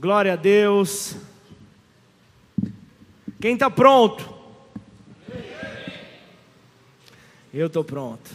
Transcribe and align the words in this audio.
Glória 0.00 0.34
a 0.34 0.36
Deus. 0.36 1.16
Quem 3.40 3.54
está 3.54 3.68
pronto? 3.68 4.32
Eu 7.52 7.66
estou 7.66 7.82
pronto. 7.82 8.30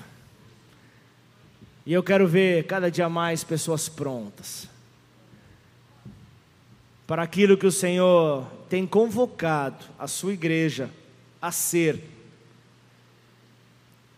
E 1.86 1.94
eu 1.94 2.04
quero 2.04 2.28
ver 2.28 2.66
cada 2.66 2.92
dia 2.92 3.08
mais 3.08 3.46
pessoas 3.46 3.88
prontas 3.88 4.68
para 7.08 7.24
aquilo 7.24 7.58
que 7.58 7.66
o 7.66 7.72
Senhor 7.72 8.46
tem 8.68 8.86
convocado 8.86 9.86
a 9.98 10.06
sua 10.06 10.34
igreja 10.34 10.90
a 11.42 11.50
ser, 11.50 12.04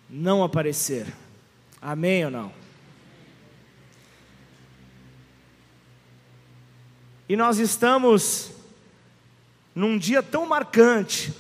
não 0.10 0.44
aparecer. 0.44 1.14
Amém 1.80 2.26
ou 2.26 2.32
não? 2.32 2.65
E 7.28 7.36
nós 7.36 7.58
estamos 7.58 8.52
num 9.74 9.98
dia 9.98 10.22
tão 10.22 10.46
marcante. 10.46 11.34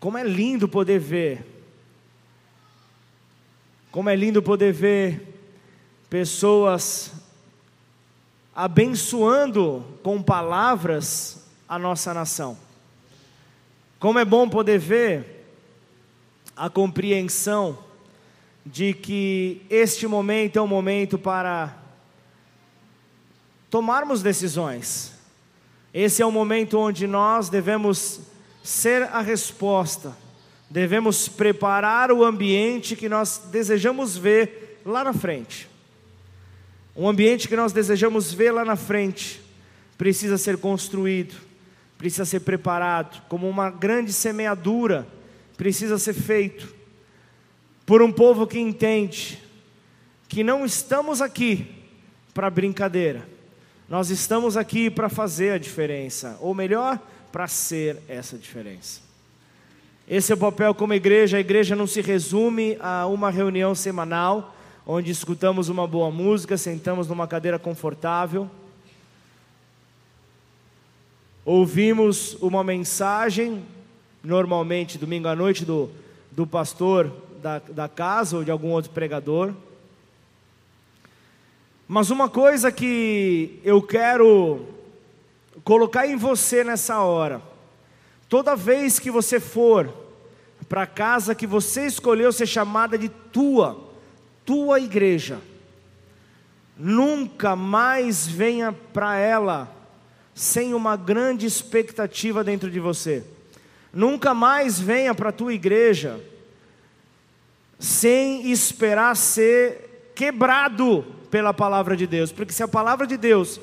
Como 0.00 0.18
é 0.18 0.24
lindo 0.24 0.68
poder 0.68 0.98
ver. 0.98 1.46
Como 3.92 4.10
é 4.10 4.16
lindo 4.16 4.42
poder 4.42 4.72
ver 4.72 5.38
pessoas 6.10 7.12
abençoando 8.54 9.84
com 10.02 10.22
palavras 10.22 11.46
a 11.68 11.78
nossa 11.78 12.12
nação. 12.12 12.58
Como 13.98 14.18
é 14.18 14.24
bom 14.24 14.48
poder 14.48 14.78
ver 14.78 15.46
a 16.56 16.68
compreensão 16.68 17.78
de 18.66 18.92
que 18.92 19.62
este 19.70 20.06
momento 20.06 20.58
é 20.58 20.62
um 20.62 20.66
momento 20.66 21.18
para 21.18 21.81
tomarmos 23.72 24.22
decisões. 24.22 25.14
Esse 25.94 26.20
é 26.20 26.26
o 26.26 26.30
momento 26.30 26.78
onde 26.78 27.06
nós 27.06 27.48
devemos 27.48 28.20
ser 28.62 29.04
a 29.04 29.22
resposta, 29.22 30.14
devemos 30.68 31.26
preparar 31.26 32.12
o 32.12 32.22
ambiente 32.22 32.94
que 32.94 33.08
nós 33.08 33.48
desejamos 33.50 34.14
ver 34.14 34.82
lá 34.84 35.02
na 35.02 35.14
frente. 35.14 35.70
Um 36.94 37.08
ambiente 37.08 37.48
que 37.48 37.56
nós 37.56 37.72
desejamos 37.72 38.34
ver 38.34 38.50
lá 38.50 38.62
na 38.62 38.76
frente 38.76 39.40
precisa 39.96 40.36
ser 40.36 40.58
construído, 40.58 41.34
precisa 41.96 42.26
ser 42.26 42.40
preparado, 42.40 43.22
como 43.26 43.48
uma 43.48 43.70
grande 43.70 44.12
semeadura 44.12 45.08
precisa 45.56 45.98
ser 45.98 46.12
feito 46.12 46.74
por 47.86 48.02
um 48.02 48.12
povo 48.12 48.46
que 48.46 48.58
entende 48.58 49.42
que 50.28 50.44
não 50.44 50.62
estamos 50.62 51.22
aqui 51.22 51.66
para 52.34 52.50
brincadeira, 52.50 53.31
nós 53.88 54.10
estamos 54.10 54.56
aqui 54.56 54.90
para 54.90 55.08
fazer 55.08 55.52
a 55.52 55.58
diferença, 55.58 56.36
ou 56.40 56.54
melhor, 56.54 56.98
para 57.30 57.46
ser 57.48 57.98
essa 58.08 58.38
diferença. 58.38 59.00
Esse 60.08 60.32
é 60.32 60.34
o 60.34 60.38
papel 60.38 60.74
como 60.74 60.94
igreja. 60.94 61.36
A 61.36 61.40
igreja 61.40 61.76
não 61.76 61.86
se 61.86 62.00
resume 62.00 62.76
a 62.80 63.06
uma 63.06 63.30
reunião 63.30 63.74
semanal, 63.74 64.54
onde 64.86 65.10
escutamos 65.10 65.68
uma 65.68 65.86
boa 65.86 66.10
música, 66.10 66.56
sentamos 66.56 67.06
numa 67.08 67.26
cadeira 67.26 67.58
confortável, 67.58 68.50
ouvimos 71.44 72.34
uma 72.40 72.64
mensagem, 72.64 73.62
normalmente 74.22 74.98
domingo 74.98 75.28
à 75.28 75.36
noite, 75.36 75.64
do, 75.64 75.90
do 76.30 76.46
pastor 76.46 77.12
da, 77.40 77.58
da 77.58 77.88
casa 77.88 78.36
ou 78.36 78.44
de 78.44 78.50
algum 78.50 78.70
outro 78.70 78.90
pregador 78.90 79.54
mas 81.86 82.10
uma 82.10 82.28
coisa 82.28 82.70
que 82.72 83.60
eu 83.64 83.82
quero 83.82 84.66
colocar 85.64 86.06
em 86.06 86.16
você 86.16 86.64
nessa 86.64 87.00
hora, 87.00 87.42
toda 88.28 88.56
vez 88.56 88.98
que 88.98 89.10
você 89.10 89.38
for 89.38 89.92
para 90.68 90.82
a 90.82 90.86
casa 90.86 91.34
que 91.34 91.46
você 91.46 91.86
escolheu 91.86 92.32
ser 92.32 92.46
chamada 92.46 92.96
de 92.96 93.08
tua, 93.08 93.78
tua 94.44 94.80
igreja, 94.80 95.38
nunca 96.78 97.54
mais 97.54 98.26
venha 98.26 98.72
para 98.72 99.18
ela 99.18 99.70
sem 100.34 100.72
uma 100.72 100.96
grande 100.96 101.46
expectativa 101.46 102.42
dentro 102.42 102.70
de 102.70 102.80
você. 102.80 103.22
Nunca 103.92 104.32
mais 104.32 104.80
venha 104.80 105.14
para 105.14 105.28
a 105.28 105.32
tua 105.32 105.52
igreja 105.52 106.18
sem 107.78 108.50
esperar 108.50 109.14
ser 109.16 110.12
quebrado 110.14 111.04
pela 111.32 111.54
palavra 111.54 111.96
de 111.96 112.06
Deus, 112.06 112.30
porque 112.30 112.52
se 112.52 112.62
a 112.62 112.68
palavra 112.68 113.06
de 113.06 113.16
Deus 113.16 113.58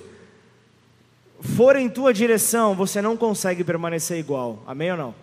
for 1.40 1.75
em 1.75 1.88
tua 1.88 2.12
direção, 2.12 2.74
você 2.74 3.00
não 3.00 3.16
consegue 3.16 3.63
permanecer 3.63 4.18
igual. 4.18 4.63
Amém 4.66 4.91
ou 4.91 4.97
não? 4.97 5.16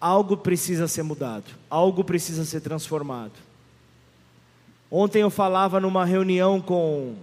Algo 0.00 0.36
precisa 0.36 0.88
ser 0.88 1.04
mudado, 1.04 1.44
algo 1.70 2.02
precisa 2.02 2.44
ser 2.44 2.60
transformado. 2.60 3.34
Ontem 4.90 5.22
eu 5.22 5.30
falava 5.30 5.78
numa 5.78 6.04
reunião 6.04 6.60
com, 6.60 7.14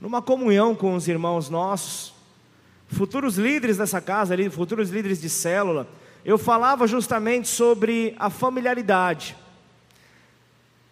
numa 0.00 0.22
comunhão 0.22 0.72
com 0.72 0.94
os 0.94 1.08
irmãos 1.08 1.50
nossos, 1.50 2.14
futuros 2.86 3.36
líderes 3.36 3.76
dessa 3.76 4.00
casa 4.00 4.34
ali, 4.34 4.48
futuros 4.48 4.88
líderes 4.88 5.20
de 5.20 5.28
célula. 5.28 5.88
Eu 6.24 6.38
falava 6.38 6.86
justamente 6.86 7.48
sobre 7.48 8.14
a 8.20 8.30
familiaridade 8.30 9.34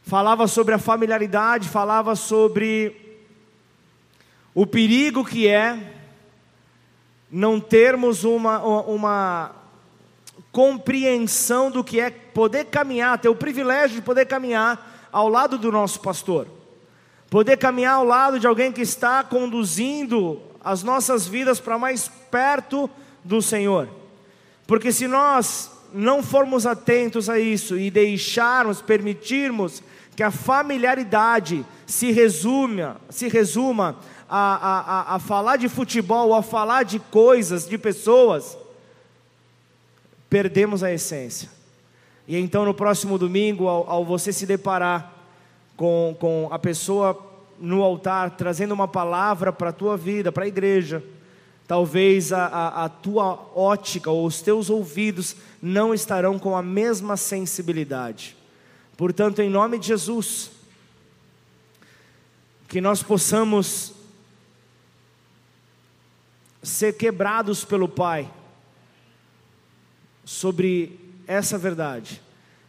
falava 0.06 0.46
sobre 0.46 0.72
a 0.72 0.78
familiaridade, 0.78 1.68
falava 1.68 2.14
sobre 2.14 3.18
o 4.54 4.64
perigo 4.64 5.24
que 5.24 5.48
é 5.48 5.94
não 7.28 7.58
termos 7.58 8.22
uma, 8.22 8.60
uma 8.84 9.50
compreensão 10.52 11.72
do 11.72 11.82
que 11.82 11.98
é 11.98 12.08
poder 12.08 12.66
caminhar, 12.66 13.18
ter 13.18 13.28
o 13.28 13.34
privilégio 13.34 13.96
de 13.96 14.02
poder 14.02 14.26
caminhar 14.26 15.08
ao 15.10 15.28
lado 15.28 15.58
do 15.58 15.72
nosso 15.72 16.00
pastor, 16.00 16.46
poder 17.28 17.56
caminhar 17.56 17.94
ao 17.94 18.04
lado 18.04 18.38
de 18.38 18.46
alguém 18.46 18.70
que 18.70 18.82
está 18.82 19.24
conduzindo 19.24 20.40
as 20.62 20.84
nossas 20.84 21.26
vidas 21.26 21.58
para 21.58 21.78
mais 21.78 22.08
perto 22.30 22.88
do 23.24 23.42
Senhor, 23.42 23.88
porque 24.68 24.92
se 24.92 25.08
nós 25.08 25.72
não 25.92 26.22
formos 26.22 26.64
atentos 26.64 27.28
a 27.28 27.40
isso 27.40 27.76
e 27.76 27.90
deixarmos, 27.90 28.80
permitirmos 28.80 29.82
que 30.16 30.22
a 30.22 30.30
familiaridade 30.30 31.64
se 31.86 32.10
resuma, 32.10 32.96
se 33.10 33.28
resuma 33.28 33.96
a, 34.28 34.56
a, 34.56 35.14
a, 35.16 35.18
falar 35.18 35.56
de 35.56 35.68
futebol, 35.68 36.34
a 36.34 36.42
falar 36.42 36.84
de 36.84 36.98
coisas, 36.98 37.68
de 37.68 37.76
pessoas, 37.76 38.56
perdemos 40.30 40.82
a 40.82 40.90
essência. 40.90 41.50
E 42.26 42.36
então 42.36 42.64
no 42.64 42.72
próximo 42.72 43.18
domingo, 43.18 43.68
ao, 43.68 43.88
ao 43.88 44.04
você 44.04 44.32
se 44.32 44.46
deparar 44.46 45.12
com, 45.76 46.16
com 46.18 46.48
a 46.50 46.58
pessoa 46.58 47.22
no 47.60 47.82
altar, 47.82 48.30
trazendo 48.30 48.72
uma 48.72 48.88
palavra 48.88 49.52
para 49.52 49.68
a 49.68 49.72
tua 49.72 49.96
vida, 49.96 50.32
para 50.32 50.44
a 50.44 50.48
igreja, 50.48 51.04
talvez 51.68 52.32
a, 52.32 52.46
a, 52.46 52.84
a 52.84 52.88
tua 52.88 53.38
ótica 53.54 54.10
ou 54.10 54.26
os 54.26 54.40
teus 54.40 54.70
ouvidos 54.70 55.36
não 55.60 55.92
estarão 55.92 56.38
com 56.38 56.56
a 56.56 56.62
mesma 56.62 57.16
sensibilidade. 57.16 58.35
Portanto, 58.96 59.40
em 59.40 59.50
nome 59.50 59.78
de 59.78 59.88
Jesus, 59.88 60.50
que 62.66 62.80
nós 62.80 63.02
possamos 63.02 63.92
ser 66.62 66.94
quebrados 66.94 67.64
pelo 67.64 67.88
Pai 67.88 68.30
sobre 70.24 70.98
essa 71.26 71.58
verdade, 71.58 72.22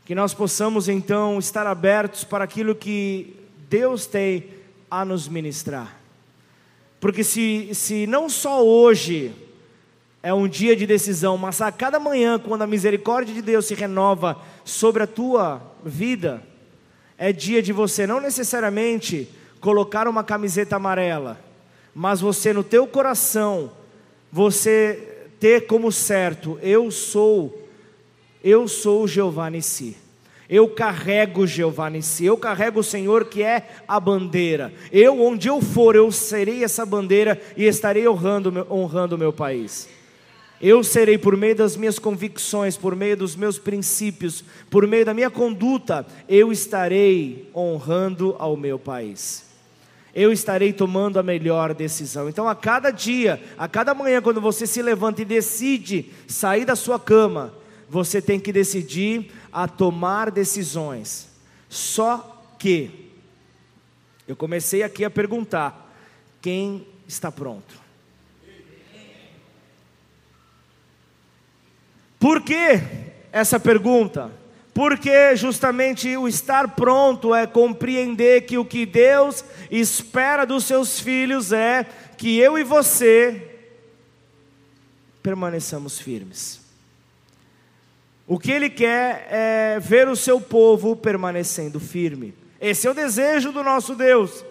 que 0.06 0.14
nós 0.14 0.34
possamos 0.34 0.90
então 0.90 1.40
estar 1.40 1.66
abertos 1.66 2.24
para 2.24 2.44
aquilo 2.44 2.76
que 2.76 3.36
Deus 3.70 4.06
tem 4.06 4.50
a 4.92 5.06
nos 5.06 5.28
ministrar. 5.28 5.98
Porque 7.00 7.24
se, 7.24 7.74
se 7.74 8.06
não 8.06 8.30
só 8.30 8.66
hoje 8.66 9.34
é 10.28 10.34
um 10.34 10.46
dia 10.46 10.76
de 10.76 10.86
decisão, 10.86 11.38
mas 11.38 11.62
a 11.62 11.72
cada 11.72 12.02
manhã, 12.02 12.38
quando 12.38 12.62
a 12.62 12.68
misericórdia 12.68 13.34
de 13.34 13.42
Deus 13.42 13.66
se 13.66 13.74
renova 13.74 14.38
sobre 14.66 15.02
a 15.02 15.08
tua 15.08 15.62
vida, 15.86 16.44
é 17.18 17.32
dia 17.32 17.62
de 17.62 17.72
você 17.72 18.06
não 18.06 18.20
necessariamente 18.20 19.30
colocar 19.62 20.06
uma 20.06 20.26
camiseta 20.26 20.76
amarela, 20.76 21.40
mas 21.96 22.20
você 22.20 22.52
no 22.52 22.62
teu 22.62 22.86
coração, 22.86 23.72
você 24.30 25.30
ter 25.40 25.66
como 25.66 25.94
certo, 25.94 26.60
eu 26.62 26.92
sou, 26.92 27.66
eu 28.44 28.68
sou 28.68 29.08
Jeová 29.08 29.50
Nissi. 29.50 29.96
Eu 30.50 30.68
carrego 30.68 31.48
Jeová 31.48 31.90
Nissi, 31.90 32.26
eu 32.26 32.36
carrego 32.36 32.82
o 32.82 32.84
Senhor 32.84 33.24
que 33.30 33.44
é 33.44 33.70
a 33.88 33.98
bandeira. 33.98 34.74
Eu, 34.92 35.22
onde 35.22 35.48
eu 35.48 35.62
for, 35.62 35.96
eu 35.96 36.12
serei 36.12 36.66
essa 36.66 36.86
bandeira 36.86 37.42
e 37.56 37.64
estarei 37.64 38.06
honrando, 38.06 38.68
honrando 38.70 39.16
o 39.16 39.18
meu 39.18 39.32
país. 39.32 39.96
Eu 40.60 40.84
serei, 40.84 41.18
por 41.20 41.38
meio 41.38 41.56
das 41.56 41.78
minhas 41.78 42.00
convicções, 42.00 42.76
por 42.76 42.96
meio 42.96 43.16
dos 43.16 43.36
meus 43.36 43.60
princípios, 43.60 44.44
por 44.70 44.88
meio 44.88 45.06
da 45.06 45.14
minha 45.14 45.30
conduta, 45.30 46.06
eu 46.28 46.52
estarei 46.52 47.50
honrando 47.56 48.36
ao 48.40 48.58
meu 48.58 48.80
país. 48.80 49.46
eu 50.16 50.32
estarei 50.32 50.74
tomando 50.74 51.20
a 51.20 51.24
melhor 51.24 51.76
decisão. 51.76 52.28
Então, 52.28 52.50
a 52.50 52.56
cada 52.56 52.90
dia, 52.90 53.40
a 53.56 53.68
cada 53.68 53.94
manhã, 53.94 54.20
quando 54.20 54.42
você 54.42 54.66
se 54.66 54.82
levanta 54.82 55.22
e 55.22 55.26
decide 55.26 56.12
sair 56.28 56.66
da 56.66 56.76
sua 56.76 57.00
cama, 57.00 57.54
você 57.88 58.20
tem 58.20 58.40
que 58.40 58.52
decidir 58.52 59.32
a 59.52 59.68
tomar 59.68 60.32
decisões. 60.32 61.30
Só 61.70 62.44
que, 62.58 63.12
eu 64.28 64.36
comecei 64.36 64.82
aqui 64.82 65.06
a 65.06 65.10
perguntar: 65.10 65.94
quem 66.42 66.88
está 67.08 67.32
pronto? 67.32 67.87
Por 72.20 72.42
que 72.42 72.82
essa 73.32 73.60
pergunta? 73.60 74.32
Porque 74.74 75.36
justamente 75.36 76.16
o 76.16 76.28
estar 76.28 76.76
pronto 76.76 77.34
é 77.34 77.48
compreender 77.48 78.42
que 78.42 78.58
o 78.58 78.66
que 78.66 78.86
Deus 78.86 79.44
espera 79.72 80.46
dos 80.46 80.66
seus 80.66 81.00
filhos 81.00 81.52
é 81.52 81.86
que 82.18 82.38
eu 82.38 82.58
e 82.58 82.64
você 82.64 83.56
permaneçamos 85.24 86.00
firmes. 86.00 86.62
O 88.28 88.38
que 88.38 88.52
Ele 88.52 88.70
quer 88.70 89.28
é 89.32 89.80
ver 89.80 90.08
o 90.08 90.16
seu 90.16 90.40
povo 90.40 90.96
permanecendo 90.96 91.80
firme. 91.80 92.34
Esse 92.60 92.88
é 92.88 92.92
o 92.92 92.94
desejo 92.94 93.52
do 93.52 93.64
nosso 93.64 93.96
Deus. 93.96 94.44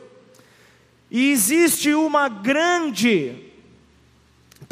E 1.10 1.30
existe 1.30 1.94
uma 1.94 2.28
grande 2.28 3.45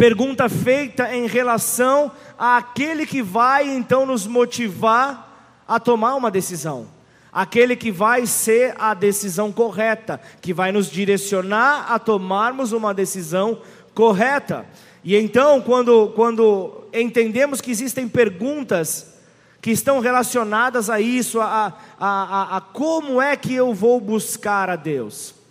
pergunta 0.05 0.51
feita 0.51 1.17
em 1.17 1.27
relação 1.27 2.13
àquele 2.39 3.07
que 3.07 3.23
vai 3.23 3.67
então 3.67 4.05
nos 4.05 4.27
motivar 4.27 5.63
a 5.67 5.81
tomar 5.81 6.15
uma 6.15 6.31
decisão. 6.31 6.89
Aquele 7.33 7.75
que 7.75 7.91
vai 7.91 8.27
ser 8.27 8.75
a 8.79 8.93
decisão 8.93 9.51
correta, 9.51 10.21
que 10.43 10.53
vai 10.53 10.71
nos 10.73 10.91
direcionar 10.91 11.91
a 11.91 11.99
tomarmos 11.99 12.73
uma 12.73 12.93
decisão 12.93 13.63
correta. 13.95 14.67
E 15.03 15.17
então, 15.17 15.63
quando, 15.63 16.13
quando 16.15 16.85
entendemos 16.93 17.63
que 17.63 17.71
existem 17.71 18.07
perguntas 18.07 19.15
que 19.63 19.71
estão 19.71 20.01
relacionadas 20.01 20.91
a 20.91 21.01
isso, 21.01 21.41
a, 21.41 21.73
a, 21.99 22.09
a, 22.09 22.57
a 22.59 22.61
como 22.61 23.23
é 23.23 23.37
que 23.37 23.55
eu 23.55 23.73
vou 23.73 23.99
buscar 24.03 24.69
a 24.69 24.77
Deus. 24.77 25.44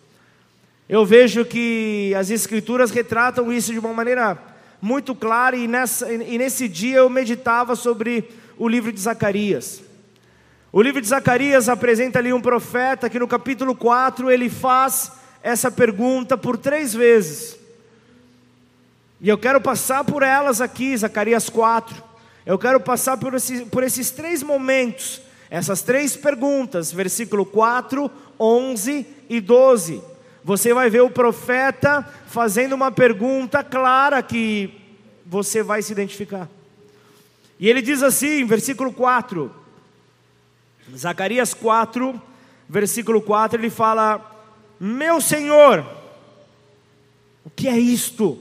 Eu 0.88 1.06
vejo 1.06 1.46
que 1.46 2.14
as 2.18 2.30
Escrituras 2.30 2.92
retratam 2.92 3.52
isso 3.52 3.72
de 3.72 3.80
uma 3.80 3.94
maneira 3.94 4.38
muito 4.82 5.16
clara, 5.16 5.56
e, 5.56 5.66
nessa, 5.66 6.12
e 6.12 6.38
nesse 6.38 6.68
dia 6.68 6.98
eu 6.98 7.10
meditava 7.10 7.74
sobre 7.74 8.30
o 8.58 8.68
livro 8.68 8.92
de 8.92 9.00
Zacarias. 9.00 9.82
O 10.74 10.82
livro 10.82 11.00
de 11.00 11.08
Zacarias 11.08 11.70
apresenta 11.70 12.20
ali 12.20 12.34
um 12.34 12.42
profeta 12.42 13.10
que 13.10 13.18
no 13.18 13.28
capítulo 13.28 13.74
4 13.74 14.30
ele 14.30 14.50
faz 14.50 15.12
essa 15.42 15.72
pergunta 15.72 16.38
por 16.38 16.58
três 16.58 16.94
vezes. 16.94 17.58
E 19.22 19.30
eu 19.30 19.38
quero 19.38 19.62
passar 19.62 20.04
por 20.04 20.22
elas 20.22 20.60
aqui, 20.60 20.98
Zacarias 20.98 21.50
4. 21.50 22.04
Eu 22.46 22.60
quero 22.60 22.80
passar 22.82 23.16
por, 23.16 23.34
por 23.72 23.84
esses 23.84 24.12
três 24.12 24.44
momentos, 24.44 25.22
essas 25.50 25.82
três 25.82 26.18
perguntas, 26.18 26.92
versículo 26.92 27.46
4, 27.46 28.12
11 28.38 29.08
e 29.30 29.40
12. 29.40 30.13
Você 30.44 30.74
vai 30.74 30.90
ver 30.90 31.02
o 31.02 31.10
profeta 31.10 32.02
fazendo 32.28 32.74
uma 32.74 32.92
pergunta 32.92 33.64
clara 33.64 34.22
que 34.22 34.82
você 35.26 35.64
vai 35.64 35.82
se 35.82 35.94
identificar. 35.94 36.50
E 37.60 37.70
ele 37.70 37.82
diz 37.82 38.04
assim, 38.04 38.46
versículo 38.46 38.92
4: 38.92 39.50
Zacarias 40.96 41.54
4, 41.54 42.22
versículo 42.68 43.22
4, 43.22 43.60
ele 43.60 43.70
fala: 43.70 44.46
Meu 44.80 45.22
Senhor, 45.22 45.86
o 47.46 47.50
que 47.50 47.70
é 47.70 47.78
isto? 47.78 48.38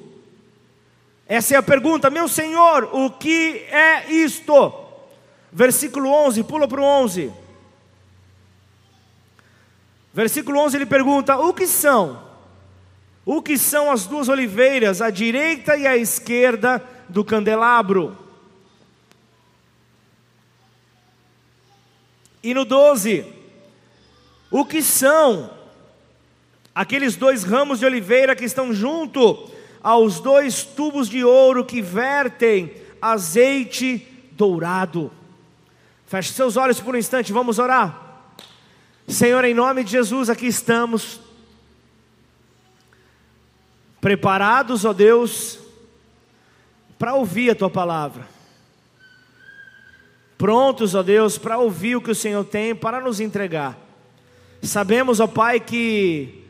Essa 1.26 1.54
é 1.54 1.56
a 1.56 1.62
pergunta, 1.62 2.10
meu 2.10 2.28
Senhor, 2.28 2.90
o 2.92 3.10
que 3.10 3.64
é 3.70 4.10
isto? 4.10 4.72
Versículo 5.52 6.10
11, 6.10 6.42
pula 6.44 6.66
para 6.66 6.80
o 6.80 6.84
11. 6.84 7.32
Versículo 10.12 10.60
11 10.60 10.76
ele 10.76 10.86
pergunta: 10.86 11.36
O 11.36 11.54
que 11.54 11.66
são? 11.66 12.22
O 13.24 13.40
que 13.40 13.56
são 13.56 13.90
as 13.90 14.06
duas 14.06 14.28
oliveiras, 14.28 15.00
a 15.00 15.10
direita 15.10 15.76
e 15.76 15.86
a 15.86 15.96
esquerda 15.96 16.82
do 17.08 17.24
candelabro? 17.24 18.18
E 22.42 22.52
no 22.52 22.64
12, 22.64 23.24
o 24.50 24.64
que 24.64 24.82
são 24.82 25.50
aqueles 26.74 27.14
dois 27.14 27.44
ramos 27.44 27.78
de 27.78 27.86
oliveira 27.86 28.34
que 28.34 28.44
estão 28.44 28.72
junto 28.72 29.48
aos 29.80 30.18
dois 30.18 30.64
tubos 30.64 31.08
de 31.08 31.24
ouro 31.24 31.64
que 31.64 31.80
vertem 31.80 32.74
azeite 33.00 34.04
dourado? 34.32 35.12
Feche 36.06 36.32
seus 36.32 36.56
olhos 36.56 36.80
por 36.80 36.96
um 36.96 36.98
instante, 36.98 37.32
vamos 37.32 37.60
orar. 37.60 38.01
Senhor, 39.08 39.44
em 39.44 39.54
nome 39.54 39.84
de 39.84 39.90
Jesus, 39.90 40.30
aqui 40.30 40.46
estamos, 40.46 41.20
preparados, 44.00 44.84
ó 44.84 44.92
Deus, 44.92 45.58
para 46.98 47.14
ouvir 47.14 47.50
a 47.50 47.54
tua 47.54 47.70
palavra 47.70 48.32
prontos, 50.42 50.92
ó 50.96 51.04
Deus, 51.04 51.38
para 51.38 51.56
ouvir 51.56 51.94
o 51.94 52.00
que 52.00 52.10
o 52.10 52.16
Senhor 52.16 52.44
tem 52.44 52.74
para 52.74 53.00
nos 53.00 53.20
entregar. 53.20 53.78
Sabemos, 54.60 55.20
ó 55.20 55.28
Pai, 55.28 55.60
que 55.60 56.44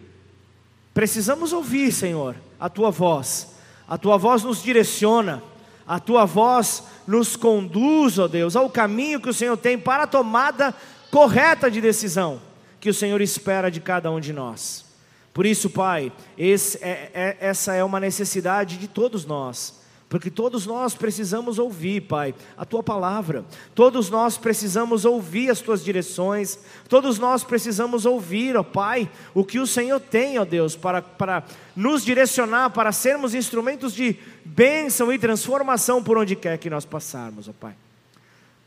precisamos 0.94 1.52
ouvir, 1.52 1.92
Senhor, 1.92 2.34
a 2.58 2.70
tua 2.70 2.90
voz. 2.90 3.54
A 3.86 3.98
tua 3.98 4.16
voz 4.16 4.44
nos 4.44 4.62
direciona, 4.62 5.42
a 5.86 6.00
tua 6.00 6.24
voz 6.24 6.84
nos 7.06 7.36
conduz, 7.36 8.18
ó 8.18 8.26
Deus, 8.26 8.56
ao 8.56 8.70
caminho 8.70 9.20
que 9.20 9.28
o 9.28 9.34
Senhor 9.34 9.58
tem 9.58 9.78
para 9.78 10.04
a 10.04 10.06
tomada 10.06 10.74
correta 11.12 11.70
de 11.70 11.80
decisão 11.80 12.42
que 12.80 12.90
o 12.90 12.94
Senhor 12.94 13.20
espera 13.20 13.70
de 13.70 13.80
cada 13.80 14.10
um 14.10 14.18
de 14.18 14.32
nós. 14.32 14.84
Por 15.32 15.46
isso, 15.46 15.70
Pai, 15.70 16.12
esse, 16.36 16.78
é, 16.82 17.10
é, 17.14 17.36
essa 17.38 17.72
é 17.74 17.84
uma 17.84 18.00
necessidade 18.00 18.76
de 18.76 18.88
todos 18.88 19.24
nós 19.24 19.80
porque 20.12 20.30
todos 20.30 20.66
nós 20.66 20.94
precisamos 20.94 21.58
ouvir, 21.58 22.02
Pai, 22.02 22.34
a 22.54 22.66
tua 22.66 22.82
palavra, 22.82 23.46
todos 23.74 24.10
nós 24.10 24.36
precisamos 24.36 25.06
ouvir 25.06 25.50
as 25.50 25.62
tuas 25.62 25.82
direções, 25.82 26.58
todos 26.86 27.18
nós 27.18 27.42
precisamos 27.42 28.04
ouvir, 28.04 28.54
ó 28.54 28.62
Pai, 28.62 29.10
o 29.32 29.42
que 29.42 29.58
o 29.58 29.66
Senhor 29.66 29.98
tem, 29.98 30.38
ó 30.38 30.44
Deus, 30.44 30.76
para, 30.76 31.00
para 31.00 31.42
nos 31.74 32.04
direcionar, 32.04 32.68
para 32.68 32.92
sermos 32.92 33.34
instrumentos 33.34 33.94
de 33.94 34.18
bênção 34.44 35.10
e 35.10 35.18
transformação 35.18 36.04
por 36.04 36.18
onde 36.18 36.36
quer 36.36 36.58
que 36.58 36.68
nós 36.68 36.84
passarmos, 36.84 37.48
ó 37.48 37.52
Pai. 37.58 37.74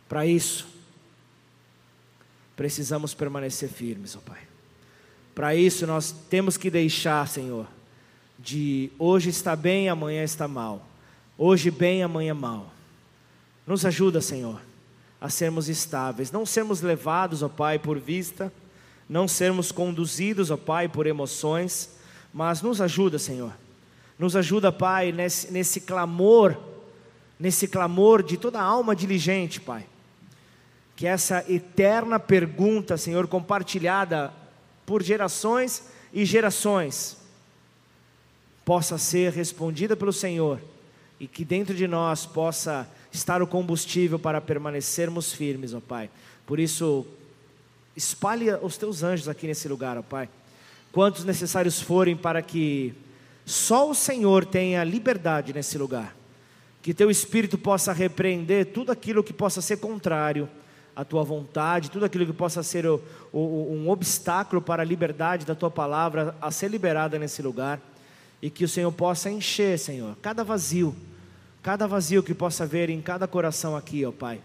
Para 0.10 0.26
isso, 0.26 0.75
precisamos 2.56 3.14
permanecer 3.14 3.70
firmes, 3.70 4.16
ó 4.16 4.20
Pai. 4.20 4.42
Para 5.34 5.56
isso, 5.56 5.86
nós 5.86 6.12
temos 6.30 6.56
que 6.58 6.70
deixar, 6.70 7.28
Senhor, 7.28 7.68
de 8.40 8.92
hoje 8.98 9.30
está 9.30 9.56
bem, 9.56 9.90
amanhã 9.90 10.24
está 10.24 10.48
mal 10.48 10.88
Hoje 11.38 11.70
bem, 11.70 12.02
amanhã 12.02 12.34
mal. 12.34 12.72
Nos 13.68 13.86
ajuda, 13.86 14.22
Senhor, 14.22 14.62
a 15.20 15.30
sermos 15.30 15.68
estáveis, 15.68 16.32
não 16.32 16.46
sermos 16.46 16.82
levados, 16.82 17.44
ó 17.44 17.50
Pai, 17.50 17.78
por 17.78 18.00
vista, 18.00 18.52
não 19.10 19.28
sermos 19.28 19.72
conduzidos, 19.72 20.50
ó 20.50 20.56
Pai, 20.56 20.88
por 20.88 21.06
emoções, 21.08 21.90
mas 22.34 22.62
nos 22.62 22.80
ajuda, 22.80 23.20
Senhor. 23.20 23.52
Nos 24.18 24.36
ajuda, 24.36 24.72
Pai, 24.72 25.12
nesse, 25.12 25.52
nesse 25.52 25.82
clamor, 25.82 26.58
nesse 27.38 27.68
clamor 27.68 28.24
de 28.24 28.38
toda 28.38 28.62
alma 28.62 28.96
diligente, 28.96 29.60
Pai. 29.60 29.86
Que 30.96 31.08
essa 31.08 31.44
eterna 31.52 32.20
pergunta, 32.20 32.98
Senhor, 32.98 33.28
compartilhada 33.28 34.32
por 34.86 35.04
gerações 35.04 35.84
e 36.14 36.24
gerações, 36.24 37.18
possa 38.64 38.98
ser 38.98 39.32
respondida 39.32 39.96
pelo 39.96 40.14
Senhor 40.14 40.60
e 41.20 41.28
que 41.28 41.46
dentro 41.46 41.76
de 41.76 41.88
nós 41.88 42.26
possa 42.26 42.88
estar 43.12 43.42
o 43.42 43.48
combustível 43.48 44.20
para 44.20 44.42
permanecermos 44.42 45.32
firmes, 45.32 45.74
ó 45.74 45.80
Pai. 45.80 46.10
Por 46.46 46.60
isso, 46.60 47.06
espalhe 47.96 48.52
os 48.56 48.78
teus 48.78 49.04
anjos 49.04 49.30
aqui 49.30 49.48
nesse 49.48 49.68
lugar, 49.68 49.98
ó 49.98 50.02
Pai. 50.02 50.30
Quantos 50.92 51.24
necessários 51.24 51.82
forem 51.82 52.16
para 52.16 52.42
que 52.42 52.94
só 53.46 53.90
o 53.90 53.96
Senhor 53.96 54.46
tenha 54.46 54.84
liberdade 54.84 55.54
nesse 55.54 55.78
lugar. 55.78 56.16
Que 56.82 56.94
teu 56.94 57.10
espírito 57.12 57.58
possa 57.58 57.94
repreender 57.94 58.68
tudo 58.68 58.92
aquilo 58.92 59.24
que 59.24 59.34
possa 59.34 59.62
ser 59.62 59.78
contrário 59.78 60.50
à 60.96 61.04
tua 61.04 61.24
vontade, 61.24 61.92
tudo 61.92 62.06
aquilo 62.06 62.26
que 62.26 62.34
possa 62.34 62.64
ser 62.64 62.86
o, 62.86 63.02
o, 63.34 63.74
um 63.74 63.90
obstáculo 63.90 64.62
para 64.62 64.82
a 64.82 64.86
liberdade 64.86 65.46
da 65.46 65.54
tua 65.54 65.70
palavra 65.70 66.36
a 66.42 66.50
ser 66.52 66.70
liberada 66.70 67.20
nesse 67.20 67.42
lugar 67.42 67.82
e 68.42 68.50
que 68.50 68.64
o 68.64 68.70
Senhor 68.70 68.92
possa 68.92 69.30
encher, 69.30 69.78
Senhor, 69.78 70.16
cada 70.22 70.44
vazio, 70.44 70.96
cada 71.62 71.88
vazio 71.88 72.24
que 72.24 72.34
possa 72.34 72.64
haver 72.64 72.90
em 72.90 73.02
cada 73.02 73.28
coração 73.28 73.76
aqui, 73.76 74.06
ó 74.06 74.12
Pai. 74.12 74.40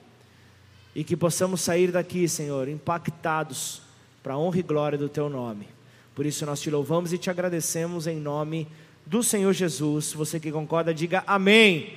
E 0.95 1.05
que 1.05 1.17
possamos 1.17 1.61
sair 1.61 1.93
daqui, 1.93 2.29
Senhor, 2.29 2.69
impactados 2.69 3.83
para 4.23 4.35
a 4.35 4.39
honra 4.39 4.59
e 4.59 4.63
glória 4.63 4.99
do 4.99 5.09
Teu 5.09 5.29
nome. 5.29 5.69
Por 6.15 6.27
isso 6.27 6.45
nós 6.45 6.61
te 6.61 6.71
louvamos 6.71 7.13
e 7.13 7.19
te 7.19 7.31
agradecemos 7.31 8.07
em 8.07 8.17
nome 8.17 8.67
do 9.07 9.23
Senhor 9.23 9.53
Jesus. 9.53 10.13
Você 10.13 10.41
que 10.41 10.51
concorda, 10.51 10.93
diga 10.93 11.23
amém. 11.27 11.97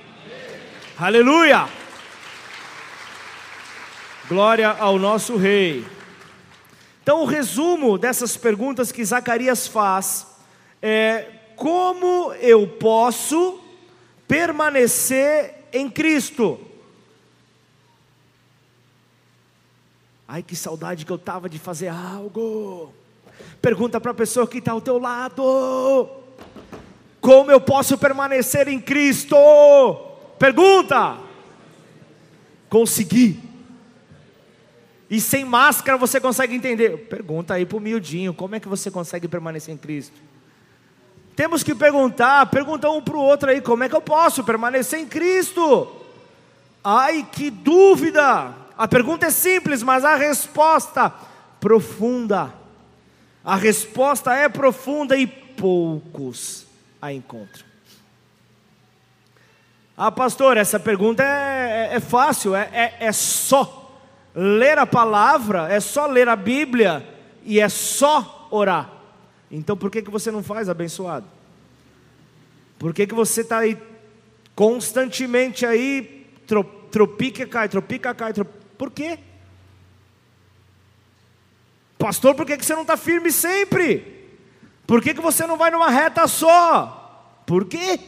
Aleluia! 0.96 1.83
Glória 4.26 4.70
ao 4.70 4.98
nosso 4.98 5.36
Rei. 5.36 5.84
Então, 7.02 7.20
o 7.20 7.26
resumo 7.26 7.98
dessas 7.98 8.38
perguntas 8.38 8.90
que 8.90 9.04
Zacarias 9.04 9.66
faz 9.66 10.26
é: 10.80 11.28
como 11.54 12.32
eu 12.40 12.66
posso 12.66 13.60
permanecer 14.26 15.66
em 15.70 15.90
Cristo? 15.90 16.58
Ai, 20.26 20.42
que 20.42 20.56
saudade 20.56 21.04
que 21.04 21.12
eu 21.12 21.16
estava 21.16 21.46
de 21.46 21.58
fazer 21.58 21.88
algo. 21.88 22.94
Pergunta 23.60 24.00
para 24.00 24.12
a 24.12 24.14
pessoa 24.14 24.46
que 24.46 24.56
está 24.56 24.72
ao 24.72 24.80
teu 24.80 24.98
lado: 24.98 26.08
Como 27.20 27.50
eu 27.50 27.60
posso 27.60 27.98
permanecer 27.98 28.68
em 28.68 28.80
Cristo? 28.80 29.36
Pergunta. 30.38 31.18
Consegui. 32.70 33.43
E 35.08 35.20
sem 35.20 35.44
máscara 35.44 35.98
você 35.98 36.20
consegue 36.20 36.54
entender. 36.54 37.06
Pergunta 37.08 37.54
aí 37.54 37.66
para 37.66 37.76
o 37.76 37.80
miudinho: 37.80 38.32
Como 38.32 38.54
é 38.54 38.60
que 38.60 38.68
você 38.68 38.90
consegue 38.90 39.28
permanecer 39.28 39.74
em 39.74 39.78
Cristo? 39.78 40.20
Temos 41.36 41.62
que 41.62 41.74
perguntar, 41.74 42.46
pergunta 42.46 42.88
um 42.90 43.02
para 43.02 43.16
o 43.16 43.20
outro 43.20 43.50
aí: 43.50 43.60
Como 43.60 43.84
é 43.84 43.88
que 43.88 43.96
eu 43.96 44.00
posso 44.00 44.42
permanecer 44.44 44.98
em 44.98 45.06
Cristo? 45.06 45.90
Ai, 46.82 47.26
que 47.30 47.50
dúvida! 47.50 48.54
A 48.76 48.88
pergunta 48.88 49.26
é 49.26 49.30
simples, 49.30 49.82
mas 49.82 50.04
a 50.04 50.16
resposta 50.16 51.12
profunda. 51.60 52.52
A 53.44 53.56
resposta 53.56 54.32
é 54.34 54.48
profunda 54.48 55.16
e 55.16 55.26
poucos 55.26 56.66
a 57.00 57.12
encontram. 57.12 57.64
Ah, 59.96 60.10
pastor, 60.10 60.56
essa 60.56 60.80
pergunta 60.80 61.22
é, 61.22 61.90
é, 61.92 61.96
é 61.96 62.00
fácil, 62.00 62.56
é, 62.56 62.68
é, 62.72 63.06
é 63.06 63.12
só 63.12 63.83
ler 64.34 64.78
a 64.78 64.86
palavra, 64.86 65.72
é 65.72 65.78
só 65.80 66.06
ler 66.06 66.28
a 66.28 66.36
Bíblia 66.36 67.06
e 67.44 67.60
é 67.60 67.68
só 67.68 68.48
orar. 68.50 68.90
Então 69.50 69.76
por 69.76 69.90
que, 69.90 70.02
que 70.02 70.10
você 70.10 70.30
não 70.30 70.42
faz 70.42 70.68
abençoado? 70.68 71.26
Por 72.78 72.92
que, 72.92 73.06
que 73.06 73.14
você 73.14 73.42
está 73.42 73.58
aí 73.58 73.78
constantemente 74.54 75.64
aí, 75.64 76.26
tropica, 76.90 77.46
cai, 77.46 77.68
tropica, 77.68 78.14
cai, 78.14 78.32
tropica, 78.32 78.58
por 78.76 78.90
quê? 78.90 79.18
Pastor, 81.98 82.34
por 82.34 82.44
que, 82.44 82.56
que 82.56 82.64
você 82.64 82.74
não 82.74 82.82
está 82.82 82.96
firme 82.96 83.32
sempre? 83.32 84.28
Por 84.86 85.00
que, 85.02 85.14
que 85.14 85.20
você 85.20 85.46
não 85.46 85.56
vai 85.56 85.70
numa 85.70 85.90
reta 85.90 86.26
só? 86.28 87.40
Por 87.46 87.64
quê? 87.64 87.98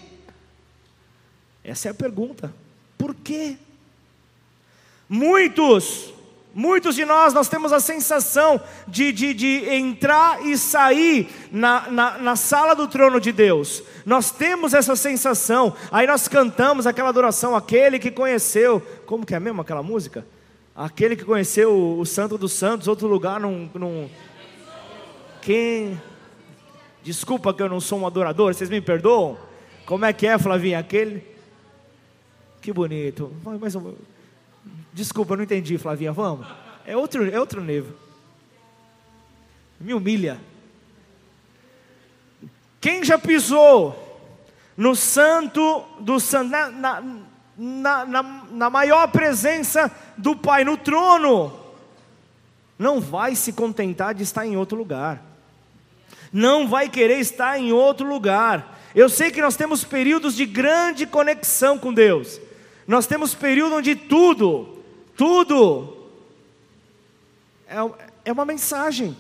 Essa 1.65 1.89
é 1.89 1.91
a 1.91 1.95
pergunta. 1.95 2.55
Por 2.99 3.15
quê? 3.15 3.57
Muitos, 5.09 6.13
muitos 6.57 6.95
de 6.95 7.05
nós, 7.05 7.35
nós 7.35 7.49
temos 7.49 7.71
a 7.71 7.79
sensação 7.79 8.59
de, 8.89 9.13
de, 9.13 9.35
de 9.35 9.69
entrar 9.69 10.45
e 10.47 10.57
sair 10.57 11.29
na, 11.53 11.91
na, 11.91 12.19
na 12.19 12.35
sala 12.35 12.75
do 12.75 12.89
trono 12.89 13.21
de 13.21 13.31
Deus. 13.31 13.83
Nós 14.07 14.31
temos 14.31 14.73
essa 14.73 14.97
sensação. 14.97 15.77
Aí 15.93 16.07
nós 16.07 16.27
cantamos 16.27 16.87
aquela 16.87 17.11
adoração, 17.11 17.55
aquele 17.55 17.99
que 17.99 18.11
conheceu. 18.11 18.81
Como 19.05 19.27
que 19.27 19.35
é 19.35 19.39
mesmo 19.39 19.61
aquela 19.61 19.83
música? 19.83 20.27
Aquele 20.75 21.15
que 21.15 21.25
conheceu 21.25 21.99
o 21.99 22.07
Santo 22.07 22.39
dos 22.39 22.53
Santos, 22.55 22.89
outro 22.89 23.07
lugar, 23.07 23.39
num, 23.39 23.69
num. 23.75 24.09
Quem. 25.43 26.01
Desculpa 27.03 27.53
que 27.53 27.63
eu 27.63 27.69
não 27.69 27.81
sou 27.81 28.01
um 28.01 28.07
adorador, 28.07 28.55
vocês 28.55 28.71
me 28.71 28.81
perdoam? 28.81 29.37
Como 29.85 30.05
é 30.05 30.13
que 30.13 30.27
é, 30.27 30.39
Flavinha? 30.39 30.79
Aquele. 30.79 31.23
Que 32.63 32.73
bonito. 32.73 33.31
Mas, 33.45 33.77
desculpa, 34.93 35.37
não 35.37 35.45
entendi, 35.45 35.79
Flavinha. 35.79 36.13
Vamos. 36.13 36.47
É 36.85 36.97
outro, 36.97 37.29
é 37.29 37.39
outro 37.39 37.63
nível. 37.63 37.95
Me 39.81 39.93
humilha. 39.93 40.41
Quem 42.81 43.05
já 43.05 43.19
pisou 43.19 44.05
no 44.77 44.95
santo 44.95 45.85
do 46.01 46.21
santo, 46.21 46.51
na, 46.51 46.71
na, 46.71 47.03
na, 47.57 48.23
na 48.51 48.71
maior 48.71 49.09
presença 49.09 49.91
do 50.17 50.37
Pai, 50.37 50.65
no 50.65 50.77
trono, 50.77 51.53
não 52.79 53.01
vai 53.01 53.35
se 53.35 53.53
contentar 53.53 54.15
de 54.15 54.23
estar 54.23 54.47
em 54.47 54.57
outro 54.57 54.77
lugar, 54.77 55.23
não 56.33 56.69
vai 56.69 56.89
querer 56.89 57.19
estar 57.19 57.59
em 57.59 57.73
outro 57.73 58.07
lugar. 58.07 58.79
Eu 58.95 59.09
sei 59.09 59.31
que 59.31 59.43
nós 59.43 59.57
temos 59.57 59.85
períodos 59.85 60.37
de 60.37 60.47
grande 60.47 61.07
conexão 61.07 61.79
com 61.79 61.93
Deus, 61.93 62.41
nós 62.87 63.07
temos 63.07 63.35
período 63.35 63.77
onde 63.77 63.97
tudo, 63.97 64.79
tudo, 65.17 65.97
é, 67.69 67.77
é 68.27 68.33
uma 68.33 68.45
mensagem. 68.45 69.17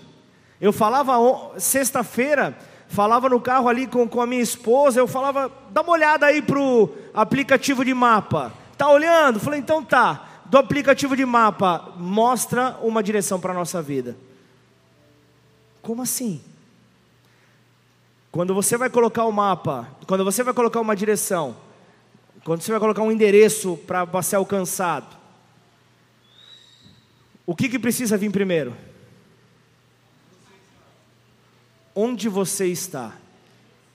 Eu 0.60 0.72
falava 0.72 1.14
sexta-feira, 1.58 2.56
falava 2.88 3.28
no 3.28 3.40
carro 3.40 3.68
ali 3.68 3.86
com, 3.86 4.08
com 4.08 4.20
a 4.20 4.26
minha 4.26 4.42
esposa, 4.42 5.00
eu 5.00 5.08
falava, 5.08 5.50
dá 5.70 5.82
uma 5.82 5.92
olhada 5.92 6.26
aí 6.26 6.40
para 6.40 6.58
o 6.58 6.90
aplicativo 7.12 7.84
de 7.84 7.92
mapa. 7.92 8.52
Tá 8.76 8.88
olhando? 8.88 9.40
Falei, 9.40 9.60
então 9.60 9.82
tá. 9.82 10.28
Do 10.46 10.58
aplicativo 10.58 11.16
de 11.16 11.24
mapa, 11.26 11.92
mostra 11.96 12.78
uma 12.80 13.02
direção 13.02 13.40
para 13.40 13.52
a 13.52 13.54
nossa 13.54 13.82
vida. 13.82 14.16
Como 15.82 16.02
assim? 16.02 16.40
Quando 18.30 18.54
você 18.54 18.76
vai 18.76 18.88
colocar 18.88 19.24
o 19.24 19.32
mapa, 19.32 19.88
quando 20.06 20.24
você 20.24 20.42
vai 20.42 20.54
colocar 20.54 20.80
uma 20.80 20.94
direção, 20.94 21.56
quando 22.46 22.62
você 22.62 22.70
vai 22.70 22.80
colocar 22.80 23.02
um 23.02 23.12
endereço 23.12 23.76
para 23.86 24.22
ser 24.22 24.36
alcançado, 24.36 25.14
o 27.44 27.54
que, 27.54 27.68
que 27.68 27.78
precisa 27.78 28.16
vir 28.16 28.30
primeiro? 28.30 28.74
onde 31.96 32.28
você 32.28 32.66
está. 32.66 33.16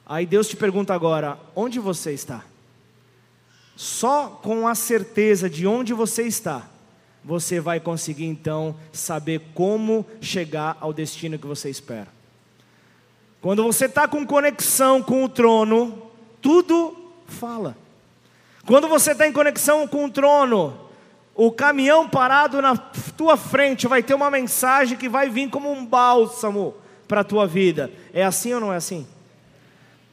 Aí 0.04 0.26
Deus 0.26 0.50
te 0.50 0.58
pergunta 0.58 0.94
agora: 0.94 1.38
onde 1.56 1.80
você 1.80 2.12
está? 2.12 2.44
Só 3.76 4.28
com 4.28 4.68
a 4.68 4.74
certeza 4.74 5.50
de 5.50 5.68
onde 5.68 5.94
você 5.94 6.24
está, 6.24 6.68
você 7.24 7.60
vai 7.60 7.80
conseguir 7.80 8.26
então 8.26 8.76
saber 8.92 9.42
como 9.54 10.06
chegar 10.20 10.78
ao 10.82 10.92
destino 10.92 11.38
que 11.38 11.48
você 11.48 11.70
espera. 11.70 12.08
Quando 13.40 13.64
você 13.64 13.86
está 13.86 14.08
com 14.08 14.26
conexão 14.26 15.02
com 15.02 15.24
o 15.24 15.30
trono, 15.30 16.12
tudo 16.42 16.96
fala. 17.26 17.78
Quando 18.66 18.88
você 18.88 19.12
está 19.12 19.28
em 19.28 19.32
conexão 19.32 19.88
com 19.88 20.06
o 20.06 20.12
trono, 20.12 20.78
o 21.34 21.52
caminhão 21.52 22.08
parado 22.08 22.62
na 22.62 22.78
tua 22.78 23.38
frente 23.38 23.88
vai 23.88 24.04
ter 24.04 24.14
uma 24.14 24.30
mensagem 24.30 24.98
que 24.98 25.10
vai 25.10 25.30
vir 25.30 25.50
como 25.50 25.72
um 25.72 25.86
bálsamo 25.86 26.76
para 27.08 27.22
a 27.22 27.26
tua 27.26 27.48
vida. 27.48 27.92
É 28.14 28.24
assim 28.24 28.54
ou 28.54 28.60
não 28.60 28.72
é 28.72 28.76
assim? 28.76 29.08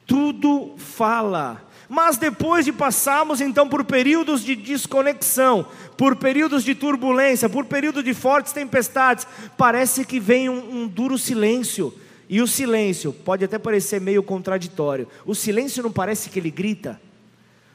Tudo 0.07 0.75
fala. 0.78 1.62
Mas 1.88 2.19
depois 2.19 2.64
de 2.64 2.73
passarmos 2.73 3.40
então 3.40 3.69
por 3.69 3.85
períodos 3.85 4.43
de 4.43 4.55
desconexão, 4.55 5.67
por 5.97 6.17
períodos 6.17 6.62
de 6.62 6.75
turbulência, 6.75 7.49
por 7.49 7.64
períodos 7.64 8.05
de 8.05 8.12
fortes 8.12 8.52
tempestades, 8.52 9.26
parece 9.57 10.05
que 10.05 10.21
vem 10.21 10.49
um, 10.49 10.83
um 10.83 10.87
duro 10.87 11.19
silêncio. 11.19 11.93
E 12.28 12.43
o 12.43 12.47
silêncio 12.47 13.12
pode 13.12 13.45
até 13.45 13.59
parecer 13.59 14.00
meio 14.00 14.23
contraditório. 14.23 15.09
O 15.25 15.35
silêncio 15.35 15.83
não 15.83 15.90
parece 15.90 16.28
que 16.28 16.38
ele 16.38 16.50
grita. 16.50 17.00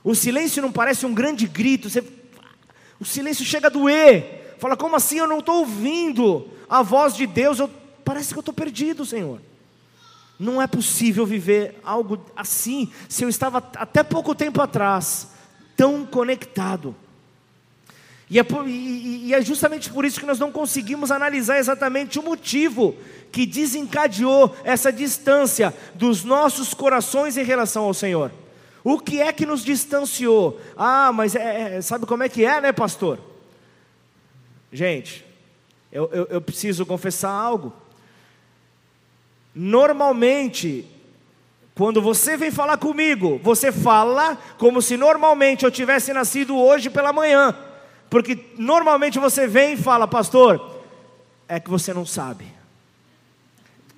O 0.03 0.13
silêncio 0.13 0.61
não 0.61 0.71
parece 0.71 1.05
um 1.05 1.13
grande 1.13 1.47
grito. 1.47 1.89
Você... 1.89 2.03
O 2.99 3.05
silêncio 3.05 3.45
chega 3.45 3.67
a 3.67 3.71
doer. 3.71 4.55
Fala, 4.59 4.75
como 4.75 4.95
assim 4.95 5.17
eu 5.17 5.27
não 5.27 5.39
estou 5.39 5.59
ouvindo 5.59 6.47
a 6.69 6.81
voz 6.81 7.15
de 7.15 7.25
Deus? 7.25 7.59
Eu 7.59 7.69
Parece 8.03 8.33
que 8.33 8.37
eu 8.37 8.41
estou 8.41 8.53
perdido, 8.53 9.05
Senhor. 9.05 9.39
Não 10.39 10.61
é 10.61 10.67
possível 10.67 11.25
viver 11.25 11.79
algo 11.83 12.19
assim 12.35 12.91
se 13.07 13.23
eu 13.23 13.29
estava 13.29 13.59
até 13.75 14.03
pouco 14.03 14.35
tempo 14.35 14.61
atrás 14.61 15.29
tão 15.75 16.05
conectado. 16.05 16.95
E 18.29 18.39
é, 18.39 18.43
por, 18.43 18.67
e, 18.67 19.27
e 19.27 19.33
é, 19.33 19.41
justamente 19.41 19.89
por 19.89 20.05
isso 20.05 20.19
que 20.19 20.25
nós 20.25 20.39
não 20.39 20.51
conseguimos 20.51 21.11
analisar 21.11 21.59
exatamente 21.59 22.19
o 22.19 22.23
motivo 22.23 22.95
que 23.31 23.45
desencadeou 23.45 24.55
essa 24.63 24.91
distância 24.91 25.73
dos 25.93 26.23
nossos 26.23 26.73
corações 26.73 27.37
em 27.37 27.43
relação 27.43 27.83
ao 27.83 27.93
Senhor. 27.93 28.31
O 28.83 28.99
que 28.99 29.21
é 29.21 29.31
que 29.31 29.45
nos 29.45 29.63
distanciou? 29.63 30.59
Ah, 30.75 31.11
mas 31.13 31.35
é, 31.35 31.77
é, 31.77 31.81
sabe 31.81 32.05
como 32.05 32.23
é 32.23 32.29
que 32.29 32.43
é, 32.43 32.59
né, 32.59 32.71
pastor? 32.73 33.17
Gente, 34.71 35.25
eu, 35.91 36.09
eu, 36.11 36.25
eu 36.29 36.41
preciso 36.41 36.85
confessar 36.85 37.31
algo. 37.31 37.71
Normalmente, 39.55 40.85
quando 41.75 42.01
você 42.01 42.35
vem 42.35 42.51
falar 42.51 42.77
comigo, 42.77 43.39
você 43.41 43.71
fala 43.71 44.37
como 44.57 44.81
se 44.81 44.97
normalmente 44.97 45.63
eu 45.63 45.71
tivesse 45.71 46.11
nascido 46.11 46.57
hoje 46.57 46.89
pela 46.89 47.13
manhã. 47.13 47.55
Porque 48.09 48.37
normalmente 48.57 49.17
você 49.17 49.47
vem 49.47 49.73
e 49.73 49.77
fala, 49.77 50.07
pastor, 50.07 50.81
é 51.47 51.59
que 51.59 51.69
você 51.69 51.93
não 51.93 52.05
sabe. 52.05 52.45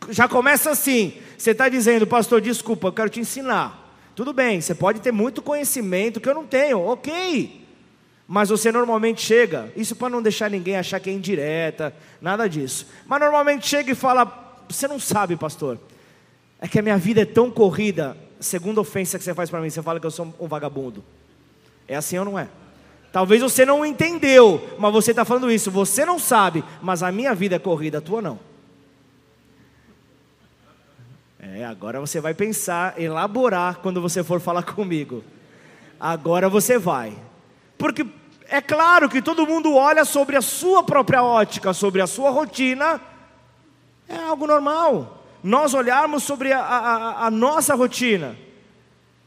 já 0.09 0.27
começa 0.27 0.71
assim. 0.71 1.13
Você 1.37 1.51
está 1.51 1.67
dizendo, 1.67 2.05
pastor, 2.05 2.39
desculpa, 2.39 2.87
eu 2.87 2.93
quero 2.93 3.09
te 3.09 3.19
ensinar. 3.19 3.84
Tudo 4.15 4.31
bem, 4.31 4.61
você 4.61 4.73
pode 4.73 5.01
ter 5.01 5.11
muito 5.11 5.41
conhecimento 5.41 6.21
que 6.21 6.29
eu 6.29 6.33
não 6.33 6.45
tenho, 6.45 6.79
ok. 6.79 7.65
Mas 8.27 8.49
você 8.49 8.71
normalmente 8.71 9.21
chega, 9.21 9.71
isso 9.75 9.95
para 9.95 10.09
não 10.09 10.21
deixar 10.21 10.49
ninguém 10.49 10.77
achar 10.77 10.99
que 10.99 11.09
é 11.09 11.13
indireta, 11.13 11.93
nada 12.21 12.47
disso. 12.47 12.87
Mas 13.05 13.19
normalmente 13.19 13.67
chega 13.67 13.91
e 13.91 13.95
fala: 13.95 14.63
Você 14.67 14.87
não 14.87 14.99
sabe, 14.99 15.35
pastor, 15.35 15.77
é 16.59 16.67
que 16.67 16.79
a 16.79 16.81
minha 16.81 16.97
vida 16.97 17.21
é 17.21 17.25
tão 17.25 17.51
corrida. 17.51 18.17
Segunda 18.39 18.81
ofensa 18.81 19.17
que 19.17 19.23
você 19.23 19.33
faz 19.33 19.49
para 19.49 19.59
mim, 19.59 19.69
você 19.69 19.81
fala 19.81 19.99
que 19.99 20.05
eu 20.05 20.11
sou 20.11 20.33
um 20.39 20.47
vagabundo. 20.47 21.03
É 21.87 21.95
assim 21.95 22.17
ou 22.17 22.25
não 22.25 22.39
é? 22.39 22.47
Talvez 23.11 23.41
você 23.41 23.65
não 23.65 23.85
entendeu, 23.85 24.75
mas 24.77 24.91
você 24.91 25.11
está 25.11 25.23
falando 25.23 25.51
isso. 25.51 25.69
Você 25.71 26.05
não 26.05 26.17
sabe, 26.17 26.63
mas 26.81 27.03
a 27.03 27.11
minha 27.11 27.33
vida 27.35 27.55
é 27.55 27.59
corrida, 27.59 27.99
a 27.99 28.01
tua 28.01 28.21
não. 28.21 28.39
É, 31.53 31.63
agora 31.63 31.99
você 31.99 32.19
vai 32.19 32.33
pensar, 32.33 32.99
elaborar 32.99 33.77
quando 33.77 34.01
você 34.01 34.23
for 34.23 34.41
falar 34.41 34.63
comigo. 34.73 35.23
Agora 35.99 36.49
você 36.49 36.79
vai. 36.79 37.15
Porque 37.77 38.03
é 38.47 38.59
claro 38.59 39.07
que 39.07 39.21
todo 39.21 39.45
mundo 39.45 39.75
olha 39.75 40.03
sobre 40.05 40.35
a 40.35 40.41
sua 40.41 40.81
própria 40.81 41.21
ótica, 41.21 41.71
sobre 41.71 42.01
a 42.01 42.07
sua 42.07 42.31
rotina. 42.31 42.99
É 44.09 44.17
algo 44.17 44.47
normal. 44.47 45.23
Nós 45.43 45.75
olharmos 45.75 46.23
sobre 46.23 46.51
a, 46.51 46.59
a, 46.59 47.27
a 47.27 47.31
nossa 47.31 47.75
rotina. 47.75 48.35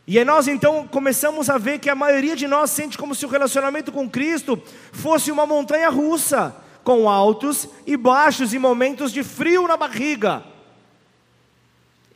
E 0.05 0.19
aí 0.19 0.25
nós 0.25 0.49
então 0.49 0.89
começamos 0.89 1.49
a 1.49 1.57
ver 1.57 1.79
que 1.79 1.89
a 1.89 1.95
maioria 1.95 2.35
de 2.35 2.49
nós 2.49 2.71
sente 2.73 2.99
como 2.99 3.15
se 3.15 3.27
o 3.27 3.29
relacionamento 3.29 3.93
com 3.93 4.11
Cristo 4.11 4.61
fosse 4.91 5.31
uma 5.31 5.47
montanha 5.47 5.89
russa, 5.89 6.57
com 6.83 7.09
altos 7.09 7.69
e 7.87 7.97
baixos 7.97 8.53
e 8.53 8.59
momentos 8.59 9.13
de 9.13 9.23
frio 9.23 9.69
na 9.69 9.77
barriga. 9.77 10.43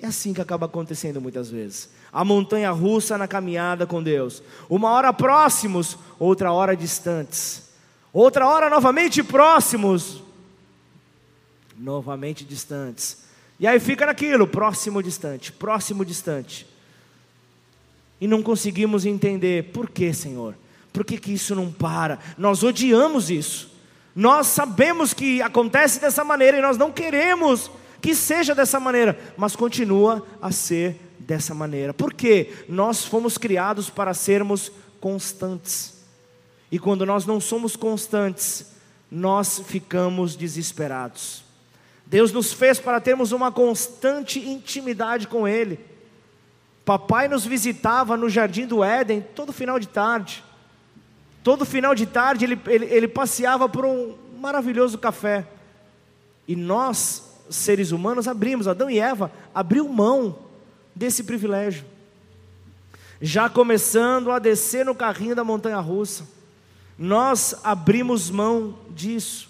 É 0.03 0.07
assim 0.09 0.35
que 0.35 0.41
acaba 0.41 0.67
acontecendo 0.67 1.21
muitas 1.21 1.49
vezes. 1.49 1.89
A 2.13 2.25
montanha 2.25 2.73
russa 2.73 3.17
na 3.17 3.29
caminhada 3.29 3.87
com 3.87 4.03
Deus. 4.03 4.43
Uma 4.69 4.91
hora 4.91 5.13
próximos, 5.13 5.97
outra 6.19 6.53
hora 6.53 6.77
distantes. 6.77 7.71
Outra 8.13 8.49
hora 8.49 8.69
novamente 8.69 9.23
próximos, 9.23 10.21
novamente 11.79 12.45
distantes. 12.45 13.23
E 13.61 13.67
aí 13.67 13.79
fica 13.79 14.05
naquilo, 14.05 14.47
próximo 14.47 15.01
distante, 15.01 15.53
próximo 15.53 16.05
distante. 16.05 16.67
E 18.21 18.27
não 18.27 18.43
conseguimos 18.43 19.07
entender 19.07 19.71
por 19.73 19.89
que, 19.89 20.13
Senhor? 20.13 20.57
Por 20.93 21.05
que, 21.05 21.17
que 21.17 21.33
isso 21.33 21.55
não 21.55 21.71
para? 21.71 22.19
Nós 22.37 22.65
odiamos 22.65 23.31
isso. 23.31 23.71
Nós 24.15 24.49
sabemos 24.49 25.15
que 25.15 25.41
acontece 25.41 26.01
dessa 26.01 26.25
maneira 26.25 26.59
e 26.59 26.61
nós 26.61 26.77
não 26.77 26.91
queremos 26.91 27.71
que 28.03 28.17
seja 28.17 28.53
dessa 28.53 28.81
maneira, 28.81 29.17
mas 29.37 29.55
continua 29.55 30.27
a 30.43 30.51
ser 30.51 30.97
dessa 31.21 31.55
maneira. 31.55 31.95
Porque 31.95 32.53
nós 32.69 33.05
fomos 33.05 33.39
criados 33.39 33.89
para 33.89 34.13
sermos 34.13 34.73
constantes. 35.01 36.03
E 36.71 36.81
quando 36.81 37.07
nós 37.07 37.25
não 37.25 37.41
somos 37.41 37.77
constantes, 37.77 38.73
nós 39.09 39.63
ficamos 39.67 40.35
desesperados. 40.35 41.45
Deus 42.05 42.33
nos 42.33 42.53
fez 42.53 42.81
para 42.81 43.01
termos 43.01 43.31
uma 43.31 43.53
constante 43.53 44.41
intimidade 44.41 45.29
com 45.29 45.47
Ele. 45.47 45.79
Papai 46.85 47.29
nos 47.29 47.47
visitava 47.47 48.17
no 48.17 48.29
jardim 48.29 48.67
do 48.67 48.83
Éden 48.83 49.25
todo 49.35 49.53
final 49.53 49.79
de 49.79 49.87
tarde. 49.87 50.43
Todo 51.45 51.65
final 51.65 51.95
de 51.95 52.07
tarde 52.07 52.45
ele, 52.45 52.61
ele, 52.67 52.87
ele 52.87 53.09
passeava 53.09 53.69
por 53.69 53.85
um 53.85 54.17
maravilhoso 54.39 54.99
café. 54.99 55.47
E 56.47 56.57
nós 56.57 57.32
seres 57.51 57.91
humanos 57.93 58.29
abrimos, 58.29 58.69
Adão 58.69 58.91
e 58.91 58.99
Eva 58.99 59.31
abriu 59.55 59.89
mão 59.89 60.39
desse 60.95 61.25
privilégio. 61.25 61.85
Já 63.21 63.49
começando 63.49 64.31
a 64.31 64.39
descer 64.39 64.85
no 64.85 64.95
carrinho 64.95 65.35
da 65.35 65.45
montanha 65.45 65.79
russa, 65.79 66.27
nós 66.99 67.55
abrimos 67.63 68.31
mão 68.31 68.79
disso. 68.91 69.49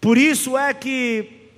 Por 0.00 0.16
isso 0.16 0.56
é 0.56 0.72
que, 0.72 1.50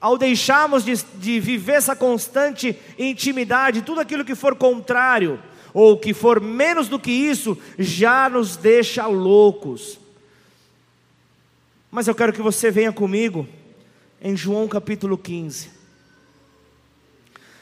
ao 0.00 0.18
deixarmos 0.18 0.84
de, 0.84 0.94
de 1.14 1.40
viver 1.40 1.72
essa 1.72 1.96
constante 1.96 2.78
intimidade, 2.98 3.82
tudo 3.82 4.00
aquilo 4.00 4.24
que 4.24 4.34
for 4.34 4.54
contrário, 4.54 5.42
ou 5.72 5.98
que 5.98 6.12
for 6.12 6.40
menos 6.40 6.88
do 6.88 6.98
que 6.98 7.10
isso, 7.10 7.56
já 7.78 8.28
nos 8.28 8.56
deixa 8.56 9.06
loucos. 9.06 9.98
Mas 11.90 12.06
eu 12.06 12.14
quero 12.14 12.32
que 12.32 12.42
você 12.42 12.70
venha 12.70 12.92
comigo 12.92 13.48
em 14.20 14.36
João 14.36 14.68
capítulo 14.68 15.16
15. 15.16 15.70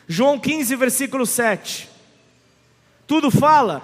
João 0.09 0.39
15, 0.39 0.77
versículo 0.77 1.27
7. 1.27 1.89
Tudo 3.07 3.31
fala? 3.31 3.83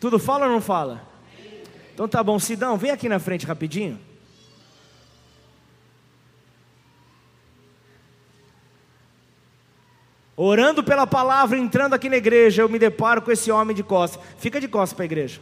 Tudo 0.00 0.18
fala 0.18 0.46
ou 0.46 0.52
não 0.52 0.60
fala? 0.60 1.06
Então 1.94 2.08
tá 2.08 2.22
bom, 2.22 2.38
Sidão, 2.38 2.76
vem 2.76 2.90
aqui 2.90 3.08
na 3.08 3.18
frente 3.18 3.46
rapidinho. 3.46 4.00
Orando 10.34 10.82
pela 10.82 11.06
palavra, 11.06 11.58
entrando 11.58 11.94
aqui 11.94 12.08
na 12.08 12.16
igreja, 12.16 12.62
eu 12.62 12.68
me 12.68 12.78
deparo 12.78 13.22
com 13.22 13.30
esse 13.30 13.52
homem 13.52 13.76
de 13.76 13.82
costas. 13.82 14.22
Fica 14.38 14.60
de 14.60 14.66
costas 14.66 14.94
para 14.96 15.04
a 15.04 15.06
igreja. 15.06 15.40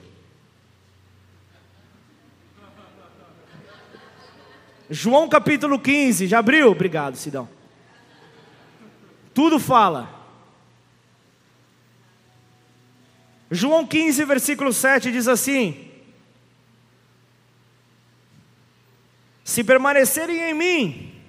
João 4.90 5.29
capítulo 5.29 5.79
15, 5.79 6.26
já 6.26 6.40
abriu? 6.40 6.72
Obrigado, 6.72 7.14
Sidão. 7.14 7.48
Tudo 9.33 9.61
fala. 9.61 10.11
João 13.48 13.87
15, 13.87 14.24
versículo 14.24 14.72
7 14.72 15.12
diz 15.12 15.29
assim: 15.29 15.88
Se 19.44 19.62
permanecerem 19.62 20.50
em 20.50 20.55
mim, 20.55 21.22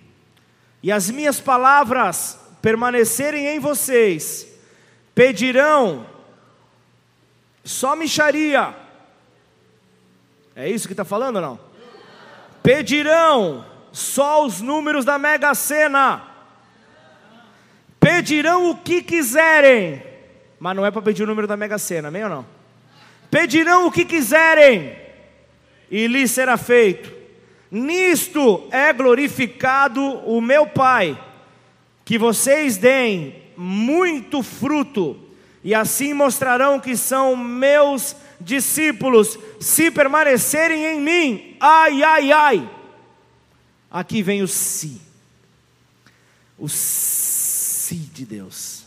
e 0.82 0.92
as 0.92 1.12
minhas 1.12 1.40
palavras 1.40 2.40
permanecerem 2.64 3.46
em 3.46 3.60
vocês, 3.60 4.48
pedirão 5.14 6.08
só 7.64 7.96
micharia. 7.96 8.76
É 10.56 10.68
isso 10.68 10.88
que 10.88 10.94
está 10.94 11.06
falando 11.06 11.36
ou 11.36 11.42
não? 11.42 11.71
Pedirão 12.64 13.66
só 13.92 14.46
os 14.46 14.62
números 14.62 15.04
da 15.04 15.18
Mega 15.18 15.54
Sena. 15.54 16.24
Pedirão 18.00 18.70
o 18.70 18.76
que 18.76 19.02
quiserem. 19.02 20.04
Mas 20.60 20.76
não 20.76 20.86
é 20.86 20.92
para 20.92 21.02
pedir 21.02 21.24
o 21.24 21.28
número 21.28 21.48
da 21.48 21.58
Mega 21.58 21.78
Sena, 21.78 22.10
amém 22.10 22.24
ou 22.24 22.30
não? 22.30 22.46
Pedirão 23.32 23.88
o 23.88 23.92
que 23.92 24.04
quiserem, 24.04 24.94
e 25.90 26.06
lhes 26.06 26.32
será 26.32 26.58
feito. 26.58 27.12
Nisto 27.72 28.68
é 28.70 28.92
glorificado 28.92 30.04
o 30.04 30.42
meu 30.42 30.68
Pai, 30.68 31.18
que 32.04 32.18
vocês 32.18 32.76
deem 32.76 33.42
muito 33.56 34.44
fruto, 34.44 35.18
e 35.64 35.74
assim 35.74 36.14
mostrarão 36.14 36.80
que 36.80 36.98
são 36.98 37.36
meus 37.36 38.16
discípulos, 38.40 39.40
se 39.62 39.92
permanecerem 39.92 40.84
em 40.84 41.00
mim, 41.00 41.56
ai, 41.60 42.02
ai, 42.02 42.32
ai. 42.32 42.70
Aqui 43.90 44.24
vem 44.24 44.42
o 44.42 44.48
si, 44.48 45.00
o 46.58 46.68
si 46.68 47.96
de 47.96 48.26
Deus, 48.26 48.86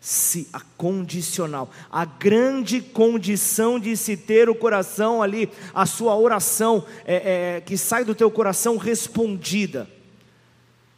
si, 0.00 0.48
a 0.52 0.60
condicional, 0.76 1.70
a 1.90 2.04
grande 2.04 2.80
condição 2.80 3.78
de 3.78 3.96
se 3.96 4.16
ter 4.16 4.48
o 4.48 4.54
coração 4.54 5.22
ali, 5.22 5.48
a 5.72 5.86
sua 5.86 6.16
oração 6.16 6.84
é, 7.04 7.56
é, 7.56 7.60
que 7.60 7.76
sai 7.76 8.04
do 8.04 8.14
teu 8.14 8.30
coração 8.30 8.76
respondida 8.76 9.88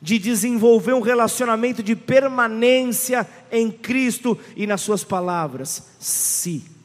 de 0.01 0.19
desenvolver 0.19 0.93
um 0.93 1.01
relacionamento 1.01 1.83
de 1.83 1.97
permanência 1.97 3.29
em 3.51 3.71
Cristo 3.71 4.39
e 4.57 4.67
nas 4.67 4.81
Suas 4.81 5.03
palavras. 5.03 5.89
Se 5.99 6.78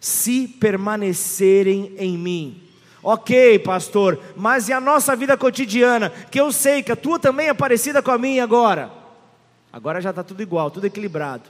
se 0.00 0.48
permanecerem 0.48 1.94
em 1.98 2.16
mim. 2.16 2.62
Ok, 3.02 3.58
pastor, 3.60 4.18
mas 4.36 4.68
e 4.68 4.72
a 4.72 4.80
nossa 4.80 5.14
vida 5.14 5.36
cotidiana? 5.36 6.10
Que 6.30 6.40
eu 6.40 6.50
sei 6.50 6.82
que 6.82 6.92
a 6.92 6.96
tua 6.96 7.18
também 7.18 7.48
é 7.48 7.54
parecida 7.54 8.02
com 8.02 8.10
a 8.10 8.18
minha 8.18 8.42
agora. 8.42 8.90
Agora 9.72 10.00
já 10.00 10.10
está 10.10 10.22
tudo 10.22 10.42
igual, 10.42 10.70
tudo 10.70 10.86
equilibrado. 10.86 11.44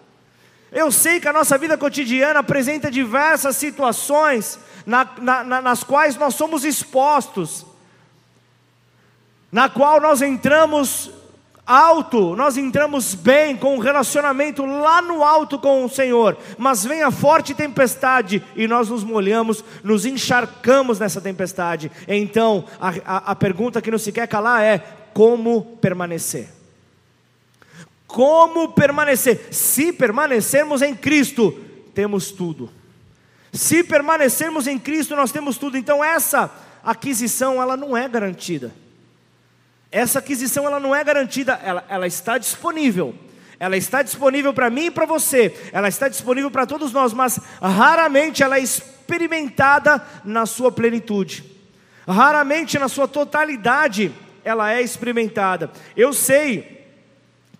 Eu 0.71 0.93
sei 0.93 1.19
que 1.19 1.27
a 1.27 1.33
nossa 1.33 1.59
vida 1.59 1.77
cotidiana 1.77 2.41
apresenta 2.41 2.91
diversas 2.91 3.57
situações 3.57 4.59
na, 4.87 5.09
na, 5.19 5.45
na, 5.45 5.63
nas 5.63 5.83
quais 5.83 6.17
nós 6.17 6.35
somos 6.35 6.65
expostos, 6.65 7.67
na 9.51 9.69
qual 9.69 10.01
nós 10.01 10.23
entramos 10.23 11.11
alto, 11.67 12.35
nós 12.35 12.57
entramos 12.57 13.15
bem 13.15 13.57
com 13.57 13.77
um 13.77 13.79
relacionamento 13.79 14.65
lá 14.65 15.01
no 15.01 15.23
alto 15.23 15.59
com 15.59 15.85
o 15.85 15.89
Senhor, 15.89 16.37
mas 16.59 16.85
vem 16.85 17.03
a 17.03 17.11
forte 17.11 17.55
tempestade 17.55 18.43
e 18.57 18.67
nós 18.67 18.89
nos 18.89 19.05
molhamos, 19.05 19.65
nos 19.85 20.05
encharcamos 20.05 20.99
nessa 20.99 21.21
tempestade. 21.21 21.91
Então, 22.09 22.65
a, 22.81 22.89
a, 23.05 23.17
a 23.33 23.35
pergunta 23.37 23.81
que 23.81 23.91
não 23.91 23.99
se 23.99 24.13
quer 24.13 24.27
calar 24.27 24.63
é: 24.63 24.79
como 25.13 25.77
permanecer? 25.81 26.49
Como 28.07 28.73
permanecer? 28.73 29.49
Se 29.53 29.93
permanecermos 29.93 30.83
em 30.83 30.95
Cristo, 30.95 31.53
temos 31.95 32.33
tudo. 32.33 32.69
Se 33.53 33.85
permanecermos 33.85 34.67
em 34.67 34.79
Cristo, 34.79 35.15
nós 35.15 35.31
temos 35.31 35.59
tudo. 35.59 35.77
Então, 35.77 36.03
essa 36.03 36.51
aquisição, 36.83 37.61
ela 37.61 37.77
não 37.77 37.97
é 37.97 38.09
garantida. 38.09 38.73
Essa 39.91 40.21
aquisição 40.21 40.67
ela 40.67 40.79
não 40.79 40.95
é 40.95 41.03
garantida, 41.03 41.59
ela, 41.65 41.85
ela 41.89 42.07
está 42.07 42.39
disponível. 42.39 43.15
Ela 43.59 43.77
está 43.77 44.03
disponível 44.03 44.55
para 44.55 44.71
mim 44.71 44.87
e 44.87 44.91
para 44.91 45.05
você. 45.05 45.55
Ela 45.73 45.89
está 45.89 46.09
disponível 46.09 46.51
para 46.51 46.65
todos 46.65 46.93
nós, 46.93 47.13
mas 47.13 47.39
raramente 47.61 48.43
ela 48.43 48.57
é 48.57 48.63
experimentada 48.63 50.03
na 50.25 50.47
sua 50.47 50.73
plenitude. 50.73 51.45
Raramente 52.09 52.79
na 52.79 52.89
sua 52.89 53.07
totalidade 53.07 54.13
ela 54.43 54.73
é 54.73 54.81
experimentada. 54.81 55.71
Eu 55.97 56.13
sei 56.13 56.80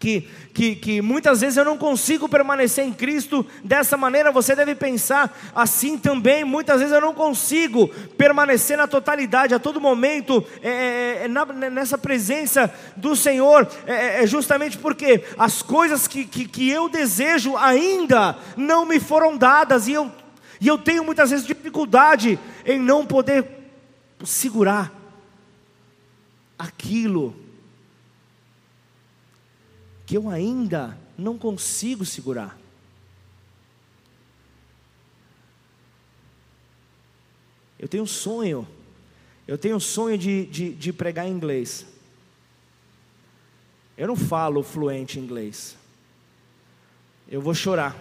que, 0.01 0.27
que, 0.55 0.75
que 0.75 1.03
muitas 1.03 1.43
vezes 1.43 1.59
eu 1.59 1.65
não 1.65 1.77
consigo 1.77 2.27
permanecer 2.27 2.83
em 2.87 2.93
Cristo 2.93 3.47
dessa 3.63 3.99
maneira, 3.99 4.33
você 4.33 4.57
deve 4.57 4.75
pensar 4.75 5.39
assim 5.55 5.99
também. 5.99 6.43
Muitas 6.43 6.81
vezes 6.81 6.95
eu 6.95 7.03
não 7.03 7.13
consigo 7.13 7.89
permanecer 8.17 8.79
na 8.79 8.87
totalidade, 8.87 9.55
a 9.55 9.59
todo 9.59 9.79
momento, 9.79 10.43
é, 10.63 10.71
é, 10.71 11.25
é 11.25 11.29
na, 11.29 11.45
nessa 11.45 11.99
presença 11.99 12.73
do 12.97 13.15
Senhor, 13.15 13.69
é, 13.87 13.93
é, 13.93 14.23
é, 14.23 14.27
justamente 14.27 14.79
porque 14.79 15.23
as 15.39 15.61
coisas 15.61 16.09
que, 16.09 16.25
que, 16.25 16.49
que 16.49 16.71
eu 16.71 16.89
desejo 16.89 17.55
ainda 17.59 18.39
não 18.57 18.87
me 18.87 18.99
foram 18.99 19.37
dadas, 19.37 19.87
e 19.87 19.93
eu, 19.93 20.11
e 20.59 20.67
eu 20.67 20.79
tenho 20.79 21.05
muitas 21.05 21.29
vezes 21.29 21.47
dificuldade 21.47 22.39
em 22.65 22.79
não 22.79 23.05
poder 23.05 23.45
segurar 24.25 24.91
aquilo 26.59 27.35
que 30.11 30.17
eu 30.17 30.29
ainda 30.29 30.99
não 31.17 31.39
consigo 31.39 32.05
segurar. 32.05 32.59
Eu 37.79 37.87
tenho 37.87 38.03
um 38.03 38.09
sonho, 38.09 38.67
eu 39.47 39.57
tenho 39.57 39.77
um 39.77 39.81
sonho 39.81 40.19
de, 40.19 40.47
de, 40.47 40.75
de 40.75 40.93
pregar 40.93 41.29
em 41.29 41.31
inglês. 41.31 41.87
Eu 43.97 44.09
não 44.09 44.17
falo 44.17 44.65
fluente 44.65 45.21
inglês. 45.21 45.77
Eu 47.29 47.41
vou 47.41 47.55
chorar. 47.55 47.97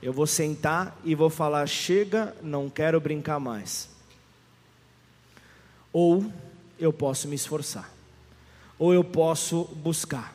Eu 0.00 0.14
vou 0.14 0.26
sentar 0.26 0.98
e 1.04 1.14
vou 1.14 1.28
falar: 1.28 1.66
chega, 1.66 2.34
não 2.42 2.70
quero 2.70 2.98
brincar 2.98 3.38
mais. 3.38 3.90
Ou 5.92 6.24
eu 6.78 6.90
posso 6.90 7.28
me 7.28 7.34
esforçar. 7.34 7.92
Ou 8.78 8.94
eu 8.94 9.04
posso 9.04 9.64
buscar 9.74 10.34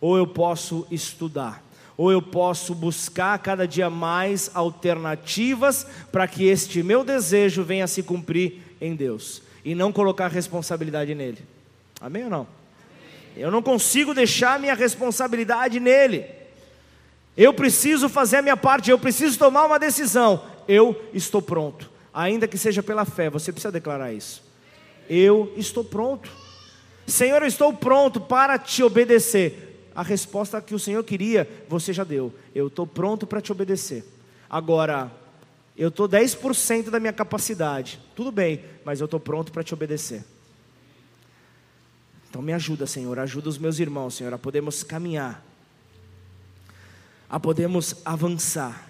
ou 0.00 0.16
eu 0.16 0.26
posso 0.26 0.86
estudar, 0.90 1.62
ou 1.96 2.10
eu 2.10 2.22
posso 2.22 2.74
buscar 2.74 3.38
cada 3.38 3.68
dia 3.68 3.90
mais 3.90 4.50
alternativas 4.54 5.86
para 6.10 6.26
que 6.26 6.46
este 6.46 6.82
meu 6.82 7.04
desejo 7.04 7.62
venha 7.62 7.84
a 7.84 7.88
se 7.88 8.02
cumprir 8.02 8.62
em 8.80 8.96
Deus 8.96 9.42
e 9.64 9.74
não 9.74 9.92
colocar 9.92 10.28
responsabilidade 10.28 11.14
nele. 11.14 11.44
Amém 12.00 12.24
ou 12.24 12.30
não? 12.30 12.46
Eu 13.36 13.50
não 13.50 13.62
consigo 13.62 14.14
deixar 14.14 14.58
minha 14.58 14.74
responsabilidade 14.74 15.78
nele. 15.78 16.24
Eu 17.36 17.52
preciso 17.52 18.08
fazer 18.08 18.38
a 18.38 18.42
minha 18.42 18.56
parte, 18.56 18.90
eu 18.90 18.98
preciso 18.98 19.38
tomar 19.38 19.66
uma 19.66 19.78
decisão. 19.78 20.42
Eu 20.66 21.00
estou 21.12 21.42
pronto, 21.42 21.90
ainda 22.12 22.48
que 22.48 22.56
seja 22.58 22.82
pela 22.82 23.04
fé, 23.04 23.28
você 23.28 23.52
precisa 23.52 23.70
declarar 23.70 24.12
isso. 24.12 24.42
Eu 25.08 25.52
estou 25.56 25.84
pronto. 25.84 26.30
Senhor, 27.06 27.42
eu 27.42 27.48
estou 27.48 27.72
pronto 27.72 28.20
para 28.20 28.58
te 28.58 28.82
obedecer 28.82 29.69
a 29.94 30.02
resposta 30.02 30.60
que 30.60 30.74
o 30.74 30.78
Senhor 30.78 31.02
queria, 31.04 31.48
você 31.68 31.92
já 31.92 32.04
deu. 32.04 32.32
Eu 32.54 32.68
estou 32.68 32.86
pronto 32.86 33.26
para 33.26 33.40
te 33.40 33.52
obedecer. 33.52 34.04
Agora, 34.48 35.10
eu 35.76 35.88
estou 35.88 36.08
10% 36.08 36.90
da 36.90 37.00
minha 37.00 37.12
capacidade. 37.12 38.00
Tudo 38.14 38.30
bem, 38.30 38.64
mas 38.84 39.00
eu 39.00 39.06
estou 39.06 39.20
pronto 39.20 39.50
para 39.50 39.62
te 39.62 39.72
obedecer. 39.72 40.24
Então 42.28 42.40
me 42.42 42.52
ajuda, 42.52 42.86
Senhor, 42.86 43.18
ajuda 43.18 43.48
os 43.48 43.58
meus 43.58 43.78
irmãos, 43.78 44.14
Senhor, 44.14 44.32
a 44.32 44.38
podermos 44.38 44.82
caminhar, 44.82 45.44
a 47.28 47.40
podermos 47.40 47.96
avançar. 48.04 48.88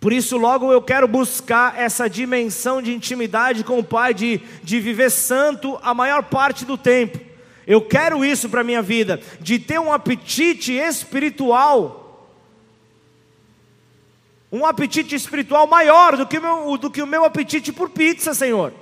Por 0.00 0.12
isso, 0.12 0.36
logo 0.36 0.72
eu 0.72 0.82
quero 0.82 1.06
buscar 1.06 1.78
essa 1.78 2.08
dimensão 2.08 2.82
de 2.82 2.92
intimidade 2.92 3.62
com 3.62 3.78
o 3.78 3.84
Pai, 3.84 4.12
de, 4.12 4.40
de 4.62 4.80
viver 4.80 5.10
santo 5.10 5.78
a 5.82 5.94
maior 5.94 6.24
parte 6.24 6.64
do 6.64 6.76
tempo. 6.76 7.31
Eu 7.66 7.80
quero 7.80 8.24
isso 8.24 8.48
para 8.48 8.60
a 8.60 8.64
minha 8.64 8.82
vida, 8.82 9.20
de 9.40 9.58
ter 9.58 9.78
um 9.78 9.92
apetite 9.92 10.72
espiritual, 10.72 12.28
um 14.50 14.66
apetite 14.66 15.14
espiritual 15.14 15.66
maior 15.66 16.16
do 16.16 16.26
que, 16.26 16.38
meu, 16.38 16.76
do 16.76 16.90
que 16.90 17.00
o 17.00 17.06
meu 17.06 17.24
apetite 17.24 17.72
por 17.72 17.90
pizza, 17.90 18.34
Senhor. 18.34 18.72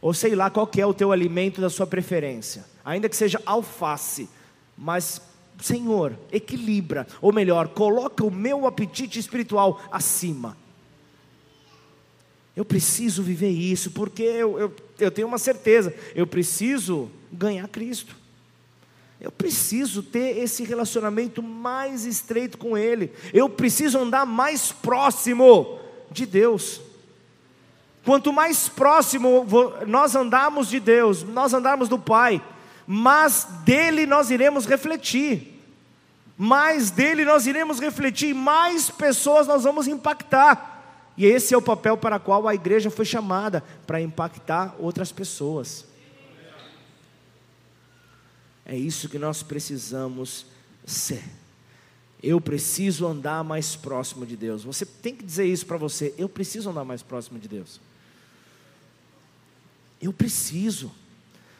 Ou 0.00 0.14
sei 0.14 0.34
lá 0.34 0.48
qual 0.48 0.68
é 0.76 0.86
o 0.86 0.94
teu 0.94 1.12
alimento 1.12 1.60
da 1.60 1.68
sua 1.68 1.86
preferência, 1.86 2.64
ainda 2.84 3.08
que 3.08 3.16
seja 3.16 3.40
alface, 3.44 4.28
mas 4.76 5.20
Senhor, 5.60 6.18
equilibra, 6.32 7.06
ou 7.20 7.32
melhor, 7.32 7.68
coloca 7.68 8.24
o 8.24 8.30
meu 8.30 8.66
apetite 8.66 9.18
espiritual 9.18 9.80
acima. 9.92 10.56
Eu 12.60 12.64
preciso 12.66 13.22
viver 13.22 13.48
isso, 13.48 13.90
porque 13.90 14.22
eu, 14.22 14.58
eu, 14.58 14.76
eu 14.98 15.10
tenho 15.10 15.26
uma 15.26 15.38
certeza, 15.38 15.94
eu 16.14 16.26
preciso 16.26 17.10
ganhar 17.32 17.66
Cristo. 17.68 18.14
Eu 19.18 19.32
preciso 19.32 20.02
ter 20.02 20.36
esse 20.36 20.62
relacionamento 20.64 21.42
mais 21.42 22.04
estreito 22.04 22.58
com 22.58 22.76
Ele. 22.76 23.10
Eu 23.32 23.48
preciso 23.48 23.98
andar 23.98 24.26
mais 24.26 24.72
próximo 24.72 25.80
de 26.10 26.26
Deus. 26.26 26.82
Quanto 28.04 28.30
mais 28.30 28.68
próximo 28.68 29.46
nós 29.86 30.14
andarmos 30.14 30.68
de 30.68 30.80
Deus, 30.80 31.22
nós 31.22 31.54
andarmos 31.54 31.88
do 31.88 31.98
Pai, 31.98 32.42
mais 32.86 33.44
dele 33.64 34.04
nós 34.04 34.30
iremos 34.30 34.66
refletir. 34.66 35.64
Mais 36.36 36.90
dele 36.90 37.24
nós 37.24 37.46
iremos 37.46 37.80
refletir, 37.80 38.34
mais 38.34 38.90
pessoas 38.90 39.46
nós 39.46 39.64
vamos 39.64 39.88
impactar. 39.88 40.69
E 41.20 41.26
esse 41.26 41.52
é 41.52 41.56
o 41.58 41.60
papel 41.60 41.98
para 41.98 42.16
o 42.16 42.20
qual 42.20 42.48
a 42.48 42.54
igreja 42.54 42.90
foi 42.90 43.04
chamada 43.04 43.62
para 43.86 44.00
impactar 44.00 44.74
outras 44.78 45.12
pessoas. 45.12 45.84
É 48.64 48.74
isso 48.74 49.06
que 49.06 49.18
nós 49.18 49.42
precisamos 49.42 50.46
ser. 50.86 51.22
Eu 52.22 52.40
preciso 52.40 53.06
andar 53.06 53.44
mais 53.44 53.76
próximo 53.76 54.24
de 54.24 54.34
Deus. 54.34 54.64
Você 54.64 54.86
tem 54.86 55.14
que 55.14 55.22
dizer 55.22 55.44
isso 55.44 55.66
para 55.66 55.76
você. 55.76 56.14
Eu 56.16 56.26
preciso 56.26 56.70
andar 56.70 56.86
mais 56.86 57.02
próximo 57.02 57.38
de 57.38 57.48
Deus. 57.48 57.78
Eu 60.00 60.14
preciso. 60.14 60.90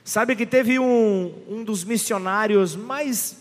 Sabe 0.02 0.34
que 0.36 0.46
teve 0.46 0.78
um, 0.78 1.34
um 1.46 1.62
dos 1.62 1.84
missionários 1.84 2.74
mais, 2.74 3.36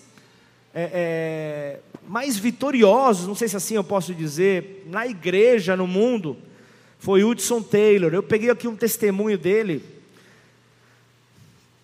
é, 0.74 1.80
é, 1.82 1.89
mais 2.10 2.40
vitoriosos, 2.40 3.28
não 3.28 3.36
sei 3.36 3.48
se 3.48 3.56
assim 3.56 3.76
eu 3.76 3.84
posso 3.84 4.16
dizer, 4.16 4.84
na 4.88 5.06
igreja, 5.06 5.78
no 5.78 5.86
mundo, 5.86 6.36
foi 6.98 7.24
Hudson 7.24 7.62
Taylor. 7.62 8.12
Eu 8.12 8.24
peguei 8.24 8.50
aqui 8.50 8.68
um 8.68 8.76
testemunho 8.76 9.38
dele 9.38 9.86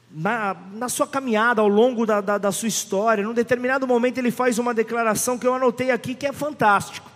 na, 0.10 0.58
na 0.74 0.90
sua 0.90 1.06
caminhada, 1.06 1.62
ao 1.62 1.68
longo 1.68 2.08
da, 2.08 2.22
da, 2.22 2.40
da 2.40 2.52
sua 2.52 2.68
história, 2.68 3.24
num 3.24 3.36
determinado 3.36 3.86
momento 3.86 4.18
ele 4.18 4.32
faz 4.32 4.58
uma 4.58 4.74
declaração 4.74 5.38
que 5.38 5.46
eu 5.46 5.54
anotei 5.54 5.92
aqui 5.92 6.16
que 6.16 6.26
é 6.26 6.34
fantástico. 6.34 7.08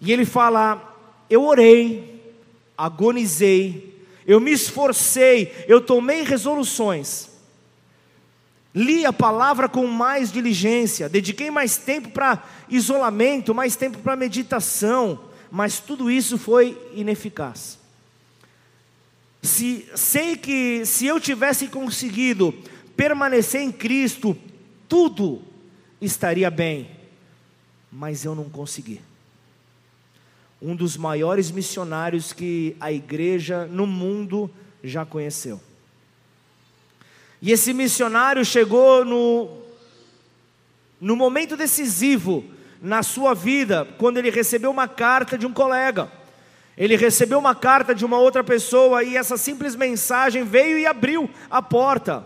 E 0.00 0.10
ele 0.10 0.24
fala: 0.24 0.98
Eu 1.30 1.44
orei, 1.44 2.34
agonizei, 2.76 4.04
eu 4.26 4.40
me 4.40 4.50
esforcei, 4.50 5.64
eu 5.68 5.80
tomei 5.80 6.22
resoluções, 6.22 7.29
li 8.74 9.04
a 9.04 9.12
palavra 9.12 9.68
com 9.68 9.86
mais 9.86 10.30
diligência, 10.30 11.08
dediquei 11.08 11.50
mais 11.50 11.76
tempo 11.76 12.10
para 12.10 12.42
isolamento, 12.68 13.54
mais 13.54 13.76
tempo 13.76 13.98
para 13.98 14.16
meditação, 14.16 15.20
mas 15.50 15.80
tudo 15.80 16.10
isso 16.10 16.38
foi 16.38 16.80
ineficaz. 16.94 17.78
Se 19.42 19.88
sei 19.94 20.36
que 20.36 20.84
se 20.84 21.06
eu 21.06 21.18
tivesse 21.18 21.66
conseguido 21.68 22.54
permanecer 22.96 23.62
em 23.62 23.72
Cristo, 23.72 24.36
tudo 24.88 25.42
estaria 26.00 26.50
bem, 26.50 26.90
mas 27.90 28.24
eu 28.24 28.34
não 28.34 28.48
consegui. 28.48 29.00
Um 30.60 30.76
dos 30.76 30.96
maiores 30.96 31.50
missionários 31.50 32.32
que 32.32 32.76
a 32.78 32.92
igreja 32.92 33.64
no 33.66 33.86
mundo 33.86 34.50
já 34.84 35.06
conheceu. 35.06 35.60
E 37.42 37.52
esse 37.52 37.72
missionário 37.72 38.44
chegou 38.44 39.04
no, 39.04 39.58
no 41.00 41.16
momento 41.16 41.56
decisivo 41.56 42.44
na 42.82 43.02
sua 43.02 43.34
vida, 43.34 43.86
quando 43.98 44.18
ele 44.18 44.30
recebeu 44.30 44.70
uma 44.70 44.88
carta 44.88 45.36
de 45.36 45.46
um 45.46 45.52
colega. 45.52 46.10
Ele 46.76 46.96
recebeu 46.96 47.38
uma 47.38 47.54
carta 47.54 47.94
de 47.94 48.04
uma 48.04 48.18
outra 48.18 48.42
pessoa 48.42 49.02
e 49.02 49.16
essa 49.16 49.36
simples 49.36 49.76
mensagem 49.76 50.44
veio 50.44 50.78
e 50.78 50.86
abriu 50.86 51.28
a 51.50 51.60
porta. 51.60 52.24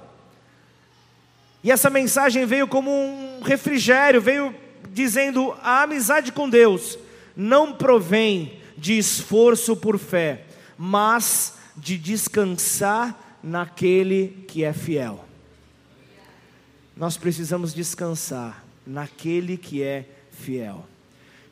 E 1.62 1.72
essa 1.72 1.90
mensagem 1.90 2.44
veio 2.44 2.68
como 2.68 2.90
um 2.90 3.40
refrigério, 3.42 4.20
veio 4.20 4.54
dizendo: 4.90 5.56
a 5.62 5.82
amizade 5.82 6.30
com 6.30 6.48
Deus 6.48 6.98
não 7.36 7.72
provém 7.72 8.60
de 8.76 8.98
esforço 8.98 9.74
por 9.76 9.98
fé, 9.98 10.42
mas 10.76 11.54
de 11.76 11.98
descansar 11.98 13.23
naquele 13.44 14.44
que 14.48 14.64
é 14.64 14.72
fiel. 14.72 15.24
Nós 16.96 17.16
precisamos 17.16 17.74
descansar 17.74 18.64
naquele 18.86 19.56
que 19.56 19.82
é 19.82 20.06
fiel. 20.30 20.86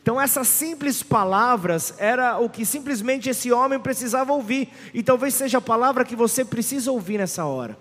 Então 0.01 0.21
essas 0.21 0.49
simples 0.49 1.03
palavras 1.03 1.95
era 1.99 2.39
o 2.39 2.49
que 2.49 2.65
simplesmente 2.65 3.29
esse 3.29 3.53
homem 3.53 3.79
precisava 3.79 4.33
ouvir, 4.33 4.69
e 4.95 5.03
talvez 5.03 5.35
seja 5.35 5.59
a 5.59 5.61
palavra 5.61 6.05
que 6.05 6.17
você 6.17 6.45
precisa 6.45 6.91
ouvir 6.91 7.19
nessa 7.19 7.45
hora. 7.45 7.79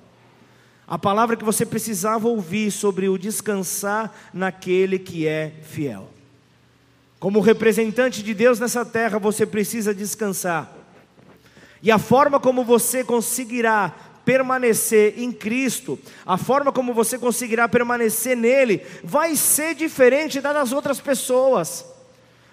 A 0.85 0.99
palavra 0.99 1.37
que 1.37 1.45
você 1.45 1.65
precisava 1.65 2.27
ouvir 2.27 2.69
sobre 2.69 3.07
o 3.07 3.17
descansar 3.17 4.13
naquele 4.33 4.99
que 4.99 5.25
é 5.25 5.53
fiel. 5.63 6.09
Como 7.17 7.39
representante 7.39 8.21
de 8.21 8.33
Deus 8.33 8.59
nessa 8.59 8.83
terra, 8.83 9.17
você 9.17 9.45
precisa 9.45 9.93
descansar. 9.93 10.80
E 11.81 11.91
a 11.91 11.97
forma 11.97 12.39
como 12.39 12.63
você 12.63 13.03
conseguirá 13.03 13.93
permanecer 14.23 15.15
em 15.17 15.31
Cristo, 15.31 15.97
a 16.25 16.37
forma 16.37 16.71
como 16.71 16.93
você 16.93 17.17
conseguirá 17.17 17.67
permanecer 17.67 18.37
nele, 18.37 18.85
vai 19.03 19.35
ser 19.35 19.73
diferente 19.73 20.39
da 20.39 20.53
das 20.53 20.71
outras 20.71 20.99
pessoas. 20.99 21.85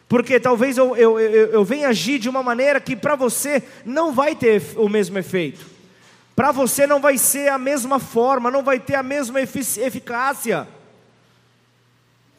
Porque 0.09 0.41
talvez 0.41 0.79
eu, 0.79 0.97
eu, 0.97 1.21
eu, 1.21 1.47
eu 1.49 1.65
venha 1.65 1.89
agir 1.89 2.19
de 2.19 2.29
uma 2.29 2.43
maneira 2.43 2.81
que 2.81 2.97
para 2.97 3.15
você 3.15 3.63
não 3.85 4.13
vai 4.13 4.35
ter 4.35 4.63
o 4.77 4.89
mesmo 4.89 5.19
efeito. 5.19 5.67
Para 6.35 6.51
você 6.51 6.87
não 6.87 7.01
vai 7.01 7.19
ser 7.19 7.49
a 7.49 7.59
mesma 7.59 7.99
forma, 7.99 8.51
não 8.51 8.63
vai 8.63 8.81
ter 8.81 8.95
a 8.95 9.03
mesma 9.03 9.41
eficácia. 9.41 10.67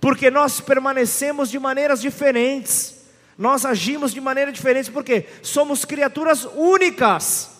Porque 0.01 0.31
nós 0.31 0.59
permanecemos 0.59 1.49
de 1.49 1.59
maneiras 1.59 2.01
diferentes. 2.01 2.98
Nós 3.39 3.63
agimos 3.63 4.13
de 4.13 4.19
maneira 4.19 4.51
diferente 4.51 4.91
porque 4.91 5.25
somos 5.41 5.85
criaturas 5.85 6.45
únicas 6.57 7.51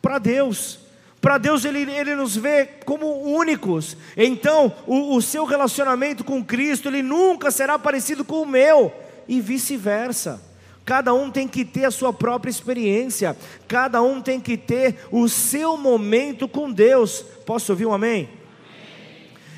para 0.00 0.18
Deus. 0.18 0.78
Para 1.20 1.36
Deus 1.36 1.66
ele, 1.66 1.82
ele 1.90 2.14
nos 2.14 2.34
vê 2.34 2.64
como 2.86 3.20
únicos. 3.20 3.98
Então, 4.16 4.74
o, 4.86 5.14
o 5.14 5.20
seu 5.20 5.44
relacionamento 5.44 6.24
com 6.24 6.42
Cristo, 6.42 6.88
ele 6.88 7.02
nunca 7.02 7.50
será 7.50 7.78
parecido 7.78 8.24
com 8.24 8.40
o 8.40 8.46
meu 8.46 8.90
e 9.28 9.38
vice-versa. 9.38 10.40
Cada 10.86 11.12
um 11.12 11.30
tem 11.30 11.46
que 11.46 11.66
ter 11.66 11.84
a 11.84 11.90
sua 11.90 12.14
própria 12.14 12.50
experiência, 12.50 13.36
cada 13.68 14.00
um 14.00 14.22
tem 14.22 14.40
que 14.40 14.56
ter 14.56 15.00
o 15.10 15.28
seu 15.28 15.76
momento 15.76 16.48
com 16.48 16.72
Deus. 16.72 17.22
Posso 17.44 17.72
ouvir 17.72 17.84
um 17.84 17.92
amém? 17.92 18.30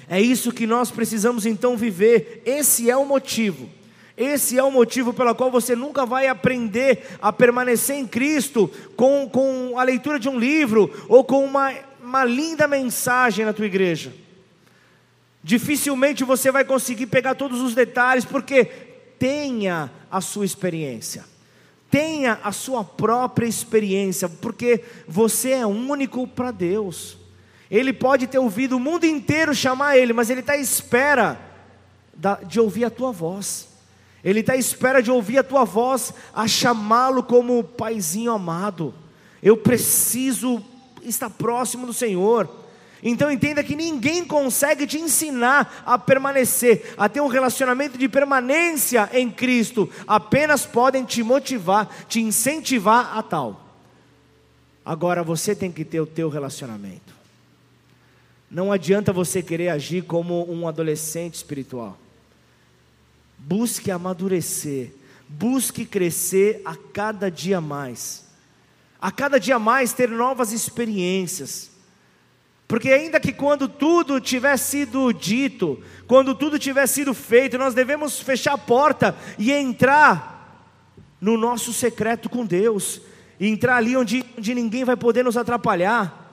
amém? 0.08 0.18
É 0.18 0.20
isso 0.20 0.50
que 0.50 0.66
nós 0.66 0.90
precisamos 0.90 1.46
então 1.46 1.76
viver. 1.76 2.42
Esse 2.44 2.90
é 2.90 2.96
o 2.96 3.04
motivo. 3.04 3.77
Esse 4.18 4.58
é 4.58 4.62
o 4.64 4.70
motivo 4.72 5.14
pelo 5.14 5.32
qual 5.32 5.48
você 5.48 5.76
nunca 5.76 6.04
vai 6.04 6.26
aprender 6.26 7.06
a 7.22 7.32
permanecer 7.32 7.94
em 7.94 8.04
Cristo 8.04 8.68
com, 8.96 9.30
com 9.30 9.78
a 9.78 9.84
leitura 9.84 10.18
de 10.18 10.28
um 10.28 10.36
livro 10.36 10.92
ou 11.08 11.22
com 11.22 11.44
uma, 11.44 11.72
uma 12.02 12.24
linda 12.24 12.66
mensagem 12.66 13.44
na 13.44 13.52
tua 13.52 13.66
igreja. 13.66 14.12
Dificilmente 15.40 16.24
você 16.24 16.50
vai 16.50 16.64
conseguir 16.64 17.06
pegar 17.06 17.36
todos 17.36 17.60
os 17.60 17.76
detalhes, 17.76 18.24
porque 18.24 18.64
tenha 19.20 19.88
a 20.10 20.20
sua 20.20 20.44
experiência. 20.44 21.24
Tenha 21.88 22.40
a 22.42 22.50
sua 22.50 22.82
própria 22.82 23.46
experiência, 23.46 24.28
porque 24.28 24.82
você 25.06 25.52
é 25.52 25.64
único 25.64 26.26
para 26.26 26.50
Deus. 26.50 27.16
Ele 27.70 27.92
pode 27.92 28.26
ter 28.26 28.40
ouvido 28.40 28.76
o 28.76 28.80
mundo 28.80 29.04
inteiro 29.04 29.54
chamar 29.54 29.96
Ele, 29.96 30.12
mas 30.12 30.28
Ele 30.28 30.40
está 30.40 30.54
à 30.54 30.58
espera 30.58 31.40
de 32.48 32.58
ouvir 32.58 32.84
a 32.84 32.90
tua 32.90 33.12
voz. 33.12 33.67
Ele 34.24 34.40
está 34.40 34.54
à 34.54 34.56
espera 34.56 35.02
de 35.02 35.10
ouvir 35.10 35.38
a 35.38 35.44
tua 35.44 35.64
voz, 35.64 36.12
a 36.34 36.48
chamá-lo 36.48 37.22
como 37.22 37.62
paizinho 37.62 38.32
amado. 38.32 38.94
Eu 39.42 39.56
preciso 39.56 40.62
estar 41.02 41.30
próximo 41.30 41.86
do 41.86 41.92
Senhor. 41.92 42.48
Então 43.02 43.30
entenda 43.30 43.62
que 43.62 43.76
ninguém 43.76 44.24
consegue 44.24 44.86
te 44.86 44.98
ensinar 44.98 45.84
a 45.86 45.96
permanecer, 45.96 46.94
a 46.96 47.08
ter 47.08 47.20
um 47.20 47.28
relacionamento 47.28 47.96
de 47.96 48.08
permanência 48.08 49.08
em 49.12 49.30
Cristo. 49.30 49.88
Apenas 50.06 50.66
podem 50.66 51.04
te 51.04 51.22
motivar, 51.22 51.88
te 52.08 52.20
incentivar 52.20 53.16
a 53.16 53.22
tal. 53.22 53.64
Agora 54.84 55.22
você 55.22 55.54
tem 55.54 55.70
que 55.70 55.84
ter 55.84 56.00
o 56.00 56.06
teu 56.06 56.28
relacionamento. 56.28 57.14
Não 58.50 58.72
adianta 58.72 59.12
você 59.12 59.42
querer 59.42 59.68
agir 59.68 60.02
como 60.02 60.50
um 60.50 60.66
adolescente 60.66 61.34
espiritual. 61.34 61.96
Busque 63.38 63.90
amadurecer, 63.90 64.92
busque 65.28 65.86
crescer 65.86 66.60
a 66.64 66.74
cada 66.76 67.30
dia 67.30 67.60
mais. 67.60 68.26
A 69.00 69.10
cada 69.10 69.38
dia 69.38 69.58
mais 69.58 69.92
ter 69.92 70.08
novas 70.08 70.52
experiências 70.52 71.70
porque 72.68 72.92
ainda 72.92 73.18
que 73.18 73.32
quando 73.32 73.66
tudo 73.66 74.20
tiver 74.20 74.58
sido 74.58 75.10
dito, 75.10 75.82
quando 76.06 76.34
tudo 76.34 76.58
tiver 76.58 76.86
sido 76.86 77.14
feito, 77.14 77.56
nós 77.56 77.72
devemos 77.72 78.20
fechar 78.20 78.52
a 78.52 78.58
porta 78.58 79.16
e 79.38 79.50
entrar 79.50 80.68
no 81.18 81.38
nosso 81.38 81.72
secreto 81.72 82.28
com 82.28 82.44
Deus, 82.44 83.00
e 83.40 83.48
entrar 83.48 83.76
ali 83.76 83.96
onde, 83.96 84.22
onde 84.36 84.54
ninguém 84.54 84.84
vai 84.84 84.96
poder 84.96 85.24
nos 85.24 85.38
atrapalhar, 85.38 86.30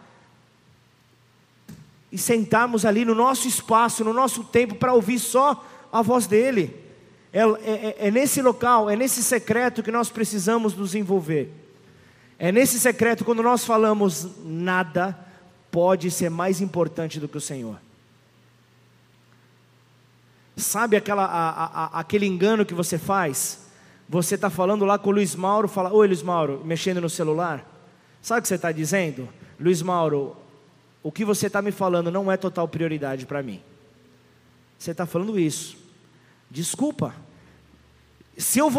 e 2.11 2.17
sentarmos 2.17 2.85
ali 2.85 3.05
no 3.05 3.15
nosso 3.15 3.47
espaço, 3.47 4.03
no 4.03 4.13
nosso 4.13 4.43
tempo, 4.43 4.75
para 4.75 4.93
ouvir 4.93 5.19
só 5.19 5.65
a 5.91 6.01
voz 6.01 6.27
dEle. 6.27 6.84
É, 7.35 7.41
é, 7.41 8.07
é 8.07 8.11
nesse 8.11 8.41
local, 8.41 8.89
é 8.89 8.95
nesse 8.95 9.21
secreto 9.21 9.83
que 9.83 9.91
nós 9.91 10.09
precisamos 10.09 10.73
nos 10.73 10.95
envolver. 10.95 11.51
É 12.39 12.49
nesse 12.49 12.79
secreto 12.79 13.25
quando 13.25 13.43
nós 13.43 13.65
falamos 13.65 14.25
nada 14.45 15.19
pode 15.69 16.09
ser 16.09 16.29
mais 16.29 16.61
importante 16.61 17.19
do 17.19 17.27
que 17.27 17.35
o 17.35 17.41
Senhor. 17.41 17.77
Sabe 20.55 20.95
aquela, 20.95 21.25
a, 21.25 21.65
a, 21.65 21.99
aquele 21.99 22.25
engano 22.25 22.65
que 22.65 22.73
você 22.73 22.97
faz? 22.97 23.65
Você 24.07 24.35
está 24.35 24.49
falando 24.49 24.85
lá 24.85 24.97
com 24.97 25.09
o 25.09 25.13
Luiz 25.13 25.35
Mauro, 25.35 25.67
fala, 25.67 25.91
oi 25.91 26.07
Luiz 26.07 26.23
Mauro, 26.23 26.61
mexendo 26.63 27.01
no 27.01 27.09
celular. 27.09 27.69
Sabe 28.21 28.39
o 28.39 28.41
que 28.43 28.47
você 28.47 28.55
está 28.55 28.71
dizendo? 28.71 29.27
Luiz 29.59 29.81
Mauro, 29.81 30.37
o 31.03 31.11
que 31.11 31.25
você 31.25 31.47
está 31.47 31.61
me 31.61 31.73
falando 31.73 32.09
não 32.09 32.31
é 32.31 32.37
total 32.37 32.65
prioridade 32.65 33.25
para 33.25 33.43
mim. 33.43 33.61
Você 34.79 34.91
está 34.91 35.05
falando 35.05 35.37
isso. 35.37 35.83
Desculpa. 36.49 37.24
Se 38.37 38.59
eu 38.59 38.69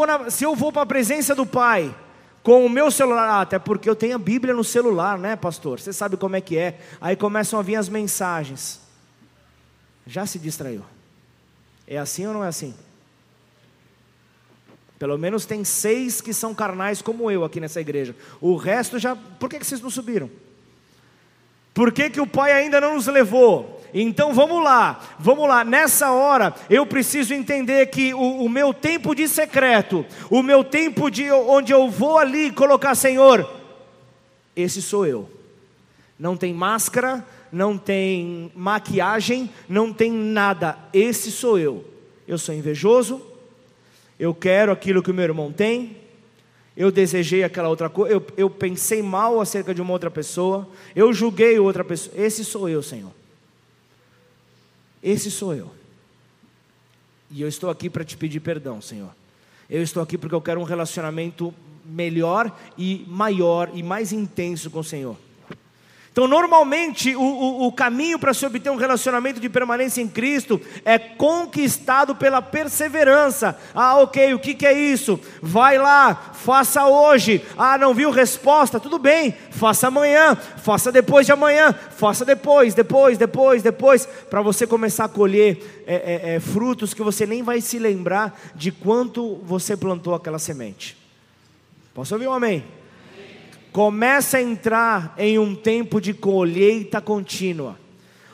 vou 0.55 0.73
para 0.73 0.83
a 0.83 0.87
presença 0.87 1.35
do 1.35 1.47
Pai, 1.47 1.95
com 2.43 2.65
o 2.65 2.71
meu 2.71 2.91
celular, 2.91 3.29
ah, 3.29 3.41
até 3.41 3.59
porque 3.59 3.91
eu 3.91 3.97
tenho 3.97 4.15
a 4.15 4.19
Bíblia 4.19 4.55
no 4.55 4.63
celular, 4.63 5.19
né, 5.19 5.35
pastor? 5.35 5.81
Você 5.81 5.93
sabe 5.93 6.17
como 6.17 6.37
é 6.37 6.41
que 6.41 6.57
é. 6.57 6.79
Aí 7.01 7.17
começam 7.17 7.59
a 7.59 7.63
vir 7.63 7.77
as 7.77 7.89
mensagens. 7.89 8.81
Já 10.07 10.27
se 10.27 10.39
distraiu. 10.39 10.85
É 11.87 11.99
assim 11.99 12.27
ou 12.27 12.33
não 12.33 12.45
é 12.45 12.49
assim? 12.49 12.75
Pelo 14.99 15.19
menos 15.19 15.45
tem 15.45 15.65
seis 15.65 16.21
que 16.21 16.33
são 16.33 16.55
carnais 16.55 17.03
como 17.03 17.31
eu 17.31 17.45
aqui 17.45 17.61
nessa 17.61 17.81
igreja. 17.81 18.15
O 18.41 18.57
resto 18.57 18.99
já. 18.99 19.17
Por 19.17 19.51
que, 19.51 19.59
que 19.59 19.67
vocês 19.67 19.81
não 19.81 19.91
subiram? 19.91 20.31
Por 21.75 21.93
que, 21.93 22.09
que 22.09 22.21
o 22.21 22.27
Pai 22.27 22.53
ainda 22.53 22.81
não 22.81 22.95
nos 22.95 23.07
levou? 23.07 23.76
Então 23.99 24.35
vamos 24.35 24.63
lá, 24.63 25.01
vamos 25.19 25.49
lá. 25.49 25.65
Nessa 25.65 26.13
hora 26.13 26.55
eu 26.69 26.85
preciso 26.85 27.33
entender 27.33 27.87
que 27.87 28.13
o, 28.13 28.45
o 28.45 28.49
meu 28.49 28.75
tempo 28.75 29.15
de 29.15 29.27
secreto, 29.27 30.05
o 30.29 30.43
meu 30.43 30.63
tempo 30.63 31.11
de 31.11 31.31
onde 31.33 31.73
eu 31.73 31.89
vou 31.89 32.19
ali 32.19 32.53
colocar 32.53 32.95
Senhor, 32.95 33.51
esse 34.55 34.83
sou 34.83 35.07
eu. 35.07 35.31
Não 36.19 36.37
tem 36.37 36.53
máscara, 36.53 37.27
não 37.51 37.79
tem 37.79 38.53
maquiagem, 38.55 39.49
não 39.67 39.91
tem 39.95 40.13
nada. 40.13 40.79
Esse 40.93 41.31
sou 41.31 41.59
eu. 41.59 41.83
Eu 42.29 42.37
sou 42.37 42.55
invejoso, 42.55 43.23
eu 44.21 44.35
quero 44.35 44.73
aquilo 44.73 45.03
que 45.03 45.11
o 45.11 45.15
meu 45.15 45.25
irmão 45.25 45.51
tem, 45.51 45.97
eu 46.77 46.91
desejei 46.91 47.45
aquela 47.45 47.71
outra 47.71 47.89
coisa, 47.89 48.13
eu, 48.13 48.27
eu 48.37 48.51
pensei 48.51 49.03
mal 49.03 49.41
acerca 49.41 49.73
de 49.73 49.81
uma 49.81 49.93
outra 49.93 50.11
pessoa, 50.11 50.69
eu 50.95 51.15
julguei 51.15 51.59
outra 51.59 51.83
pessoa. 51.83 52.15
Esse 52.15 52.45
sou 52.45 52.69
eu, 52.69 52.83
Senhor. 52.83 53.13
Esse 55.07 55.31
sou 55.31 55.55
eu. 55.55 55.71
E 57.31 57.41
eu 57.41 57.47
estou 57.47 57.71
aqui 57.71 57.89
para 57.89 58.05
te 58.05 58.17
pedir 58.17 58.41
perdão, 58.41 58.83
Senhor. 58.83 59.15
Eu 59.71 59.81
estou 59.81 60.03
aqui 60.03 60.19
porque 60.19 60.35
eu 60.35 60.41
quero 60.41 60.61
um 60.61 60.65
relacionamento 60.65 61.55
melhor 61.85 62.53
e 62.77 63.05
maior 63.07 63.71
e 63.73 63.85
mais 63.85 64.11
intenso 64.11 64.69
com 64.69 64.81
o 64.81 64.85
Senhor. 64.85 65.17
Então, 66.17 66.27
normalmente, 66.27 67.15
o, 67.15 67.21
o, 67.21 67.67
o 67.67 67.73
caminho 67.73 68.19
para 68.19 68.33
se 68.33 68.47
obter 68.47 68.71
um 68.71 68.77
relacionamento 68.77 69.39
de 69.39 69.51
permanência 69.51 70.01
em 70.01 70.09
Cristo 70.09 70.59
é 70.83 70.99
conquistado 70.99 72.17
pela 72.17 72.41
perseverança. 72.41 73.55
Ah, 73.75 73.99
ok, 73.99 74.33
o 74.33 74.39
que, 74.39 74.55
que 74.55 74.65
é 74.65 74.73
isso? 74.73 75.21
Vai 75.43 75.77
lá, 75.77 76.15
faça 76.33 76.87
hoje. 76.87 77.45
Ah, 77.55 77.77
não 77.77 77.93
viu 77.93 78.11
resposta? 78.11 78.81
Tudo 78.81 78.99
bem, 78.99 79.35
faça 79.51 79.89
amanhã, 79.89 80.35
faça 80.35 80.91
depois 80.91 81.27
de 81.27 81.33
amanhã, 81.33 81.75
faça 81.75 82.25
depois, 82.25 82.73
depois, 82.73 83.19
depois, 83.19 83.63
depois, 83.63 84.07
para 84.07 84.41
você 84.41 84.67
começar 84.67 85.05
a 85.05 85.11
colher 85.11 85.85
é, 85.87 85.97
é, 85.97 86.35
é, 86.37 86.41
frutos 86.41 86.95
que 86.95 87.03
você 87.03 87.27
nem 87.27 87.43
vai 87.43 87.61
se 87.61 87.79
lembrar 87.79 88.41
de 88.55 88.73
quanto 88.73 89.37
você 89.45 89.77
plantou 89.77 90.15
aquela 90.15 90.39
semente. 90.39 90.97
Posso 91.93 92.15
ouvir 92.15 92.27
um 92.27 92.33
amém? 92.33 92.65
Começa 93.77 94.39
a 94.39 94.43
entrar 94.43 95.13
em 95.19 95.39
um 95.39 95.55
tempo 95.55 96.01
de 96.01 96.15
colheita 96.15 96.99
contínua, 96.99 97.77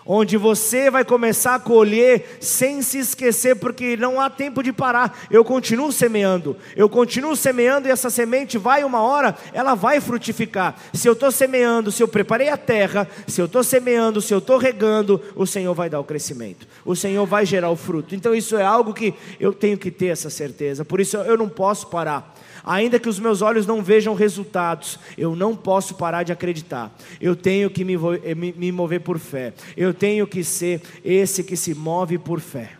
onde 0.06 0.36
você 0.36 0.88
vai 0.88 1.04
começar 1.04 1.56
a 1.56 1.58
colher 1.58 2.38
sem 2.40 2.80
se 2.80 2.98
esquecer, 2.98 3.56
porque 3.56 3.96
não 3.96 4.20
há 4.20 4.30
tempo 4.30 4.62
de 4.62 4.72
parar. 4.72 5.18
Eu 5.28 5.44
continuo 5.44 5.90
semeando, 5.90 6.56
eu 6.76 6.88
continuo 6.88 7.34
semeando 7.34 7.88
e 7.88 7.90
essa 7.90 8.08
semente 8.08 8.56
vai 8.56 8.84
uma 8.84 9.02
hora, 9.02 9.36
ela 9.52 9.74
vai 9.74 10.00
frutificar. 10.00 10.76
Se 10.94 11.08
eu 11.08 11.12
estou 11.12 11.32
semeando, 11.32 11.90
se 11.90 12.04
eu 12.04 12.06
preparei 12.06 12.48
a 12.48 12.56
terra, 12.56 13.08
se 13.26 13.40
eu 13.40 13.46
estou 13.46 13.64
semeando, 13.64 14.20
se 14.20 14.32
eu 14.32 14.38
estou 14.38 14.58
regando, 14.58 15.20
o 15.34 15.44
Senhor 15.44 15.74
vai 15.74 15.90
dar 15.90 15.98
o 15.98 16.04
crescimento, 16.04 16.68
o 16.84 16.94
Senhor 16.94 17.26
vai 17.26 17.44
gerar 17.44 17.70
o 17.70 17.76
fruto. 17.76 18.14
Então 18.14 18.32
isso 18.32 18.56
é 18.56 18.64
algo 18.64 18.94
que 18.94 19.12
eu 19.40 19.52
tenho 19.52 19.76
que 19.76 19.90
ter 19.90 20.06
essa 20.06 20.30
certeza, 20.30 20.84
por 20.84 21.00
isso 21.00 21.16
eu 21.16 21.36
não 21.36 21.48
posso 21.48 21.88
parar. 21.88 22.32
Ainda 22.64 22.98
que 22.98 23.08
os 23.08 23.18
meus 23.18 23.42
olhos 23.42 23.66
não 23.66 23.82
vejam 23.82 24.14
resultados, 24.14 24.98
eu 25.18 25.34
não 25.34 25.56
posso 25.56 25.94
parar 25.96 26.22
de 26.22 26.32
acreditar. 26.32 26.96
Eu 27.20 27.34
tenho 27.34 27.68
que 27.70 27.84
me, 27.84 27.94
eh, 28.22 28.34
me 28.34 28.70
mover 28.70 29.00
por 29.00 29.18
fé. 29.18 29.52
Eu 29.76 29.92
tenho 29.92 30.26
que 30.26 30.44
ser 30.44 30.80
esse 31.04 31.42
que 31.42 31.56
se 31.56 31.74
move 31.74 32.18
por 32.18 32.40
fé. 32.40 32.78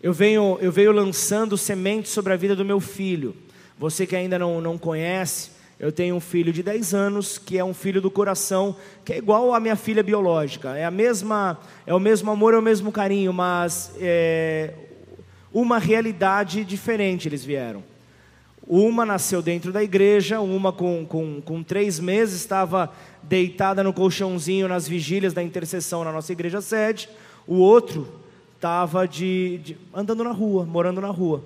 Eu 0.00 0.12
venho, 0.12 0.58
eu 0.60 0.70
venho 0.70 0.92
lançando 0.92 1.56
sementes 1.56 2.12
sobre 2.12 2.32
a 2.32 2.36
vida 2.36 2.54
do 2.54 2.64
meu 2.64 2.78
filho. 2.78 3.36
Você 3.76 4.06
que 4.06 4.14
ainda 4.14 4.38
não, 4.38 4.60
não 4.60 4.78
conhece, 4.78 5.50
eu 5.78 5.92
tenho 5.92 6.16
um 6.16 6.20
filho 6.20 6.52
de 6.52 6.62
10 6.62 6.94
anos, 6.94 7.38
que 7.38 7.56
é 7.56 7.64
um 7.64 7.74
filho 7.74 8.00
do 8.00 8.10
coração, 8.10 8.74
que 9.04 9.12
é 9.12 9.18
igual 9.18 9.54
à 9.54 9.60
minha 9.60 9.76
filha 9.76 10.02
biológica. 10.02 10.76
É 10.76 10.84
a 10.84 10.90
mesma, 10.90 11.58
é 11.86 11.94
o 11.94 12.00
mesmo 12.00 12.30
amor, 12.30 12.54
é 12.54 12.58
o 12.58 12.62
mesmo 12.62 12.90
carinho, 12.90 13.32
mas 13.32 13.92
é, 14.00 14.72
uma 15.52 15.78
realidade 15.78 16.64
diferente 16.64 17.28
eles 17.28 17.44
vieram. 17.44 17.82
Uma 18.66 19.06
nasceu 19.06 19.40
dentro 19.40 19.72
da 19.72 19.82
igreja, 19.82 20.40
uma 20.40 20.72
com, 20.72 21.06
com, 21.06 21.40
com 21.40 21.62
três 21.62 21.98
meses 21.98 22.40
estava 22.40 22.92
deitada 23.22 23.82
no 23.82 23.92
colchãozinho 23.92 24.68
nas 24.68 24.86
vigílias 24.86 25.32
da 25.32 25.42
intercessão 25.42 26.04
na 26.04 26.12
nossa 26.12 26.32
igreja 26.32 26.60
sede, 26.60 27.08
o 27.46 27.56
outro 27.56 28.06
estava 28.54 29.06
de, 29.06 29.58
de, 29.58 29.76
andando 29.94 30.22
na 30.22 30.32
rua, 30.32 30.64
morando 30.64 31.00
na 31.00 31.08
rua. 31.08 31.42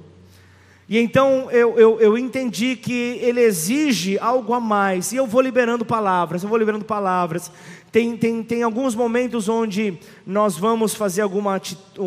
E 0.88 0.98
então 0.98 1.50
eu, 1.50 1.78
eu, 1.78 2.00
eu, 2.00 2.18
entendi 2.18 2.74
que 2.74 3.18
ele 3.22 3.40
exige 3.40 4.18
algo 4.18 4.52
a 4.52 4.60
mais, 4.60 5.12
e 5.12 5.16
eu 5.16 5.26
vou 5.26 5.40
liberando 5.40 5.84
palavras, 5.84 6.42
eu 6.42 6.48
vou 6.48 6.58
liberando 6.58 6.84
palavras. 6.84 7.50
Tem, 7.92 8.16
tem, 8.16 8.42
tem 8.42 8.62
alguns 8.62 8.94
momentos 8.94 9.50
onde 9.50 9.98
nós 10.26 10.56
vamos 10.56 10.94
fazer 10.94 11.20
alguma, 11.20 11.60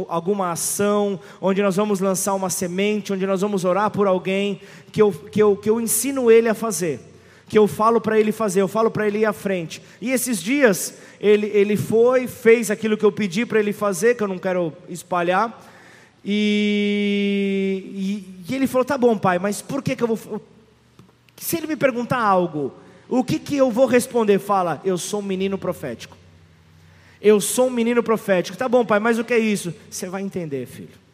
alguma 0.10 0.52
ação, 0.52 1.20
onde 1.40 1.62
nós 1.62 1.76
vamos 1.76 2.00
lançar 2.00 2.34
uma 2.34 2.50
semente, 2.50 3.14
onde 3.14 3.28
nós 3.28 3.42
vamos 3.42 3.64
orar 3.64 3.92
por 3.92 4.08
alguém, 4.08 4.60
que 4.92 5.00
eu, 5.00 5.12
que 5.12 5.44
eu, 5.44 5.56
que 5.56 5.70
eu 5.70 5.80
ensino 5.80 6.32
ele 6.32 6.50
a 6.50 6.56
fazer, 6.56 7.00
que 7.48 7.56
eu 7.56 7.68
falo 7.68 8.02
para 8.02 8.20
ele 8.20 8.32
fazer, 8.32 8.62
eu 8.62 8.68
falo 8.68 8.90
para 8.90 9.06
ele 9.06 9.20
ir 9.20 9.26
à 9.26 9.34
frente. 9.34 9.80
E 10.02 10.10
esses 10.10 10.42
dias 10.42 10.96
ele, 11.22 11.52
ele 11.54 11.78
foi, 11.78 12.26
fez 12.26 12.72
aquilo 12.72 12.98
que 12.98 13.06
eu 13.06 13.12
pedi 13.12 13.46
para 13.46 13.60
ele 13.60 13.72
fazer, 13.72 14.16
que 14.16 14.24
eu 14.24 14.28
não 14.28 14.40
quero 14.40 14.74
espalhar, 14.90 15.64
e, 16.26 17.84
e, 17.94 18.52
e 18.52 18.56
ele 18.56 18.66
falou: 18.66 18.84
tá 18.84 18.98
bom, 18.98 19.16
pai, 19.16 19.38
mas 19.38 19.62
por 19.62 19.84
que, 19.84 19.96
que 19.96 20.02
eu 20.02 20.08
vou. 20.08 20.42
Se 21.38 21.58
ele 21.58 21.68
me 21.68 21.76
perguntar 21.76 22.20
algo, 22.20 22.74
o 23.10 23.24
que, 23.24 23.40
que 23.40 23.56
eu 23.56 23.72
vou 23.72 23.86
responder? 23.86 24.40
Fala, 24.40 24.82
eu 24.84 24.98
sou 24.98 25.20
um 25.20 25.24
menino 25.24 25.58
profético. 25.58 26.18
Eu 27.22 27.40
sou 27.40 27.68
um 27.68 27.72
menino 27.72 28.04
profético. 28.04 28.58
Tá 28.58 28.68
bom, 28.68 28.86
pai, 28.86 29.00
mas 29.00 29.18
o 29.18 29.24
que 29.24 29.34
é 29.34 29.40
isso? 29.40 29.74
Você 29.90 30.08
vai 30.08 30.22
entender, 30.22 30.66
filho. 30.66 31.06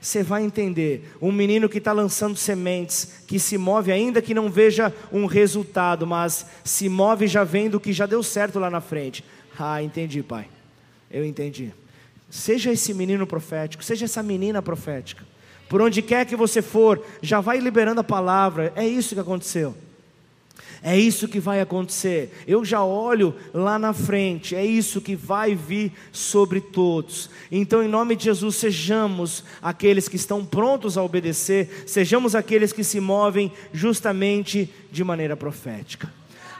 Você 0.00 0.22
vai 0.22 0.42
entender. 0.44 1.10
Um 1.20 1.32
menino 1.32 1.68
que 1.68 1.78
está 1.78 1.92
lançando 1.92 2.36
sementes, 2.36 3.22
que 3.26 3.38
se 3.38 3.58
move, 3.58 3.90
ainda 3.90 4.22
que 4.22 4.34
não 4.34 4.48
veja 4.48 4.92
um 5.12 5.26
resultado, 5.26 6.06
mas 6.06 6.46
se 6.62 6.88
move 6.88 7.26
já 7.26 7.42
vendo 7.42 7.80
que 7.80 7.92
já 7.92 8.06
deu 8.06 8.22
certo 8.22 8.58
lá 8.58 8.70
na 8.70 8.80
frente. 8.80 9.24
Ah, 9.58 9.82
entendi, 9.82 10.22
pai. 10.22 10.46
Eu 11.10 11.24
entendi. 11.24 11.72
Seja 12.28 12.70
esse 12.70 12.92
menino 12.92 13.26
profético, 13.26 13.82
seja 13.82 14.04
essa 14.04 14.22
menina 14.22 14.60
profética. 14.60 15.24
Por 15.68 15.80
onde 15.80 16.02
quer 16.02 16.26
que 16.26 16.36
você 16.36 16.62
for, 16.62 17.02
já 17.20 17.40
vai 17.40 17.58
liberando 17.58 18.00
a 18.00 18.04
palavra. 18.04 18.72
É 18.76 18.86
isso 18.86 19.14
que 19.14 19.20
aconteceu. 19.20 19.74
É 20.82 20.96
isso 20.96 21.26
que 21.26 21.40
vai 21.40 21.60
acontecer. 21.60 22.32
Eu 22.46 22.64
já 22.64 22.84
olho 22.84 23.34
lá 23.52 23.78
na 23.78 23.92
frente. 23.92 24.54
É 24.54 24.64
isso 24.64 25.00
que 25.00 25.16
vai 25.16 25.54
vir 25.54 25.92
sobre 26.12 26.60
todos. 26.60 27.30
Então, 27.50 27.82
em 27.82 27.88
nome 27.88 28.14
de 28.14 28.24
Jesus, 28.24 28.56
sejamos 28.56 29.42
aqueles 29.60 30.08
que 30.08 30.16
estão 30.16 30.44
prontos 30.44 30.96
a 30.96 31.02
obedecer, 31.02 31.84
sejamos 31.86 32.34
aqueles 32.34 32.72
que 32.72 32.84
se 32.84 33.00
movem 33.00 33.50
justamente 33.72 34.72
de 34.92 35.02
maneira 35.02 35.36
profética. 35.36 36.12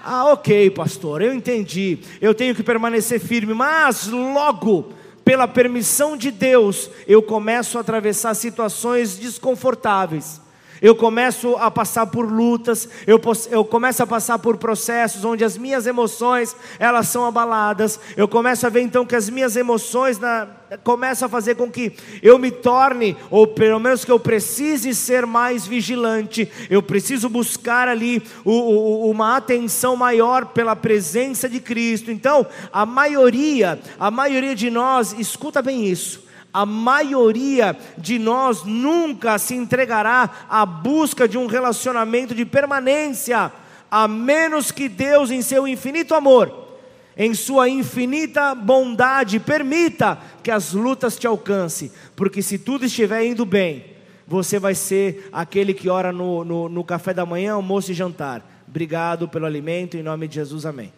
Ah, 0.03 0.33
ok, 0.33 0.71
pastor, 0.71 1.21
eu 1.21 1.35
entendi. 1.35 1.99
Eu 2.21 2.35
tenho 2.35 2.55
que 2.55 2.63
permanecer 2.63 3.21
firme, 3.21 3.55
mas 3.55 4.07
logo 4.07 4.93
pela 5.25 5.49
permissão 5.49 6.17
de 6.17 6.31
Deus, 6.31 6.89
eu 7.09 7.21
começo 7.21 7.77
a 7.77 7.81
atravessar 7.81 8.35
situações 8.35 9.17
desconfortáveis 9.19 10.41
eu 10.87 10.95
começo 10.95 11.57
a 11.57 11.69
passar 11.69 12.07
por 12.07 12.31
lutas, 12.31 12.89
eu, 13.09 13.21
eu 13.51 13.65
começo 13.65 14.05
a 14.05 14.07
passar 14.07 14.39
por 14.39 14.57
processos 14.57 15.25
onde 15.25 15.43
as 15.43 15.59
minhas 15.59 15.85
emoções 15.85 16.55
elas 16.79 17.09
são 17.09 17.27
abaladas, 17.27 17.99
eu 18.17 18.29
começo 18.29 18.65
a 18.65 18.71
ver 18.71 18.83
então 18.83 19.05
que 19.05 19.17
as 19.17 19.29
minhas 19.29 19.57
emoções 19.57 20.17
na, 20.21 20.47
começam 20.85 21.27
a 21.27 21.29
fazer 21.29 21.57
com 21.57 21.69
que 21.69 21.93
eu 22.23 22.39
me 22.39 22.53
torne, 22.53 23.17
ou 23.33 23.49
pelo 23.49 23.81
menos 23.81 24.05
que 24.05 24.13
eu 24.13 24.21
precise 24.21 24.95
ser 24.95 25.27
mais 25.27 25.67
vigilante, 25.67 26.49
eu 26.71 26.81
preciso 26.81 27.29
buscar 27.29 27.89
ali 27.89 28.23
o, 28.45 28.53
o, 28.53 29.11
uma 29.11 29.37
atenção 29.37 29.97
maior 29.97 30.47
pela 30.47 30.77
presença 30.77 31.49
de 31.49 31.59
Cristo. 31.59 32.13
Então, 32.13 32.47
a 32.73 32.87
maioria, 32.87 33.77
a 33.99 34.09
maioria 34.09 34.55
de 34.55 34.71
nós, 34.71 35.17
escuta 35.19 35.61
bem 35.61 35.85
isso, 35.85 36.26
a 36.57 36.65
maioria 36.65 37.77
de 37.99 38.19
nós 38.19 38.65
nunca 38.65 39.37
se 39.37 39.55
entregará 39.55 40.47
à 40.49 40.65
busca 40.65 41.29
de 41.29 41.37
um 41.37 41.47
relacionamento 41.47 42.35
de 42.35 42.47
permanência, 42.47 43.53
a 43.91 44.09
menos 44.09 44.71
que 44.71 44.89
Deus, 44.89 45.31
em 45.31 45.43
seu 45.43 45.69
infinito 45.69 46.15
amor, 46.15 46.79
em 47.15 47.35
sua 47.35 47.69
infinita 47.69 48.55
bondade, 48.55 49.39
permita 49.39 50.17
que 50.43 50.51
as 50.51 50.73
lutas 50.73 51.19
te 51.19 51.27
alcancem, 51.27 51.93
porque 52.17 52.41
se 52.41 52.57
tudo 52.57 52.87
estiver 52.87 53.27
indo 53.27 53.45
bem, 53.45 53.85
você 54.27 54.59
vai 54.59 54.75
ser 54.75 55.29
aquele 55.31 55.75
que 55.75 55.91
ora 55.91 56.11
no, 56.11 56.43
no, 56.43 56.71
no 56.71 56.83
café 56.83 57.13
da 57.13 57.27
manhã, 57.27 57.53
almoço 57.53 57.93
e 57.93 57.95
jantar. 57.95 58.65
Obrigado 58.67 59.29
pelo 59.29 59.45
alimento, 59.45 59.99
em 59.99 60.03
nome 60.03 60.27
de 60.27 60.37
Jesus, 60.37 60.65
amém. 60.65 60.91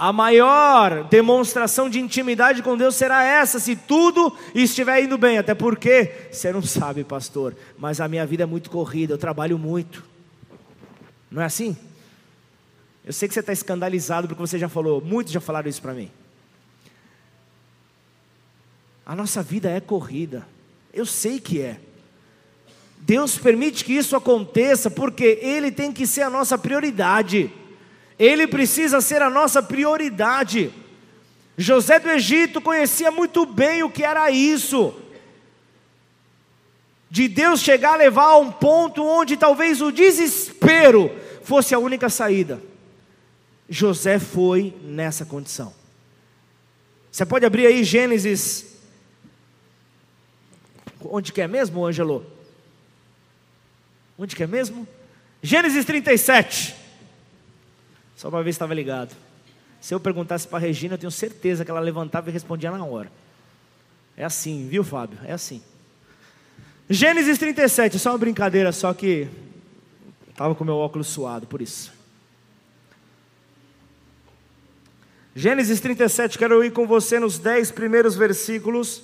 A 0.00 0.14
maior 0.14 1.04
demonstração 1.10 1.90
de 1.90 2.00
intimidade 2.00 2.62
com 2.62 2.74
Deus 2.74 2.94
será 2.94 3.22
essa, 3.22 3.60
se 3.60 3.76
tudo 3.76 4.34
estiver 4.54 5.04
indo 5.04 5.18
bem. 5.18 5.36
Até 5.36 5.54
porque, 5.54 6.10
você 6.32 6.50
não 6.50 6.62
sabe, 6.62 7.04
pastor, 7.04 7.54
mas 7.76 8.00
a 8.00 8.08
minha 8.08 8.24
vida 8.24 8.44
é 8.44 8.46
muito 8.46 8.70
corrida, 8.70 9.12
eu 9.12 9.18
trabalho 9.18 9.58
muito. 9.58 10.02
Não 11.30 11.42
é 11.42 11.44
assim? 11.44 11.76
Eu 13.04 13.12
sei 13.12 13.28
que 13.28 13.34
você 13.34 13.40
está 13.40 13.52
escandalizado 13.52 14.26
porque 14.26 14.40
você 14.40 14.58
já 14.58 14.70
falou, 14.70 15.02
muitos 15.02 15.34
já 15.34 15.40
falaram 15.40 15.68
isso 15.68 15.82
para 15.82 15.92
mim. 15.92 16.10
A 19.04 19.14
nossa 19.14 19.42
vida 19.42 19.68
é 19.68 19.80
corrida, 19.80 20.48
eu 20.94 21.04
sei 21.04 21.38
que 21.38 21.60
é. 21.60 21.78
Deus 23.00 23.36
permite 23.36 23.84
que 23.84 23.92
isso 23.92 24.16
aconteça 24.16 24.90
porque 24.90 25.38
Ele 25.42 25.70
tem 25.70 25.92
que 25.92 26.06
ser 26.06 26.22
a 26.22 26.30
nossa 26.30 26.56
prioridade. 26.56 27.52
Ele 28.20 28.46
precisa 28.46 29.00
ser 29.00 29.22
a 29.22 29.30
nossa 29.30 29.62
prioridade. 29.62 30.70
José 31.56 31.98
do 31.98 32.10
Egito 32.10 32.60
conhecia 32.60 33.10
muito 33.10 33.46
bem 33.46 33.82
o 33.82 33.88
que 33.88 34.04
era 34.04 34.30
isso. 34.30 34.94
De 37.10 37.26
Deus 37.26 37.62
chegar 37.62 37.94
a 37.94 37.96
levar 37.96 38.24
a 38.24 38.36
um 38.36 38.52
ponto 38.52 39.02
onde 39.02 39.38
talvez 39.38 39.80
o 39.80 39.90
desespero 39.90 41.10
fosse 41.42 41.74
a 41.74 41.78
única 41.78 42.10
saída. 42.10 42.60
José 43.70 44.18
foi 44.18 44.76
nessa 44.82 45.24
condição. 45.24 45.72
Você 47.10 47.24
pode 47.24 47.46
abrir 47.46 47.66
aí 47.66 47.82
Gênesis. 47.82 48.66
Onde 51.02 51.32
quer 51.32 51.48
mesmo, 51.48 51.86
Ângelo? 51.86 52.26
Onde 54.18 54.36
quer 54.36 54.46
mesmo? 54.46 54.86
Gênesis 55.42 55.86
37. 55.86 56.79
Só 58.20 58.30
para 58.30 58.42
ver 58.42 58.52
se 58.52 58.56
estava 58.56 58.74
ligado. 58.74 59.16
Se 59.80 59.94
eu 59.94 59.98
perguntasse 59.98 60.46
para 60.46 60.58
a 60.58 60.60
Regina, 60.60 60.92
eu 60.92 60.98
tenho 60.98 61.10
certeza 61.10 61.64
que 61.64 61.70
ela 61.70 61.80
levantava 61.80 62.28
e 62.28 62.32
respondia 62.32 62.70
na 62.70 62.84
hora. 62.84 63.10
É 64.14 64.22
assim, 64.22 64.68
viu, 64.68 64.84
Fábio? 64.84 65.18
É 65.24 65.32
assim. 65.32 65.62
Gênesis 66.90 67.38
37, 67.38 67.98
só 67.98 68.10
uma 68.10 68.18
brincadeira, 68.18 68.72
só 68.72 68.92
que 68.92 69.26
estava 70.28 70.54
com 70.54 70.62
meu 70.64 70.76
óculos 70.76 71.06
suado, 71.06 71.46
por 71.46 71.62
isso. 71.62 71.94
Gênesis 75.34 75.80
37, 75.80 76.36
quero 76.36 76.62
ir 76.62 76.72
com 76.72 76.86
você 76.86 77.18
nos 77.18 77.38
dez 77.38 77.70
primeiros 77.70 78.16
versículos. 78.16 79.02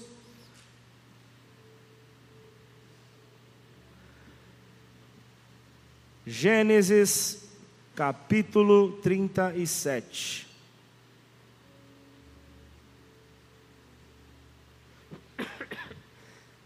Gênesis 6.27 7.46
capítulo 7.97 8.93
37. 9.03 10.47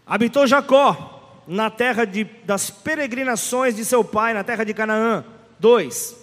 Habitou 0.05 0.45
Jacó 0.45 1.43
na 1.47 1.69
terra 1.69 2.03
de, 2.03 2.25
das 2.43 2.69
peregrinações 2.69 3.77
de 3.77 3.85
seu 3.85 4.03
pai, 4.03 4.33
na 4.33 4.43
terra 4.43 4.65
de 4.65 4.73
Canaã. 4.73 5.23
2. 5.57 6.17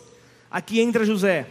Aqui 0.50 0.78
entra 0.78 1.06
José. 1.06 1.46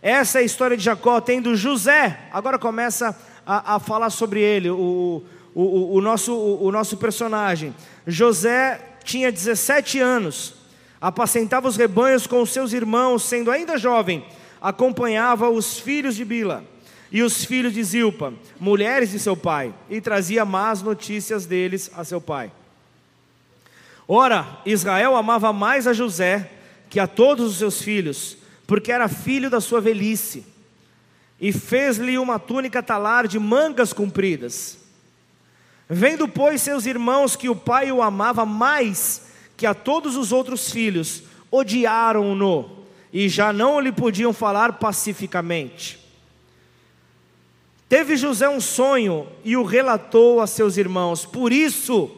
Essa 0.00 0.38
é 0.38 0.40
a 0.40 0.44
história 0.44 0.74
de 0.74 0.82
Jacó, 0.82 1.20
tendo 1.20 1.54
José. 1.54 2.18
Agora 2.32 2.58
começa 2.58 3.14
a, 3.44 3.74
a 3.74 3.78
falar 3.78 4.08
sobre 4.08 4.40
ele, 4.40 4.70
o, 4.70 5.22
o, 5.54 5.96
o, 5.96 6.00
nosso, 6.00 6.32
o, 6.32 6.64
o 6.64 6.72
nosso 6.72 6.96
personagem. 6.96 7.74
José 8.06 8.80
tinha 9.04 9.30
17 9.30 10.00
anos 10.00 10.61
apacentava 11.02 11.66
os 11.66 11.76
rebanhos 11.76 12.28
com 12.28 12.40
os 12.40 12.50
seus 12.50 12.72
irmãos, 12.72 13.24
sendo 13.24 13.50
ainda 13.50 13.76
jovem, 13.76 14.24
acompanhava 14.60 15.50
os 15.50 15.76
filhos 15.76 16.14
de 16.14 16.24
Bila 16.24 16.64
e 17.10 17.22
os 17.22 17.44
filhos 17.44 17.74
de 17.74 17.82
Zilpa, 17.82 18.32
mulheres 18.58 19.10
de 19.10 19.18
seu 19.18 19.36
pai, 19.36 19.74
e 19.90 20.00
trazia 20.00 20.44
más 20.44 20.80
notícias 20.80 21.44
deles 21.44 21.90
a 21.96 22.04
seu 22.04 22.20
pai. 22.20 22.52
Ora, 24.06 24.46
Israel 24.64 25.16
amava 25.16 25.52
mais 25.52 25.88
a 25.88 25.92
José 25.92 26.48
que 26.88 27.00
a 27.00 27.06
todos 27.08 27.50
os 27.50 27.58
seus 27.58 27.82
filhos, 27.82 28.36
porque 28.64 28.92
era 28.92 29.08
filho 29.08 29.50
da 29.50 29.60
sua 29.60 29.80
velhice, 29.80 30.46
e 31.40 31.52
fez-lhe 31.52 32.16
uma 32.16 32.38
túnica 32.38 32.80
talar 32.80 33.26
de 33.26 33.40
mangas 33.40 33.92
compridas. 33.92 34.78
Vendo, 35.90 36.28
pois, 36.28 36.62
seus 36.62 36.86
irmãos 36.86 37.34
que 37.34 37.48
o 37.48 37.56
pai 37.56 37.90
o 37.90 38.00
amava 38.00 38.46
mais 38.46 39.31
que 39.62 39.66
a 39.66 39.74
todos 39.74 40.16
os 40.16 40.32
outros 40.32 40.72
filhos 40.72 41.22
odiaram-no 41.48 42.68
e 43.12 43.28
já 43.28 43.52
não 43.52 43.78
lhe 43.78 43.92
podiam 43.92 44.32
falar 44.32 44.72
pacificamente. 44.72 46.00
Teve 47.88 48.16
José 48.16 48.48
um 48.48 48.60
sonho 48.60 49.28
e 49.44 49.56
o 49.56 49.62
relatou 49.62 50.40
a 50.40 50.48
seus 50.48 50.76
irmãos, 50.76 51.24
por 51.24 51.52
isso 51.52 52.10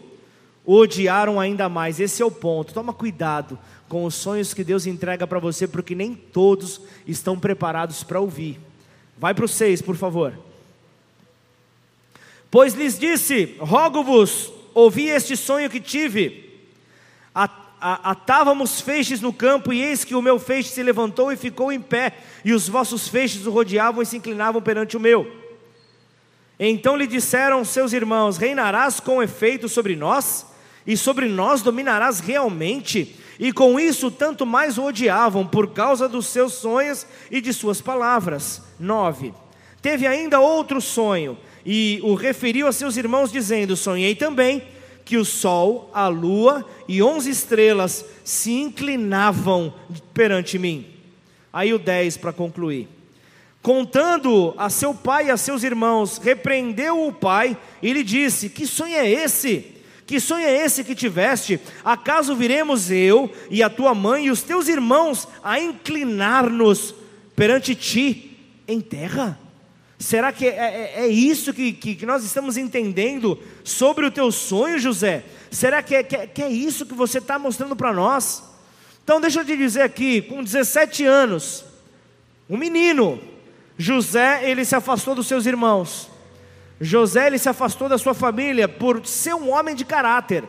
o 0.64 0.74
odiaram 0.74 1.38
ainda 1.38 1.68
mais. 1.68 2.01
Esse 2.01 2.22
é 2.22 2.24
o 2.24 2.30
ponto. 2.30 2.72
Toma 2.72 2.95
cuidado 2.95 3.59
com 3.90 4.07
os 4.07 4.14
sonhos 4.14 4.55
que 4.55 4.64
Deus 4.64 4.86
entrega 4.86 5.26
para 5.26 5.38
você, 5.38 5.68
porque 5.68 5.95
nem 5.95 6.14
todos 6.14 6.80
estão 7.07 7.38
preparados 7.38 8.03
para 8.03 8.20
ouvir. 8.20 8.59
Vai 9.18 9.34
para 9.34 9.45
o 9.45 9.49
6, 9.49 9.82
por 9.82 9.97
favor. 9.97 10.32
Pois 12.51 12.72
lhes 12.72 12.99
disse: 12.99 13.55
Rogo-vos, 13.59 14.51
ouvi 14.72 15.11
este 15.11 15.36
sonho 15.36 15.68
que 15.68 15.78
tive 15.78 16.43
atávamos 17.85 18.80
feixes 18.80 19.20
no 19.20 19.32
campo, 19.32 19.72
e 19.72 19.82
eis 19.82 20.05
que 20.05 20.14
o 20.14 20.22
meu 20.22 20.39
feixe 20.39 20.70
se 20.70 20.82
levantou 20.82 21.30
e 21.30 21.37
ficou 21.37 21.70
em 21.70 21.80
pé, 21.80 22.14
e 22.43 22.55
os 22.55 22.66
vossos 22.66 23.09
feixes 23.09 23.47
o 23.47 23.51
rodeavam 23.51 24.03
e 24.03 24.07
se 24.07 24.16
inclinavam 24.16 24.62
perante 24.62 24.97
o 24.97 25.01
meu. 25.01 25.30
Então 26.59 26.97
lhe 26.97 27.07
disseram 27.07 27.62
seus 27.62 27.93
irmãos: 27.93 28.39
Reinarás 28.39 29.01
com 29.01 29.22
efeito 29.22 29.68
sobre 29.68 29.95
nós, 29.97 30.47
e 30.87 30.97
sobre 30.97 31.28
nós 31.28 31.61
dominarás 31.61 32.20
realmente. 32.20 33.16
E 33.39 33.53
com 33.53 33.78
isso, 33.78 34.11
tanto 34.11 34.47
mais 34.47 34.78
o 34.78 34.85
odiavam, 34.85 35.47
por 35.47 35.72
causa 35.72 36.09
dos 36.09 36.26
seus 36.28 36.55
sonhos 36.55 37.05
e 37.30 37.41
de 37.41 37.53
suas 37.53 37.80
palavras. 37.80 38.62
9. 38.78 39.35
Teve 39.82 40.07
ainda 40.07 40.41
outro 40.41 40.80
sonho, 40.80 41.37
e 41.66 42.01
o 42.03 42.14
referiu 42.14 42.66
a 42.66 42.72
seus 42.72 42.97
irmãos, 42.97 43.30
dizendo: 43.30 43.76
Sonhei 43.76 44.14
também 44.14 44.62
que 45.05 45.16
o 45.16 45.24
sol, 45.24 45.90
a 45.92 46.09
lua 46.09 46.66
e 46.88 47.02
onze 47.02 47.30
estrelas 47.30 48.05
se 48.24 48.52
inclinavam 48.52 49.72
perante 50.12 50.59
mim. 50.59 50.86
Aí 51.52 51.72
o 51.72 51.78
10 51.78 52.16
para 52.16 52.32
concluir. 52.32 52.88
Contando 53.62 54.55
a 54.59 54.68
seu 54.68 54.92
pai 54.92 55.28
e 55.28 55.30
a 55.30 55.36
seus 55.36 55.62
irmãos, 55.62 56.18
repreendeu 56.18 57.07
o 57.07 57.12
pai 57.12 57.57
e 57.82 57.92
lhe 57.92 58.02
disse: 58.02 58.48
Que 58.48 58.66
sonho 58.66 58.96
é 58.96 59.09
esse? 59.09 59.72
Que 60.07 60.20
sonho 60.20 60.44
é 60.44 60.55
esse 60.55 60.84
que 60.84 60.94
tiveste? 60.94 61.59
Acaso 61.82 62.36
viremos 62.36 62.90
eu 62.90 63.32
e 63.50 63.62
a 63.62 63.70
tua 63.70 63.94
mãe 63.94 64.26
e 64.26 64.30
os 64.30 64.42
teus 64.42 64.68
irmãos 64.68 65.26
a 65.42 65.59
inclinar-nos 65.59 66.94
perante 67.34 67.74
ti 67.74 68.36
em 68.68 68.80
terra? 68.80 69.38
Será 70.05 70.30
que 70.32 70.46
é, 70.46 70.50
é, 70.50 71.05
é 71.05 71.07
isso 71.07 71.55
que, 71.55 71.72
que, 71.72 71.94
que, 71.94 72.05
nós 72.05 72.24
estamos 72.24 72.59
entendendo 72.59 73.42
sobre 73.64 74.05
o 74.05 74.11
teu 74.11 74.30
sonho, 74.30 74.78
José? 74.78 75.24
Será 75.50 75.82
que 75.82 75.94
é, 75.94 76.02
que, 76.02 76.14
é, 76.14 76.26
que 76.26 76.42
é 76.42 76.50
isso 76.50 76.84
que 76.84 76.92
você 76.92 77.16
está 77.16 77.38
mostrando 77.38 77.74
para 77.74 77.90
nós? 77.90 78.44
Então, 79.02 79.18
deixa 79.18 79.40
eu 79.40 79.46
te 79.46 79.57
dizer 79.57 79.80
aqui: 79.80 80.20
com 80.20 80.44
17 80.44 81.07
anos, 81.07 81.64
um 82.50 82.59
menino, 82.59 83.18
José, 83.78 84.42
ele 84.44 84.66
se 84.66 84.76
afastou 84.76 85.14
dos 85.14 85.26
seus 85.26 85.46
irmãos. 85.46 86.11
José, 86.78 87.28
ele 87.28 87.38
se 87.38 87.48
afastou 87.48 87.88
da 87.88 87.96
sua 87.96 88.12
família 88.12 88.68
por 88.68 89.07
ser 89.07 89.34
um 89.34 89.48
homem 89.48 89.74
de 89.74 89.86
caráter, 89.86 90.44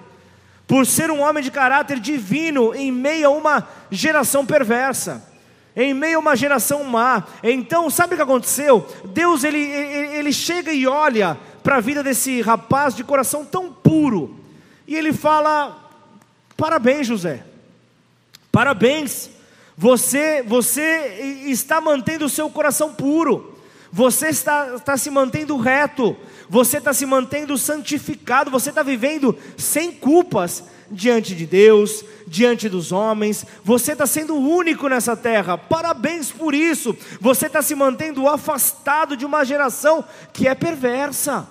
por 0.67 0.85
ser 0.85 1.09
um 1.09 1.21
homem 1.21 1.41
de 1.41 1.49
caráter 1.49 2.01
divino 2.01 2.75
em 2.75 2.91
meio 2.91 3.27
a 3.27 3.29
uma 3.29 3.65
geração 3.89 4.45
perversa 4.45 5.33
em 5.75 5.93
meio 5.93 6.17
a 6.17 6.19
uma 6.19 6.35
geração 6.35 6.83
má. 6.83 7.23
Então, 7.43 7.89
sabe 7.89 8.13
o 8.13 8.17
que 8.17 8.23
aconteceu? 8.23 8.87
Deus 9.05 9.43
ele, 9.43 9.59
ele, 9.59 10.31
chega 10.31 10.71
e 10.71 10.87
olha 10.87 11.37
para 11.61 11.77
a 11.77 11.81
vida 11.81 12.01
desse 12.01 12.41
rapaz 12.41 12.95
de 12.95 13.03
coração 13.03 13.43
tão 13.43 13.71
puro, 13.71 14.39
e 14.87 14.95
ele 14.95 15.11
fala: 15.11 15.91
Parabéns, 16.55 17.07
José, 17.07 17.43
parabéns, 18.51 19.29
você, 19.77 20.41
você 20.43 21.43
está 21.47 21.81
mantendo 21.81 22.25
o 22.25 22.29
seu 22.29 22.49
coração 22.49 22.93
puro, 22.93 23.57
você 23.91 24.27
está, 24.27 24.75
está 24.75 24.95
se 24.95 25.09
mantendo 25.09 25.57
reto, 25.57 26.15
você 26.49 26.77
está 26.77 26.93
se 26.93 27.05
mantendo 27.05 27.57
santificado, 27.57 28.51
você 28.51 28.69
está 28.69 28.83
vivendo 28.83 29.37
sem 29.57 29.91
culpas 29.91 30.63
diante 30.91 31.35
de 31.35 31.45
Deus, 31.45 32.03
diante 32.27 32.69
dos 32.69 32.91
homens, 32.91 33.45
você 33.63 33.93
está 33.93 34.05
sendo 34.05 34.35
único 34.35 34.87
nessa 34.87 35.15
terra, 35.15 35.57
parabéns 35.57 36.31
por 36.31 36.53
isso, 36.53 36.95
você 37.19 37.47
está 37.47 37.61
se 37.61 37.75
mantendo 37.75 38.27
afastado 38.27 39.17
de 39.17 39.25
uma 39.25 39.43
geração 39.43 40.03
que 40.31 40.47
é 40.47 40.55
perversa, 40.55 41.47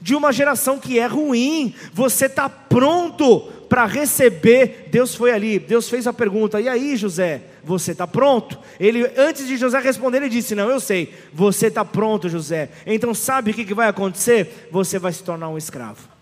de 0.00 0.14
uma 0.14 0.32
geração 0.32 0.78
que 0.78 0.98
é 0.98 1.06
ruim, 1.06 1.74
você 1.92 2.26
está 2.26 2.48
pronto 2.48 3.40
para 3.68 3.86
receber. 3.86 4.88
Deus 4.90 5.14
foi 5.14 5.32
ali, 5.32 5.58
Deus 5.58 5.88
fez 5.88 6.06
a 6.06 6.12
pergunta: 6.12 6.60
e 6.60 6.68
aí, 6.68 6.96
José, 6.96 7.42
você 7.64 7.92
está 7.92 8.06
pronto? 8.06 8.58
Ele, 8.78 9.10
antes 9.16 9.46
de 9.48 9.56
José 9.56 9.80
responder, 9.80 10.18
ele 10.18 10.28
disse: 10.28 10.54
Não, 10.54 10.70
eu 10.70 10.78
sei, 10.78 11.12
você 11.32 11.68
está 11.68 11.84
pronto, 11.84 12.28
José. 12.28 12.68
Então, 12.86 13.14
sabe 13.14 13.50
o 13.50 13.54
que, 13.54 13.64
que 13.64 13.74
vai 13.74 13.88
acontecer? 13.88 14.68
Você 14.70 14.98
vai 14.98 15.12
se 15.12 15.22
tornar 15.22 15.48
um 15.48 15.58
escravo. 15.58 16.13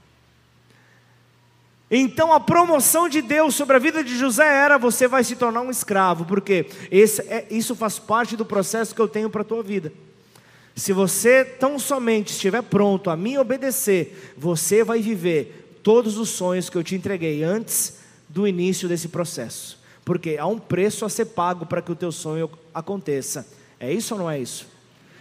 Então 1.95 2.33
a 2.33 2.41
promoção 2.41 3.07
de 3.07 3.21
Deus 3.21 3.55
sobre 3.55 3.77
a 3.77 3.79
vida 3.79 4.03
de 4.03 4.17
José 4.17 4.47
era: 4.47 4.79
você 4.79 5.07
vai 5.07 5.23
se 5.23 5.37
tornar 5.37 5.61
um 5.61 5.71
escravo, 5.71 6.25
porque 6.25 6.65
é, 6.91 7.47
isso 7.51 7.77
faz 7.77 7.99
parte 7.99 8.35
do 8.35 8.47
processo 8.47 8.95
que 8.95 9.01
eu 9.01 9.07
tenho 9.07 9.29
para 9.29 9.43
a 9.43 9.45
tua 9.45 9.63
vida. 9.63 9.93
Se 10.75 10.91
você 10.95 11.45
tão 11.45 11.79
somente 11.79 12.33
estiver 12.33 12.63
pronto 12.63 13.11
a 13.11 13.17
me 13.17 13.37
obedecer, 13.37 14.33
você 14.39 14.83
vai 14.83 15.03
viver 15.03 15.79
todos 15.83 16.17
os 16.17 16.31
sonhos 16.31 16.71
que 16.71 16.79
eu 16.79 16.83
te 16.83 16.95
entreguei 16.95 17.45
antes 17.45 17.99
do 18.27 18.49
início 18.49 18.89
desse 18.89 19.09
processo. 19.09 19.79
Porque 20.03 20.39
há 20.39 20.47
um 20.47 20.59
preço 20.59 21.05
a 21.05 21.11
ser 21.11 21.27
pago 21.27 21.67
para 21.67 21.83
que 21.83 21.93
o 21.93 21.97
teu 21.97 22.11
sonho 22.11 22.51
aconteça. 22.73 23.47
É 23.79 23.93
isso 23.93 24.15
ou 24.15 24.21
não 24.21 24.31
é 24.31 24.41
isso? 24.41 24.67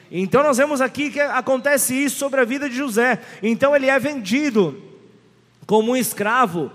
Então 0.09 0.41
nós 0.41 0.57
vemos 0.57 0.79
aqui 0.79 1.09
que 1.09 1.19
acontece 1.19 1.93
isso 1.93 2.17
sobre 2.17 2.39
a 2.39 2.45
vida 2.45 2.69
de 2.69 2.77
José. 2.77 3.21
Então 3.43 3.75
ele 3.75 3.87
é 3.87 3.99
vendido 3.99 4.90
como 5.71 5.93
um 5.93 5.95
escravo 5.95 6.69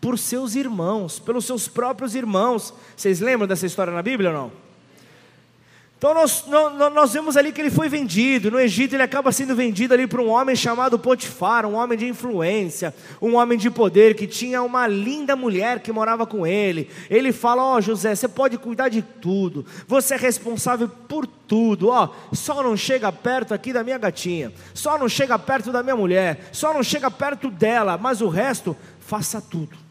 por 0.00 0.16
seus 0.16 0.54
irmãos, 0.54 1.18
pelos 1.18 1.44
seus 1.44 1.66
próprios 1.66 2.14
irmãos. 2.14 2.72
Vocês 2.96 3.18
lembram 3.18 3.48
dessa 3.48 3.66
história 3.66 3.92
na 3.92 4.00
Bíblia 4.00 4.30
ou 4.30 4.36
não? 4.36 4.52
Então 5.98 6.12
nós, 6.12 6.44
nós, 6.92 7.14
vemos 7.14 7.38
ali 7.38 7.50
que 7.50 7.58
ele 7.58 7.70
foi 7.70 7.88
vendido. 7.88 8.50
No 8.50 8.60
Egito 8.60 8.94
ele 8.94 9.02
acaba 9.02 9.32
sendo 9.32 9.56
vendido 9.56 9.94
ali 9.94 10.06
para 10.06 10.20
um 10.20 10.28
homem 10.28 10.54
chamado 10.54 10.98
Potifar, 10.98 11.64
um 11.64 11.74
homem 11.74 11.96
de 11.96 12.06
influência, 12.06 12.94
um 13.20 13.36
homem 13.36 13.56
de 13.56 13.70
poder 13.70 14.14
que 14.14 14.26
tinha 14.26 14.62
uma 14.62 14.86
linda 14.86 15.34
mulher 15.34 15.80
que 15.80 15.90
morava 15.90 16.26
com 16.26 16.46
ele. 16.46 16.90
Ele 17.08 17.32
fala: 17.32 17.62
Ó 17.64 17.76
oh, 17.76 17.80
José, 17.80 18.14
você 18.14 18.28
pode 18.28 18.58
cuidar 18.58 18.90
de 18.90 19.00
tudo, 19.00 19.64
você 19.88 20.14
é 20.14 20.18
responsável 20.18 20.86
por 20.86 21.26
tudo. 21.26 21.88
Ó, 21.88 22.10
oh, 22.10 22.34
só 22.34 22.62
não 22.62 22.76
chega 22.76 23.10
perto 23.10 23.54
aqui 23.54 23.72
da 23.72 23.82
minha 23.82 23.96
gatinha, 23.96 24.52
só 24.74 24.98
não 24.98 25.08
chega 25.08 25.38
perto 25.38 25.72
da 25.72 25.82
minha 25.82 25.96
mulher, 25.96 26.50
só 26.52 26.74
não 26.74 26.82
chega 26.82 27.10
perto 27.10 27.50
dela, 27.50 27.96
mas 27.96 28.20
o 28.20 28.28
resto, 28.28 28.76
faça 29.00 29.40
tudo. 29.40 29.85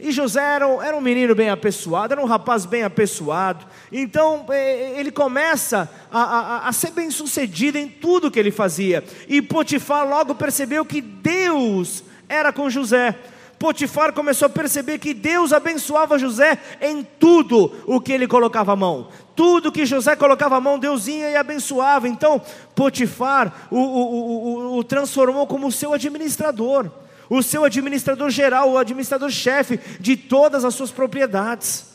E 0.00 0.12
José 0.12 0.40
era 0.40 0.68
um, 0.68 0.80
era 0.80 0.96
um 0.96 1.00
menino 1.00 1.34
bem 1.34 1.50
apessoado, 1.50 2.12
era 2.14 2.22
um 2.22 2.26
rapaz 2.26 2.64
bem 2.64 2.84
apessoado. 2.84 3.66
Então 3.90 4.46
é, 4.48 4.54
é, 4.54 5.00
ele 5.00 5.10
começa 5.10 5.90
a, 6.10 6.22
a, 6.22 6.68
a 6.68 6.72
ser 6.72 6.92
bem 6.92 7.10
sucedido 7.10 7.78
em 7.78 7.88
tudo 7.88 8.30
que 8.30 8.38
ele 8.38 8.52
fazia. 8.52 9.02
E 9.28 9.42
Potifar 9.42 10.08
logo 10.08 10.36
percebeu 10.36 10.84
que 10.84 11.00
Deus 11.00 12.04
era 12.28 12.52
com 12.52 12.70
José. 12.70 13.18
Potifar 13.58 14.12
começou 14.12 14.46
a 14.46 14.50
perceber 14.50 14.98
que 14.98 15.12
Deus 15.12 15.52
abençoava 15.52 16.16
José 16.16 16.58
em 16.80 17.02
tudo 17.18 17.72
o 17.84 18.00
que 18.00 18.12
ele 18.12 18.28
colocava 18.28 18.74
a 18.74 18.76
mão. 18.76 19.08
Tudo 19.34 19.72
que 19.72 19.84
José 19.84 20.14
colocava 20.14 20.56
a 20.56 20.60
mão, 20.60 20.78
Deus 20.78 21.08
ia 21.08 21.30
e 21.30 21.36
abençoava. 21.36 22.06
Então, 22.06 22.40
Potifar 22.76 23.66
o, 23.68 23.78
o, 23.78 24.74
o, 24.74 24.78
o 24.78 24.84
transformou 24.84 25.44
como 25.44 25.72
seu 25.72 25.92
administrador 25.92 26.88
o 27.28 27.42
seu 27.42 27.64
administrador 27.64 28.30
geral, 28.30 28.70
o 28.70 28.78
administrador-chefe 28.78 29.78
de 30.00 30.16
todas 30.16 30.64
as 30.64 30.74
suas 30.74 30.90
propriedades. 30.90 31.86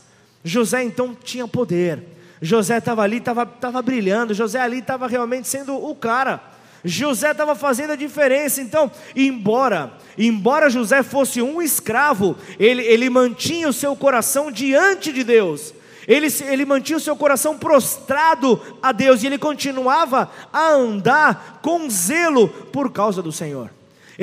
José 0.44 0.84
então 0.84 1.16
tinha 1.24 1.48
poder. 1.48 2.04
José 2.42 2.78
estava 2.78 3.02
ali, 3.02 3.18
estava 3.18 3.82
brilhando. 3.82 4.34
José 4.34 4.60
ali 4.60 4.80
estava 4.80 5.08
realmente 5.08 5.48
sendo 5.48 5.76
o 5.76 5.96
cara. 5.96 6.42
José 6.84 7.32
estava 7.32 7.56
fazendo 7.56 7.92
a 7.92 7.96
diferença. 7.96 8.62
Então, 8.62 8.92
embora, 9.16 9.94
embora 10.18 10.70
José 10.70 11.02
fosse 11.02 11.42
um 11.42 11.62
escravo, 11.62 12.36
ele, 12.60 12.84
ele 12.84 13.10
mantinha 13.10 13.70
o 13.70 13.74
seu 13.74 13.96
coração 13.96 14.52
diante 14.52 15.14
de 15.14 15.24
Deus. 15.24 15.74
Ele, 16.06 16.28
ele 16.46 16.66
mantinha 16.66 16.98
o 16.98 17.02
seu 17.02 17.16
coração 17.16 17.58
prostrado 17.58 18.62
a 18.82 18.92
Deus 18.92 19.24
e 19.24 19.28
ele 19.28 19.38
continuava 19.38 20.30
a 20.52 20.72
andar 20.72 21.60
com 21.62 21.90
zelo 21.90 22.50
por 22.50 22.92
causa 22.92 23.22
do 23.22 23.32
Senhor. 23.32 23.70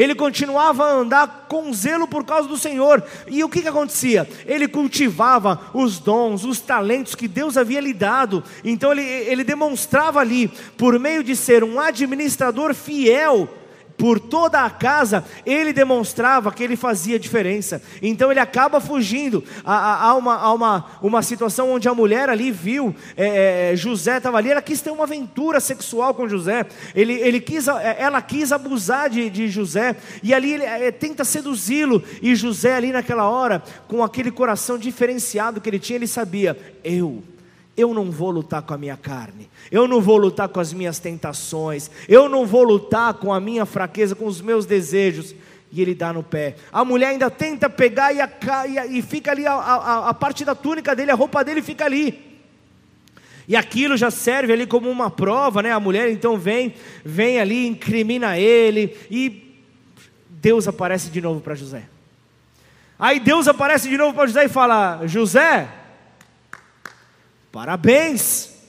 Ele 0.00 0.14
continuava 0.14 0.82
a 0.82 0.92
andar 0.92 1.44
com 1.46 1.70
zelo 1.74 2.08
por 2.08 2.24
causa 2.24 2.48
do 2.48 2.56
Senhor. 2.56 3.04
E 3.28 3.44
o 3.44 3.50
que, 3.50 3.60
que 3.60 3.68
acontecia? 3.68 4.26
Ele 4.46 4.66
cultivava 4.66 5.60
os 5.74 5.98
dons, 5.98 6.42
os 6.42 6.58
talentos 6.58 7.14
que 7.14 7.28
Deus 7.28 7.58
havia 7.58 7.82
lhe 7.82 7.92
dado. 7.92 8.42
Então 8.64 8.92
ele, 8.92 9.02
ele 9.02 9.44
demonstrava 9.44 10.18
ali, 10.18 10.48
por 10.78 10.98
meio 10.98 11.22
de 11.22 11.36
ser 11.36 11.62
um 11.62 11.78
administrador 11.78 12.72
fiel 12.72 13.46
por 14.00 14.18
toda 14.18 14.64
a 14.64 14.70
casa, 14.70 15.22
ele 15.44 15.74
demonstrava 15.74 16.50
que 16.50 16.64
ele 16.64 16.74
fazia 16.74 17.18
diferença. 17.18 17.82
Então 18.00 18.30
ele 18.30 18.40
acaba 18.40 18.80
fugindo. 18.80 19.44
Há, 19.62 20.14
uma, 20.14 20.52
uma, 20.54 20.86
uma 21.02 21.22
situação 21.22 21.70
onde 21.70 21.86
a 21.86 21.94
mulher 21.94 22.30
ali 22.30 22.50
viu, 22.50 22.94
é, 23.14 23.72
é 23.72 23.76
José 23.76 24.16
estava 24.16 24.38
ali, 24.38 24.50
ela 24.50 24.62
quis 24.62 24.80
ter 24.80 24.90
uma 24.90 25.04
aventura 25.04 25.60
sexual 25.60 26.14
com 26.14 26.26
José, 26.26 26.64
ele, 26.94 27.12
ele 27.12 27.40
quis, 27.40 27.68
é, 27.68 27.96
ela 27.98 28.22
quis 28.22 28.52
abusar 28.52 29.10
de, 29.10 29.28
de 29.28 29.48
José, 29.48 29.94
e 30.22 30.32
ali 30.32 30.54
ele 30.54 30.64
é, 30.64 30.90
tenta 30.90 31.22
seduzi-lo, 31.22 32.02
e 32.22 32.34
José 32.34 32.76
ali 32.76 32.92
naquela 32.92 33.28
hora, 33.28 33.62
com 33.86 34.02
aquele 34.02 34.30
coração 34.30 34.78
diferenciado 34.78 35.60
que 35.60 35.68
ele 35.68 35.78
tinha, 35.78 35.96
ele 35.96 36.06
sabia, 36.06 36.56
eu 36.82 37.22
eu 37.76 37.94
não 37.94 38.10
vou 38.10 38.30
lutar 38.30 38.62
com 38.62 38.74
a 38.74 38.78
minha 38.78 38.96
carne, 38.96 39.48
eu 39.70 39.86
não 39.86 40.00
vou 40.00 40.16
lutar 40.16 40.48
com 40.48 40.60
as 40.60 40.72
minhas 40.72 40.98
tentações, 40.98 41.90
eu 42.08 42.28
não 42.28 42.46
vou 42.46 42.62
lutar 42.62 43.14
com 43.14 43.32
a 43.32 43.40
minha 43.40 43.64
fraqueza, 43.64 44.14
com 44.14 44.26
os 44.26 44.40
meus 44.40 44.66
desejos. 44.66 45.34
E 45.72 45.80
ele 45.80 45.94
dá 45.94 46.12
no 46.12 46.22
pé. 46.22 46.56
A 46.72 46.84
mulher 46.84 47.10
ainda 47.10 47.30
tenta 47.30 47.70
pegar 47.70 48.12
e, 48.12 48.20
a, 48.20 48.28
e, 48.66 48.98
e 48.98 49.02
fica 49.02 49.30
ali, 49.30 49.46
a, 49.46 49.52
a, 49.52 50.08
a 50.08 50.14
parte 50.14 50.44
da 50.44 50.52
túnica 50.52 50.96
dele, 50.96 51.12
a 51.12 51.14
roupa 51.14 51.44
dele 51.44 51.62
fica 51.62 51.84
ali. 51.84 52.40
E 53.46 53.54
aquilo 53.54 53.96
já 53.96 54.10
serve 54.10 54.52
ali 54.52 54.66
como 54.66 54.90
uma 54.90 55.10
prova, 55.10 55.62
né? 55.62 55.70
A 55.70 55.78
mulher 55.78 56.10
então 56.10 56.36
vem, 56.36 56.74
vem 57.04 57.38
ali, 57.38 57.68
incrimina 57.68 58.36
ele 58.36 58.96
e 59.08 59.56
Deus 60.28 60.66
aparece 60.66 61.08
de 61.08 61.20
novo 61.20 61.40
para 61.40 61.54
José. 61.54 61.84
Aí 62.98 63.20
Deus 63.20 63.46
aparece 63.46 63.88
de 63.88 63.96
novo 63.96 64.12
para 64.14 64.26
José 64.26 64.44
e 64.44 64.48
fala: 64.48 65.06
José, 65.06 65.68
Parabéns! 67.52 68.59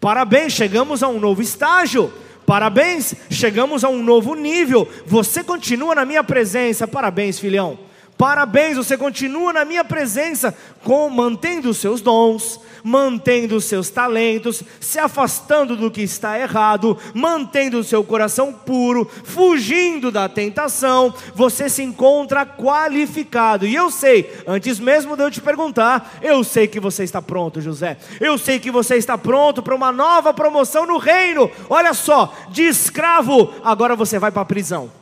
Parabéns, 0.00 0.54
chegamos 0.54 1.02
a 1.02 1.08
um 1.08 1.20
novo 1.20 1.42
estágio. 1.42 2.10
Parabéns, 2.46 3.14
chegamos 3.30 3.84
a 3.84 3.88
um 3.88 4.02
novo 4.02 4.34
nível. 4.34 4.88
Você 5.06 5.44
continua 5.44 5.94
na 5.94 6.06
minha 6.06 6.24
presença. 6.24 6.88
Parabéns, 6.88 7.38
filhão. 7.38 7.78
Parabéns, 8.20 8.76
você 8.76 8.98
continua 8.98 9.50
na 9.50 9.64
minha 9.64 9.82
presença, 9.82 10.54
com, 10.84 11.08
mantendo 11.08 11.70
os 11.70 11.78
seus 11.78 12.02
dons, 12.02 12.60
mantendo 12.84 13.56
os 13.56 13.64
seus 13.64 13.88
talentos, 13.88 14.62
se 14.78 14.98
afastando 14.98 15.74
do 15.74 15.90
que 15.90 16.02
está 16.02 16.38
errado, 16.38 16.98
mantendo 17.14 17.78
o 17.78 17.82
seu 17.82 18.04
coração 18.04 18.52
puro, 18.52 19.10
fugindo 19.24 20.10
da 20.10 20.28
tentação, 20.28 21.14
você 21.34 21.70
se 21.70 21.82
encontra 21.82 22.44
qualificado. 22.44 23.66
E 23.66 23.74
eu 23.74 23.90
sei, 23.90 24.30
antes 24.46 24.78
mesmo 24.78 25.16
de 25.16 25.22
eu 25.22 25.30
te 25.30 25.40
perguntar, 25.40 26.18
eu 26.20 26.44
sei 26.44 26.68
que 26.68 26.78
você 26.78 27.04
está 27.04 27.22
pronto, 27.22 27.62
José. 27.62 27.96
Eu 28.20 28.36
sei 28.36 28.58
que 28.58 28.70
você 28.70 28.96
está 28.96 29.16
pronto 29.16 29.62
para 29.62 29.74
uma 29.74 29.90
nova 29.90 30.34
promoção 30.34 30.84
no 30.84 30.98
reino. 30.98 31.50
Olha 31.70 31.94
só, 31.94 32.34
de 32.50 32.64
escravo, 32.64 33.50
agora 33.64 33.96
você 33.96 34.18
vai 34.18 34.30
para 34.30 34.42
a 34.42 34.44
prisão. 34.44 34.99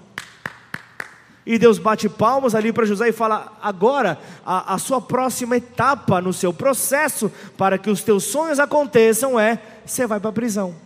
E 1.48 1.58
Deus 1.58 1.78
bate 1.78 2.10
palmas 2.10 2.54
ali 2.54 2.74
para 2.74 2.84
José 2.84 3.08
e 3.08 3.12
fala: 3.12 3.56
agora, 3.62 4.18
a, 4.44 4.74
a, 4.74 4.78
sua 4.78 5.00
próxima 5.00 5.56
etapa 5.56 6.20
no 6.20 6.30
seu 6.30 6.52
processo 6.52 7.32
para 7.56 7.78
que 7.78 7.88
os 7.88 8.02
teus 8.02 8.24
sonhos 8.24 8.60
aconteçam 8.60 9.40
é: 9.40 9.58
você 9.82 10.06
vai 10.06 10.20
para 10.20 10.28
a 10.28 10.32
prisão. 10.32 10.76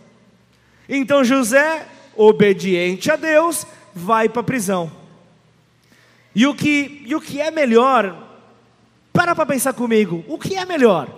Então 0.87 1.21
José, 1.21 1.85
obediente 2.15 3.11
a 3.11 3.17
Deus, 3.17 3.67
vai 3.93 4.29
para 4.29 4.39
a 4.39 4.45
prisão. 4.45 4.89
E 6.33 6.47
o, 6.47 6.55
que, 6.55 7.03
e 7.05 7.13
o 7.13 7.19
que 7.19 7.41
é 7.41 7.51
melhor? 7.51 8.15
Para 9.11 9.35
para 9.35 9.45
pensar 9.45 9.73
comigo: 9.73 10.23
o 10.29 10.39
que 10.39 10.55
é 10.55 10.63
melhor? 10.63 11.09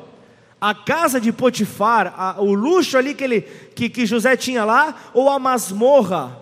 A 0.60 0.74
casa 0.74 1.22
de 1.22 1.32
Potifar, 1.32 2.16
a, 2.18 2.42
o 2.42 2.52
luxo 2.56 2.98
ali 2.98 3.14
que, 3.14 3.24
ele, 3.24 3.42
que, 3.42 3.90
que 3.90 4.08
José 4.08 4.36
tinha 4.36 4.66
lá, 4.66 4.96
ou 5.14 5.30
a 5.30 5.38
masmorra 5.38 6.36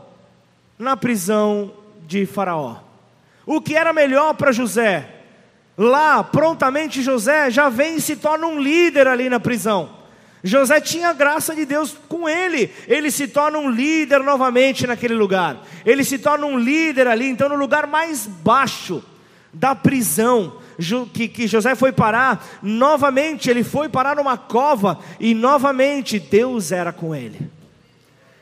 na 0.80 0.95
prisão 0.95 1.70
de 2.08 2.26
Faraó? 2.26 2.83
O 3.46 3.62
que 3.62 3.76
era 3.76 3.94
melhor 3.94 4.34
para 4.36 4.52
José? 4.52 5.10
Lá, 5.78 6.24
prontamente 6.24 7.02
José 7.02 7.50
já 7.50 7.68
vem 7.70 7.96
e 7.96 8.02
se 8.02 8.16
torna 8.16 8.46
um 8.48 8.60
líder 8.60 9.08
ali 9.08 9.30
na 9.30 9.39
prisão. 9.39 10.04
José 10.44 10.82
tinha 10.82 11.10
a 11.10 11.14
graça 11.14 11.56
de 11.56 11.66
Deus 11.66 11.98
com 12.10 12.28
ele, 12.28 12.70
ele 12.88 13.10
se 13.10 13.28
torna 13.28 13.58
um 13.58 13.70
líder 13.70 14.20
novamente 14.20 14.86
naquele 14.86 15.14
lugar. 15.14 15.64
Ele 15.86 16.04
se 16.04 16.20
torna 16.20 16.46
um 16.46 16.60
líder 16.60 17.08
ali, 17.08 17.30
então, 17.30 17.48
no 17.48 17.56
lugar 17.56 17.88
mais 17.88 18.28
baixo 18.28 19.02
da 19.54 19.74
prisão, 19.74 20.58
que, 21.14 21.28
que 21.30 21.48
José 21.48 21.76
foi 21.76 21.94
parar, 21.94 22.46
novamente 22.62 23.50
ele 23.50 23.64
foi 23.64 23.88
parar 23.88 24.18
numa 24.18 24.38
cova, 24.38 25.00
e 25.18 25.34
novamente 25.34 26.20
Deus 26.20 26.72
era 26.72 26.91
com 26.91 27.16
ele. 27.16 27.50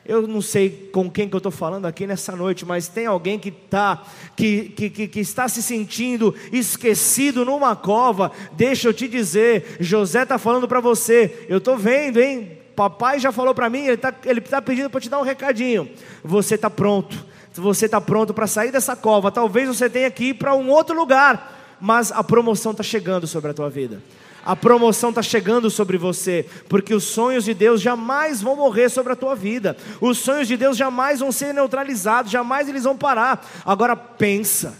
Eu 0.05 0.27
não 0.27 0.41
sei 0.41 0.89
com 0.91 1.09
quem 1.09 1.29
que 1.29 1.35
eu 1.35 1.39
estou 1.39 1.51
falando 1.51 1.85
aqui 1.85 2.07
nessa 2.07 2.35
noite, 2.35 2.65
mas 2.65 2.87
tem 2.87 3.05
alguém 3.05 3.37
que, 3.37 3.51
tá, 3.51 4.03
que, 4.35 4.69
que, 4.69 4.89
que, 4.89 5.07
que 5.07 5.19
está 5.19 5.47
se 5.47 5.61
sentindo 5.61 6.33
esquecido 6.51 7.45
numa 7.45 7.75
cova. 7.75 8.31
Deixa 8.53 8.87
eu 8.87 8.93
te 8.93 9.07
dizer, 9.07 9.77
José 9.79 10.23
está 10.23 10.39
falando 10.39 10.67
para 10.67 10.79
você. 10.79 11.45
Eu 11.47 11.59
estou 11.59 11.77
vendo, 11.77 12.19
hein? 12.19 12.57
Papai 12.75 13.19
já 13.19 13.31
falou 13.31 13.53
para 13.53 13.69
mim, 13.69 13.83
ele 13.83 13.93
está 13.93 14.13
ele 14.25 14.41
tá 14.41 14.61
pedindo 14.61 14.89
para 14.89 15.01
te 15.01 15.09
dar 15.09 15.19
um 15.19 15.23
recadinho. 15.23 15.87
Você 16.23 16.55
está 16.55 16.69
pronto. 16.69 17.25
Você 17.53 17.85
está 17.85 18.01
pronto 18.01 18.33
para 18.33 18.47
sair 18.47 18.71
dessa 18.71 18.95
cova. 18.95 19.31
Talvez 19.31 19.67
você 19.67 19.89
tenha 19.89 20.09
que 20.09 20.29
ir 20.29 20.33
para 20.33 20.55
um 20.55 20.69
outro 20.69 20.95
lugar, 20.95 21.77
mas 21.79 22.11
a 22.11 22.23
promoção 22.23 22.71
está 22.71 22.83
chegando 22.83 23.27
sobre 23.27 23.51
a 23.51 23.53
tua 23.53 23.69
vida. 23.69 24.01
A 24.43 24.55
promoção 24.55 25.09
está 25.09 25.21
chegando 25.21 25.69
sobre 25.69 25.97
você, 25.97 26.45
porque 26.67 26.93
os 26.93 27.03
sonhos 27.03 27.45
de 27.45 27.53
Deus 27.53 27.79
jamais 27.79 28.41
vão 28.41 28.55
morrer 28.55 28.89
sobre 28.89 29.13
a 29.13 29.15
tua 29.15 29.35
vida. 29.35 29.77
Os 29.99 30.17
sonhos 30.17 30.47
de 30.47 30.57
Deus 30.57 30.75
jamais 30.75 31.19
vão 31.19 31.31
ser 31.31 31.53
neutralizados, 31.53 32.31
jamais 32.31 32.67
eles 32.67 32.83
vão 32.83 32.97
parar. 32.97 33.47
Agora 33.63 33.95
pensa 33.95 34.77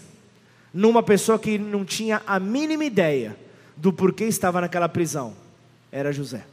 numa 0.74 1.02
pessoa 1.02 1.38
que 1.38 1.58
não 1.58 1.84
tinha 1.84 2.22
a 2.26 2.40
mínima 2.40 2.84
ideia 2.84 3.36
do 3.76 3.92
porquê 3.92 4.24
estava 4.24 4.60
naquela 4.60 4.88
prisão. 4.88 5.34
Era 5.92 6.12
José. 6.12 6.44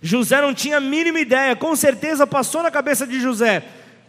José 0.00 0.40
não 0.40 0.54
tinha 0.54 0.76
a 0.76 0.80
mínima 0.80 1.18
ideia, 1.18 1.56
com 1.56 1.74
certeza 1.74 2.26
passou 2.26 2.62
na 2.62 2.70
cabeça 2.70 3.06
de 3.06 3.20
José: 3.20 3.64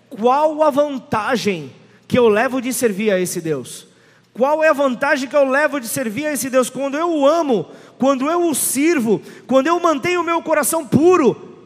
qual 0.10 0.62
a 0.62 0.70
vantagem 0.70 1.72
que 2.08 2.20
eu 2.20 2.28
levo 2.28 2.62
de 2.62 2.72
servir 2.72 3.12
a 3.12 3.20
esse 3.20 3.42
Deus? 3.42 3.89
Qual 4.40 4.64
é 4.64 4.70
a 4.70 4.74
vantagem 4.74 5.28
que 5.28 5.36
eu 5.36 5.44
levo 5.44 5.82
de 5.82 5.88
servir 5.90 6.26
a 6.26 6.32
esse 6.32 6.50
Deus? 6.50 6.70
Quando 6.70 6.96
eu 6.96 7.12
o 7.12 7.28
amo, 7.28 7.70
quando 7.98 8.30
eu 8.30 8.48
o 8.48 8.56
sirvo, 8.56 9.22
quando 9.46 9.68
eu 9.68 9.78
mantenho 9.82 10.22
o 10.22 10.24
meu 10.24 10.42
coração 10.42 10.88
puro, 10.88 11.58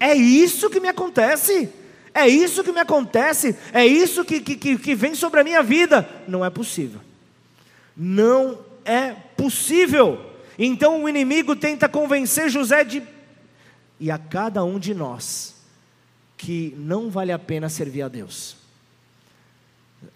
é 0.00 0.14
isso 0.14 0.70
que 0.70 0.80
me 0.80 0.88
acontece. 0.88 1.68
É 2.14 2.26
isso 2.26 2.64
que 2.64 2.72
me 2.72 2.80
acontece. 2.80 3.54
É 3.70 3.86
isso 3.86 4.24
que, 4.24 4.40
que, 4.40 4.78
que 4.78 4.94
vem 4.94 5.14
sobre 5.14 5.40
a 5.40 5.44
minha 5.44 5.62
vida. 5.62 6.08
Não 6.26 6.42
é 6.42 6.48
possível. 6.48 7.02
Não 7.94 8.60
é 8.82 9.10
possível. 9.36 10.18
Então 10.58 11.04
o 11.04 11.08
inimigo 11.10 11.54
tenta 11.54 11.86
convencer 11.86 12.48
José 12.48 12.82
de. 12.82 13.02
E 14.00 14.10
a 14.10 14.16
cada 14.16 14.64
um 14.64 14.78
de 14.78 14.94
nós, 14.94 15.54
que 16.38 16.74
não 16.78 17.10
vale 17.10 17.30
a 17.30 17.38
pena 17.38 17.68
servir 17.68 18.00
a 18.00 18.08
Deus. 18.08 18.56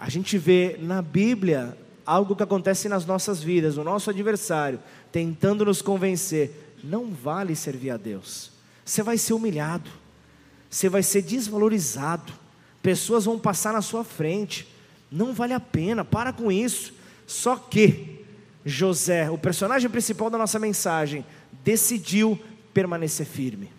A 0.01 0.09
gente 0.09 0.39
vê 0.39 0.79
na 0.81 1.03
Bíblia 1.03 1.77
algo 2.07 2.36
que 2.36 2.42
acontece 2.42 2.88
nas 2.88 3.04
nossas 3.04 3.42
vidas, 3.42 3.76
o 3.76 3.84
nosso 3.84 4.09
adversário 4.11 4.78
tentando 5.11 5.64
nos 5.64 5.82
convencer, 5.82 6.74
não 6.84 7.11
vale 7.11 7.57
servir 7.57 7.90
a 7.90 7.96
Deus. 7.96 8.52
Você 8.84 9.02
vai 9.02 9.18
ser 9.18 9.32
humilhado, 9.32 9.90
você 10.70 10.88
vai 10.88 11.02
ser 11.02 11.22
desvalorizado, 11.22 12.32
pessoas 12.82 13.24
vão 13.24 13.38
passar 13.38 13.72
na 13.72 13.82
sua 13.82 14.04
frente, 14.04 14.68
não 15.11 15.34
vale 15.34 15.52
a 15.52 15.61
pena, 15.61 16.04
para 16.04 16.32
com 16.32 16.52
isso. 16.52 16.94
Só 17.26 17.57
que 17.57 18.24
José, 18.64 19.30
o 19.30 19.38
personagem 19.38 19.90
principal 19.90 20.30
da 20.30 20.38
nossa 20.38 20.59
mensagem, 20.59 21.24
decidiu 21.64 22.38
permanecer 22.72 23.26
firme. 23.26 23.70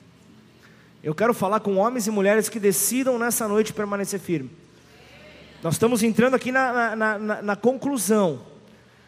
Eu 1.04 1.16
quero 1.16 1.34
falar 1.34 1.60
com 1.60 1.78
homens 1.78 2.08
e 2.08 2.12
mulheres 2.12 2.50
que 2.50 2.60
decidam 2.60 3.18
nessa 3.18 3.48
noite 3.48 3.72
permanecer 3.72 4.20
firme. 4.20 4.50
Nós 5.64 5.76
estamos 5.76 6.04
entrando 6.04 6.36
aqui 6.36 6.52
na, 6.52 6.96
na, 6.96 7.20
na, 7.20 7.42
na 7.42 7.56
conclusão, 7.56 8.42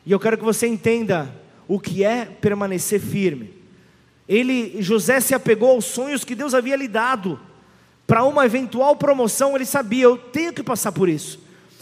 e 0.06 0.12
eu 0.12 0.20
quero 0.20 0.38
que 0.38 0.44
você 0.44 0.68
entenda 0.68 1.34
o 1.68 1.80
que 1.80 2.04
é 2.04 2.26
permanecer 2.26 3.00
firme. 3.00 3.54
Ele, 4.28 4.82
José 4.82 5.20
se 5.20 5.36
apegou 5.36 5.72
aos 5.72 5.86
sonhos 5.86 6.24
que 6.24 6.36
Deus 6.36 6.54
havia 6.54 6.76
lhe 6.76 6.88
dado. 6.88 7.40
Para 8.08 8.24
uma 8.24 8.46
eventual 8.46 8.96
promoção, 8.96 9.56
ele 9.56 9.66
sabia, 9.66 10.04
eu 10.04 10.18
tenho 10.18 10.52
que 10.52 10.64
passar 10.64 10.92
por 10.92 11.08
isso. 11.08 11.40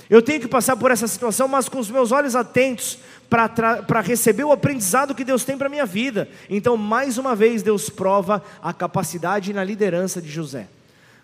Eu 0.09 0.21
tenho 0.21 0.41
que 0.41 0.47
passar 0.47 0.75
por 0.75 0.91
essa 0.91 1.07
situação, 1.07 1.47
mas 1.47 1.67
com 1.67 1.79
os 1.79 1.89
meus 1.89 2.11
olhos 2.11 2.35
atentos 2.35 2.99
para 3.29 4.01
receber 4.01 4.43
o 4.43 4.51
aprendizado 4.51 5.15
que 5.15 5.23
Deus 5.23 5.43
tem 5.43 5.57
para 5.57 5.67
a 5.67 5.69
minha 5.69 5.85
vida. 5.85 6.29
Então, 6.49 6.77
mais 6.77 7.17
uma 7.17 7.35
vez, 7.35 7.61
Deus 7.61 7.89
prova 7.89 8.43
a 8.61 8.73
capacidade 8.73 9.53
na 9.53 9.63
liderança 9.63 10.21
de 10.21 10.29
José. 10.29 10.67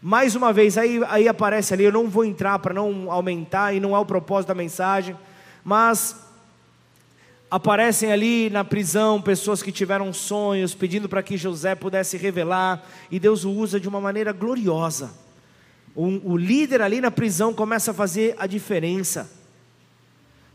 Mais 0.06 0.36
uma 0.36 0.51
vez, 0.51 0.78
aí, 0.78 1.01
aí 1.08 1.30
aparece 1.30 1.74
ali, 1.74 1.86
eu 1.86 1.91
não 1.93 2.10
vou 2.10 2.26
entrar 2.26 2.60
para 2.60 2.74
não 2.74 3.10
aumentar, 3.10 3.74
e 3.74 3.80
não 3.80 3.95
é 3.95 3.99
o 3.99 4.06
propósito 4.06 4.49
da 4.49 4.54
mensagem, 4.54 5.16
mas 5.64 6.18
aparecem 7.49 8.12
ali 8.12 8.49
na 8.49 8.66
prisão 8.66 9.22
pessoas 9.22 9.64
que 9.64 9.72
tiveram 9.72 10.12
sonhos, 10.12 10.76
pedindo 10.76 11.08
para 11.08 11.24
que 11.24 11.38
José 11.38 11.74
pudesse 11.74 12.18
revelar, 12.18 12.84
e 13.10 13.18
Deus 13.18 13.45
o 13.45 13.51
usa 13.51 13.80
de 13.80 13.88
uma 13.88 14.01
maneira 14.01 14.34
gloriosa. 14.34 15.14
O, 15.95 16.34
o 16.34 16.36
líder 16.36 16.82
ali 16.82 16.99
na 16.99 17.10
prisão 17.10 17.54
começa 17.54 17.91
a 17.91 17.93
fazer 17.93 18.36
a 18.38 18.45
diferença, 18.45 19.32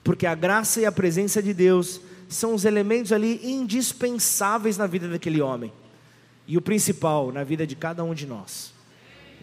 porque 0.04 0.26
a 0.26 0.34
graça 0.34 0.78
e 0.78 0.84
a 0.84 0.92
presença 0.92 1.42
de 1.42 1.54
Deus 1.54 2.02
são 2.28 2.52
os 2.52 2.66
elementos 2.66 3.12
ali 3.12 3.40
indispensáveis 3.42 4.76
na 4.76 4.86
vida 4.86 5.08
daquele 5.08 5.40
homem, 5.40 5.72
e 6.46 6.58
o 6.58 6.60
principal 6.60 7.32
na 7.32 7.44
vida 7.44 7.66
de 7.66 7.74
cada 7.74 8.04
um 8.04 8.12
de 8.12 8.26
nós. 8.26 8.76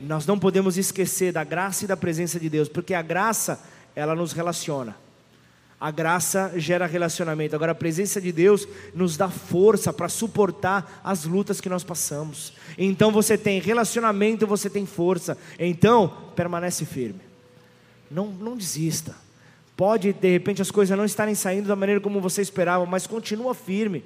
Nós 0.01 0.25
não 0.25 0.37
podemos 0.37 0.77
esquecer 0.77 1.31
da 1.31 1.43
graça 1.43 1.85
e 1.85 1.87
da 1.87 1.95
presença 1.95 2.39
de 2.39 2.49
Deus, 2.49 2.67
porque 2.67 2.93
a 2.93 3.01
graça, 3.01 3.61
ela 3.95 4.15
nos 4.15 4.33
relaciona. 4.33 4.95
A 5.79 5.91
graça 5.91 6.53
gera 6.55 6.85
relacionamento. 6.85 7.55
Agora, 7.55 7.73
a 7.73 7.75
presença 7.75 8.19
de 8.21 8.31
Deus 8.31 8.67
nos 8.93 9.17
dá 9.17 9.29
força 9.29 9.91
para 9.91 10.07
suportar 10.07 11.01
as 11.03 11.25
lutas 11.25 11.59
que 11.59 11.69
nós 11.69 11.83
passamos. 11.83 12.53
Então, 12.77 13.11
você 13.11 13.37
tem 13.37 13.59
relacionamento, 13.59 14.47
você 14.47 14.69
tem 14.69 14.85
força. 14.85 15.37
Então, 15.59 16.07
permanece 16.35 16.85
firme. 16.85 17.21
Não, 18.09 18.27
não 18.27 18.55
desista. 18.55 19.15
Pode, 19.75 20.13
de 20.13 20.31
repente, 20.31 20.61
as 20.61 20.71
coisas 20.71 20.97
não 20.97 21.05
estarem 21.05 21.35
saindo 21.35 21.67
da 21.67 21.75
maneira 21.75 21.99
como 21.99 22.21
você 22.21 22.41
esperava, 22.41 22.85
mas 22.85 23.05
continua 23.05 23.53
firme. 23.53 24.03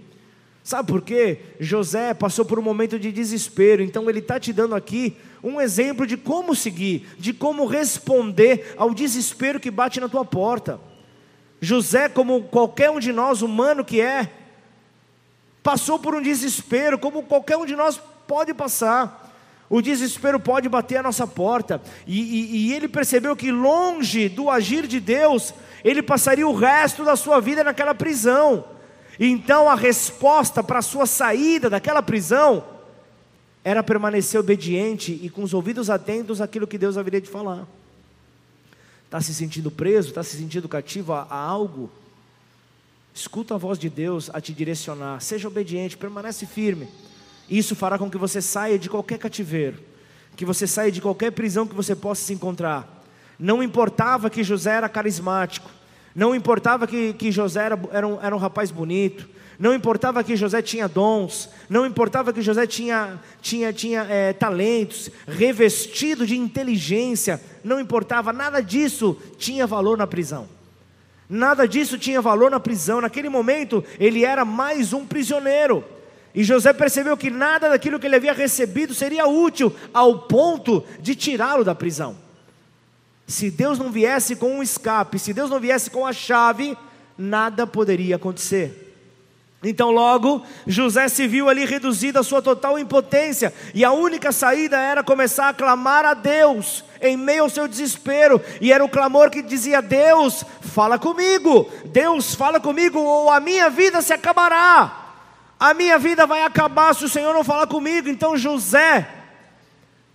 Sabe 0.64 0.92
por 0.92 1.02
quê? 1.02 1.40
José 1.60 2.14
passou 2.14 2.44
por 2.44 2.60
um 2.60 2.62
momento 2.62 3.00
de 3.00 3.12
desespero, 3.12 3.82
então 3.82 4.10
ele 4.10 4.20
está 4.20 4.40
te 4.40 4.52
dando 4.52 4.76
aqui 4.76 5.16
um 5.44 5.60
exemplo 5.60 6.06
de 6.06 6.18
como 6.18 6.56
seguir, 6.56 7.08
de 7.18 7.34
como 7.34 7.66
responder 7.66 8.74
ao 8.78 8.94
desespero 8.94 9.60
que 9.60 9.72
bate 9.72 10.00
na 10.00 10.10
tua 10.10 10.26
porta. 10.26 10.80
José, 11.62 12.08
como 12.10 12.44
qualquer 12.44 12.90
um 12.90 13.00
de 13.00 13.12
nós, 13.12 13.42
humano 13.42 13.84
que 13.84 14.02
é, 14.02 14.32
passou 15.62 16.00
por 16.00 16.16
um 16.16 16.22
desespero, 16.22 16.98
como 16.98 17.24
qualquer 17.24 17.58
um 17.58 17.66
de 17.66 17.76
nós 17.76 18.00
pode 18.28 18.54
passar. 18.54 19.28
O 19.70 19.82
desespero 19.82 20.40
pode 20.40 20.68
bater 20.68 20.98
a 20.98 21.04
nossa 21.04 21.28
porta, 21.28 21.82
e, 22.08 22.20
e, 22.20 22.56
e 22.70 22.74
ele 22.74 22.88
percebeu 22.88 23.36
que 23.36 23.52
longe 23.52 24.28
do 24.28 24.50
agir 24.50 24.88
de 24.88 25.00
Deus, 25.00 25.54
ele 25.84 26.02
passaria 26.02 26.48
o 26.48 26.56
resto 26.56 27.06
da 27.06 27.16
sua 27.16 27.40
vida 27.40 27.64
naquela 27.64 27.94
prisão. 27.94 28.66
Então 29.20 29.70
a 29.70 29.76
resposta 29.76 30.64
para 30.64 30.80
a 30.80 30.82
sua 30.82 31.06
saída 31.06 31.70
daquela 31.70 32.02
prisão 32.02 32.64
era 33.64 33.84
permanecer 33.84 34.40
obediente 34.40 35.20
e 35.22 35.30
com 35.30 35.44
os 35.44 35.54
ouvidos 35.54 35.90
atentos 35.90 36.42
àquilo 36.42 36.68
que 36.68 36.78
Deus 36.78 36.98
haveria 36.98 37.22
de 37.22 37.30
falar. 37.30 37.68
Está 39.06 39.20
se 39.22 39.34
sentindo 39.34 39.72
preso, 39.72 40.10
está 40.10 40.24
se 40.24 40.38
sentindo 40.38 40.70
cativo 40.70 41.14
a, 41.14 41.24
a 41.24 41.36
algo? 41.36 41.90
Escuta 43.14 43.56
a 43.56 43.58
voz 43.58 43.78
de 43.78 43.90
Deus 43.90 44.30
a 44.34 44.40
te 44.40 44.54
direcionar, 44.54 45.20
seja 45.20 45.48
obediente, 45.48 45.98
permanece 45.98 46.46
firme. 46.46 46.88
Isso 47.50 47.76
fará 47.76 47.98
com 47.98 48.10
que 48.10 48.18
você 48.18 48.42
saia 48.42 48.78
de 48.78 48.90
qualquer 48.90 49.18
cativeiro, 49.18 49.80
que 50.36 50.46
você 50.46 50.68
saia 50.68 50.92
de 50.92 51.02
qualquer 51.02 51.32
prisão 51.32 51.66
que 51.68 51.76
você 51.76 51.96
possa 51.96 52.24
se 52.24 52.34
encontrar. 52.34 53.04
Não 53.38 53.64
importava 53.64 54.30
que 54.30 54.44
José 54.44 54.76
era 54.76 54.88
carismático, 54.88 55.70
não 56.14 56.36
importava 56.36 56.86
que, 56.86 57.14
que 57.14 57.32
José 57.32 57.66
era, 57.66 57.80
era, 57.92 58.08
um, 58.08 58.22
era 58.22 58.36
um 58.36 58.40
rapaz 58.40 58.72
bonito, 58.72 59.28
não 59.60 59.74
importava 59.74 60.24
que 60.24 60.38
José 60.38 60.62
tinha 60.62 60.88
dons, 60.88 61.50
não 61.70 61.86
importava 61.86 62.32
que 62.32 62.42
José 62.42 62.66
tinha, 62.66 63.20
tinha, 63.42 63.74
tinha 63.74 64.04
é, 64.04 64.32
talentos, 64.32 65.12
revestido 65.28 66.26
de 66.26 66.38
inteligência, 66.38 67.42
não 67.62 67.78
importava, 67.78 68.32
nada 68.32 68.62
disso 68.62 69.18
tinha 69.38 69.68
valor 69.68 69.98
na 69.98 70.08
prisão. 70.08 70.48
Nada 71.30 71.68
disso 71.68 71.98
tinha 71.98 72.22
valor 72.22 72.50
na 72.50 72.60
prisão. 72.60 73.02
Naquele 73.02 73.28
momento, 73.28 73.84
ele 74.00 74.24
era 74.24 74.46
mais 74.46 74.94
um 74.94 75.06
prisioneiro. 75.06 75.84
E 76.34 76.44
José 76.44 76.72
percebeu 76.72 77.18
que 77.18 77.30
nada 77.30 77.70
daquilo 77.70 78.00
que 78.00 78.08
ele 78.08 78.16
havia 78.16 78.34
recebido 78.34 78.96
seria 78.96 79.28
útil 79.28 79.76
ao 79.94 80.20
ponto 80.20 80.84
de 81.02 81.14
tirá-lo 81.16 81.66
da 81.66 81.76
prisão. 81.76 82.16
Se 83.28 83.52
Deus 83.52 83.78
não 83.78 83.92
viesse 83.92 84.38
com 84.38 84.56
um 84.56 84.64
escape, 84.64 85.20
se 85.20 85.34
Deus 85.34 85.50
não 85.50 85.60
viesse 85.60 85.92
com 85.92 86.06
a 86.06 86.14
chave, 86.14 86.78
nada 87.18 87.68
poderia 87.68 88.16
acontecer. 88.16 88.89
Então, 89.62 89.92
logo, 89.92 90.42
José 90.66 91.10
se 91.10 91.28
viu 91.28 91.50
ali 91.50 91.66
reduzido 91.66 92.18
à 92.18 92.24
sua 92.24 92.42
total 92.42 92.80
impotência, 92.80 93.54
e 93.74 93.84
a 93.84 93.92
única 93.92 94.32
saída 94.32 94.78
era 94.78 95.04
começar 95.04 95.50
a 95.50 95.54
clamar 95.54 96.06
a 96.06 96.14
Deus, 96.14 96.86
em 97.02 97.18
meio 97.18 97.44
ao 97.44 97.50
seu 97.50 97.68
desespero, 97.68 98.42
e 98.62 98.72
era 98.72 98.84
o 98.84 98.90
clamor 98.90 99.30
que 99.30 99.42
dizia: 99.42 99.82
Deus, 99.82 100.46
fala 100.62 100.98
comigo, 100.98 101.70
Deus, 101.88 102.34
fala 102.36 102.58
comigo, 102.60 103.00
ou 103.00 103.30
a 103.30 103.42
minha 103.42 103.70
vida 103.70 104.02
se 104.02 104.14
acabará, 104.14 105.14
a 105.60 105.74
minha 105.74 106.00
vida 106.00 106.26
vai 106.26 106.44
acabar 106.44 106.96
se 106.96 107.04
o 107.04 107.10
Senhor 107.10 107.34
não 107.34 107.44
falar 107.44 107.68
comigo. 107.68 108.08
Então, 108.08 108.38
José 108.38 109.10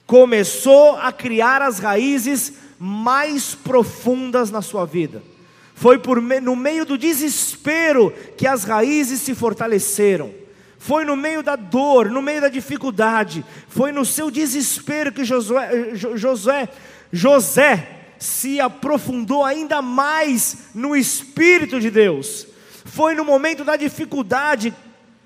começou 0.06 0.96
a 0.96 1.12
criar 1.12 1.60
as 1.60 1.78
raízes 1.78 2.54
mais 2.78 3.54
profundas 3.54 4.50
na 4.50 4.62
sua 4.62 4.86
vida. 4.86 5.33
Foi 5.74 5.98
por, 5.98 6.22
no 6.22 6.54
meio 6.54 6.86
do 6.86 6.96
desespero 6.96 8.14
que 8.36 8.46
as 8.46 8.64
raízes 8.64 9.20
se 9.20 9.34
fortaleceram. 9.34 10.32
Foi 10.78 11.04
no 11.04 11.16
meio 11.16 11.42
da 11.42 11.56
dor, 11.56 12.10
no 12.10 12.22
meio 12.22 12.42
da 12.42 12.48
dificuldade, 12.48 13.44
foi 13.68 13.90
no 13.90 14.04
seu 14.04 14.30
desespero 14.30 15.10
que 15.12 15.24
Josué, 15.24 15.94
Josué, 15.94 16.68
José 17.10 17.88
se 18.18 18.60
aprofundou 18.60 19.42
ainda 19.42 19.80
mais 19.80 20.68
no 20.74 20.94
Espírito 20.94 21.80
de 21.80 21.90
Deus. 21.90 22.46
Foi 22.84 23.14
no 23.14 23.24
momento 23.24 23.64
da 23.64 23.76
dificuldade, 23.76 24.74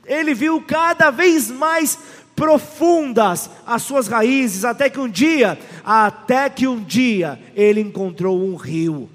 ele 0.06 0.32
viu 0.32 0.62
cada 0.62 1.10
vez 1.10 1.50
mais 1.50 1.98
profundas 2.36 3.50
as 3.66 3.82
suas 3.82 4.06
raízes, 4.06 4.64
até 4.64 4.88
que 4.88 5.00
um 5.00 5.08
dia, 5.08 5.58
até 5.84 6.48
que 6.48 6.68
um 6.68 6.80
dia 6.80 7.38
ele 7.54 7.80
encontrou 7.80 8.40
um 8.40 8.54
rio. 8.54 9.10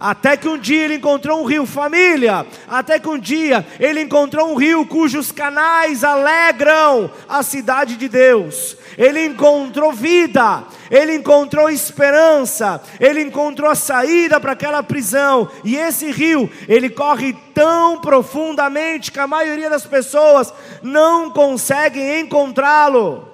Até 0.00 0.34
que 0.34 0.48
um 0.48 0.56
dia 0.56 0.84
ele 0.84 0.94
encontrou 0.94 1.42
um 1.42 1.44
rio, 1.44 1.66
família. 1.66 2.46
Até 2.66 2.98
que 2.98 3.06
um 3.06 3.18
dia 3.18 3.66
ele 3.78 4.00
encontrou 4.00 4.50
um 4.50 4.54
rio 4.54 4.86
cujos 4.86 5.30
canais 5.30 6.02
alegram 6.02 7.10
a 7.28 7.42
cidade 7.42 7.96
de 7.96 8.08
Deus. 8.08 8.78
Ele 8.96 9.26
encontrou 9.26 9.92
vida, 9.92 10.64
ele 10.90 11.14
encontrou 11.14 11.68
esperança, 11.68 12.82
ele 12.98 13.20
encontrou 13.20 13.70
a 13.70 13.74
saída 13.74 14.40
para 14.40 14.52
aquela 14.52 14.82
prisão. 14.82 15.50
E 15.62 15.76
esse 15.76 16.10
rio, 16.10 16.50
ele 16.66 16.88
corre 16.88 17.34
tão 17.52 18.00
profundamente 18.00 19.12
que 19.12 19.20
a 19.20 19.26
maioria 19.26 19.68
das 19.68 19.84
pessoas 19.84 20.52
não 20.82 21.30
conseguem 21.30 22.20
encontrá-lo. 22.20 23.29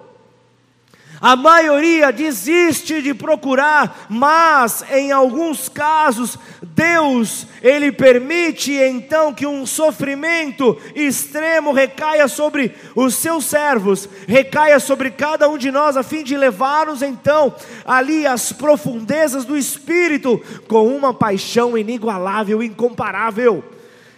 A 1.20 1.34
maioria 1.34 2.12
desiste 2.12 3.00
de 3.00 3.14
procurar, 3.14 4.06
mas 4.08 4.84
em 4.90 5.12
alguns 5.12 5.68
casos 5.68 6.38
Deus, 6.62 7.46
ele 7.62 7.90
permite 7.90 8.72
então 8.72 9.32
que 9.32 9.46
um 9.46 9.64
sofrimento 9.64 10.78
extremo 10.94 11.72
recaia 11.72 12.28
sobre 12.28 12.74
os 12.94 13.14
seus 13.14 13.46
servos, 13.46 14.06
recaia 14.28 14.78
sobre 14.78 15.10
cada 15.10 15.48
um 15.48 15.56
de 15.56 15.70
nós 15.70 15.96
a 15.96 16.02
fim 16.02 16.22
de 16.22 16.36
levar-nos 16.36 17.00
então 17.00 17.54
ali 17.84 18.26
às 18.26 18.52
profundezas 18.52 19.46
do 19.46 19.56
espírito 19.56 20.38
com 20.68 20.86
uma 20.86 21.14
paixão 21.14 21.78
inigualável, 21.78 22.62
incomparável. 22.62 23.64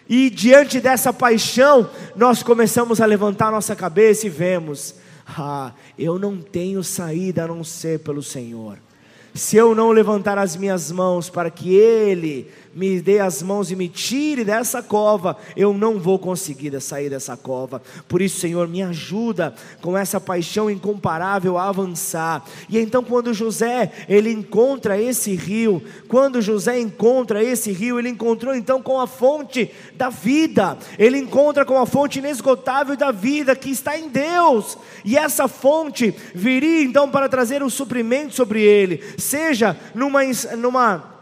E 0.09 0.31
diante 0.31 0.81
dessa 0.81 1.13
paixão, 1.13 1.89
nós 2.17 2.43
começamos 2.43 3.01
a 3.01 3.07
levantar 3.07 3.53
nossa 3.53 3.77
cabeça 3.77 4.27
e 4.27 4.31
vemos 4.31 4.95
ah, 5.37 5.73
eu 5.99 6.19
não 6.19 6.39
tenho 6.39 6.83
saída 6.85 7.45
a 7.45 7.49
não 7.49 7.65
ser 7.65 7.99
pelo 8.01 8.23
Senhor. 8.23 8.79
Se 9.35 9.57
eu 9.57 9.75
não 9.75 9.91
levantar 9.91 10.39
as 10.39 10.57
minhas 10.57 10.91
mãos 10.91 11.29
para 11.29 11.51
que 11.51 11.75
Ele 11.75 12.49
me 12.79 13.01
dê 13.01 13.19
as 13.19 13.43
mãos 13.43 13.73
e 13.73 13.77
me 13.77 13.89
tire 13.89 14.45
dessa 14.45 14.81
cova, 14.81 15.37
eu 15.57 15.75
não 15.75 15.99
vou 15.99 16.17
conseguir 16.17 16.81
sair 16.81 17.11
dessa 17.11 17.37
cova. 17.37 17.83
Por 18.07 18.23
isso, 18.23 18.39
Senhor, 18.39 18.69
me 18.69 18.85
ajuda 18.85 19.53
com 19.81 19.99
essa 19.99 20.21
paixão 20.21 20.71
incomparável 20.71 21.59
a 21.59 21.69
avançar. 21.69 22.45
E 22.69 22.79
então, 22.79 23.03
quando 23.03 23.35
José 23.35 23.91
ele 24.09 24.31
encontra 24.31 24.97
esse 24.97 25.35
rio, 25.35 25.83
quando 26.07 26.41
José 26.41 26.79
encontra 26.79 27.43
esse 27.43 27.73
rio, 27.73 27.99
ele 27.99 28.11
encontrou 28.11 28.55
então 28.55 28.81
com 28.81 29.01
a 29.01 29.09
fonte 29.09 29.73
da 29.97 30.09
vida. 30.09 30.79
Ele 30.97 31.19
encontra 31.19 31.65
com 31.65 31.79
a 31.79 31.87
fonte 31.87 32.21
inesgotável 32.21 32.97
da 32.97 33.11
vida 33.11 33.57
que 33.57 33.71
está 33.71 33.99
em 33.99 34.09
Deus. 34.09 34.79
E 35.05 35.19
essa 35.19 35.49
fonte 35.49 36.15
viria 36.33 36.85
então 36.85 37.11
para 37.11 37.29
trazer 37.29 37.61
o 37.61 37.71
suprimento 37.71 38.37
sobre 38.37 38.63
ele, 38.63 39.03
seja 39.19 39.77
numa 39.97 40.23
numa 40.57 41.18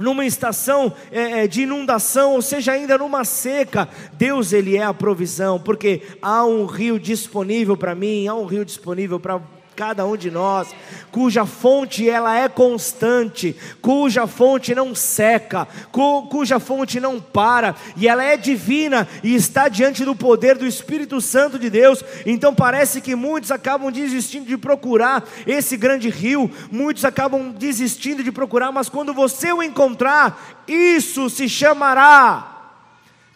numa 0.00 0.24
estação 0.24 0.92
é, 1.12 1.44
é, 1.44 1.46
de 1.46 1.62
inundação, 1.62 2.32
ou 2.32 2.42
seja, 2.42 2.72
ainda 2.72 2.98
numa 2.98 3.24
seca, 3.24 3.88
Deus 4.14 4.52
ele 4.52 4.76
é 4.76 4.82
a 4.82 4.94
provisão, 4.94 5.60
porque 5.60 6.02
há 6.20 6.44
um 6.44 6.64
rio 6.66 6.98
disponível 6.98 7.76
para 7.76 7.94
mim, 7.94 8.26
há 8.26 8.34
um 8.34 8.46
rio 8.46 8.64
disponível 8.64 9.20
para 9.20 9.40
cada 9.80 10.04
um 10.04 10.14
de 10.14 10.30
nós, 10.30 10.68
cuja 11.10 11.46
fonte 11.46 12.06
ela 12.06 12.36
é 12.36 12.50
constante, 12.50 13.56
cuja 13.80 14.26
fonte 14.26 14.74
não 14.74 14.94
seca, 14.94 15.66
cu, 15.90 16.26
cuja 16.26 16.60
fonte 16.60 17.00
não 17.00 17.18
para, 17.18 17.74
e 17.96 18.06
ela 18.06 18.22
é 18.22 18.36
divina 18.36 19.08
e 19.24 19.34
está 19.34 19.68
diante 19.68 20.04
do 20.04 20.14
poder 20.14 20.58
do 20.58 20.66
Espírito 20.66 21.18
Santo 21.18 21.58
de 21.58 21.70
Deus. 21.70 22.04
Então 22.26 22.54
parece 22.54 23.00
que 23.00 23.14
muitos 23.14 23.50
acabam 23.50 23.90
desistindo 23.90 24.44
de 24.44 24.58
procurar 24.58 25.26
esse 25.46 25.78
grande 25.78 26.10
rio, 26.10 26.50
muitos 26.70 27.06
acabam 27.06 27.50
desistindo 27.50 28.22
de 28.22 28.30
procurar, 28.30 28.70
mas 28.70 28.90
quando 28.90 29.14
você 29.14 29.50
o 29.50 29.62
encontrar, 29.62 30.62
isso 30.68 31.30
se 31.30 31.48
chamará 31.48 32.74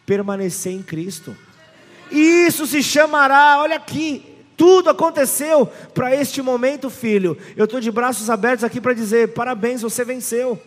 permanecer 0.04 0.74
em 0.74 0.82
Cristo. 0.82 1.34
Isso 2.12 2.66
se 2.66 2.82
chamará, 2.82 3.60
olha 3.60 3.76
aqui, 3.76 4.33
tudo 4.56 4.90
aconteceu 4.90 5.66
para 5.92 6.14
este 6.14 6.40
momento, 6.40 6.88
filho. 6.88 7.36
Eu 7.56 7.64
estou 7.64 7.80
de 7.80 7.90
braços 7.90 8.30
abertos 8.30 8.64
aqui 8.64 8.80
para 8.80 8.94
dizer: 8.94 9.34
parabéns, 9.34 9.82
você 9.82 10.04
venceu. 10.04 10.60